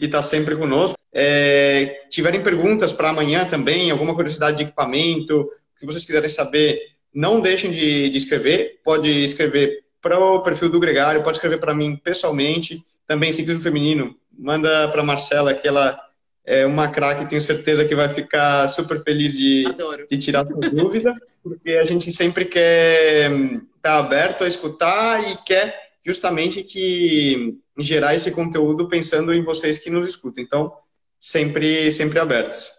estar 0.00 0.18
tá 0.18 0.22
sempre 0.22 0.56
conosco. 0.56 0.96
É, 1.12 2.06
tiverem 2.08 2.42
perguntas 2.42 2.92
para 2.92 3.10
amanhã 3.10 3.44
também, 3.44 3.90
alguma 3.90 4.14
curiosidade 4.14 4.58
de 4.58 4.62
equipamento, 4.62 5.40
o 5.40 5.78
que 5.80 5.86
vocês 5.86 6.06
quiserem 6.06 6.28
saber, 6.28 6.80
não 7.12 7.40
deixem 7.40 7.72
de, 7.72 8.08
de 8.08 8.18
escrever. 8.18 8.80
Pode 8.84 9.08
escrever 9.08 9.84
para 10.00 10.18
o 10.18 10.42
perfil 10.42 10.68
do 10.68 10.80
Gregário, 10.80 11.22
pode 11.22 11.36
escrever 11.36 11.58
para 11.58 11.74
mim 11.74 11.96
pessoalmente. 11.96 12.84
Também 13.06 13.32
ciclismo 13.32 13.62
feminino, 13.62 14.14
manda 14.38 14.88
para 14.88 15.02
Marcela 15.02 15.54
que 15.54 15.66
ela 15.66 15.98
é 16.44 16.64
uma 16.64 16.88
craque, 16.90 17.28
tenho 17.28 17.42
certeza 17.42 17.84
que 17.84 17.94
vai 17.94 18.08
ficar 18.08 18.66
super 18.68 19.02
feliz 19.02 19.36
de, 19.36 19.64
de 20.08 20.18
tirar 20.18 20.46
sua 20.46 20.60
dúvida, 20.70 21.14
porque 21.42 21.72
a 21.72 21.84
gente 21.84 22.10
sempre 22.10 22.44
quer 22.44 23.30
estar 23.30 23.60
tá 23.82 23.98
aberto 23.98 24.44
a 24.44 24.48
escutar 24.48 25.22
e 25.30 25.36
quer 25.44 25.90
justamente 26.04 26.62
que 26.62 27.58
gerar 27.78 28.14
esse 28.14 28.30
conteúdo 28.30 28.88
pensando 28.88 29.34
em 29.34 29.42
vocês 29.42 29.78
que 29.78 29.90
nos 29.90 30.06
escutam. 30.06 30.42
Então, 30.42 30.72
sempre, 31.18 31.92
sempre 31.92 32.18
abertos. 32.18 32.70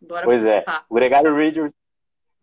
Bora 0.00 0.24
pois 0.24 0.44
é, 0.44 0.64
o 0.88 0.94
Gregário 0.94 1.34
Radio 1.34 1.72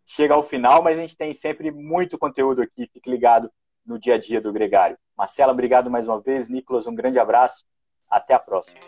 chega 0.06 0.34
ao 0.34 0.44
final, 0.44 0.84
mas 0.84 0.98
a 0.98 1.02
gente 1.02 1.18
tem 1.18 1.34
sempre 1.34 1.72
muito 1.72 2.18
conteúdo 2.18 2.62
aqui. 2.62 2.88
Fique 2.94 3.10
ligado 3.10 3.50
no 3.86 4.00
dia 4.00 4.16
a 4.16 4.20
dia 4.20 4.42
do 4.42 4.54
Gregário. 4.54 4.98
Marcela, 5.18 5.52
obrigado 5.52 5.90
mais 5.90 6.08
uma 6.08 6.20
vez. 6.20 6.50
Nicolas, 6.50 6.88
um 6.88 6.96
grande 6.96 7.20
abraço. 7.20 7.64
Até 8.10 8.34
a 8.34 8.40
próxima. 8.40 8.80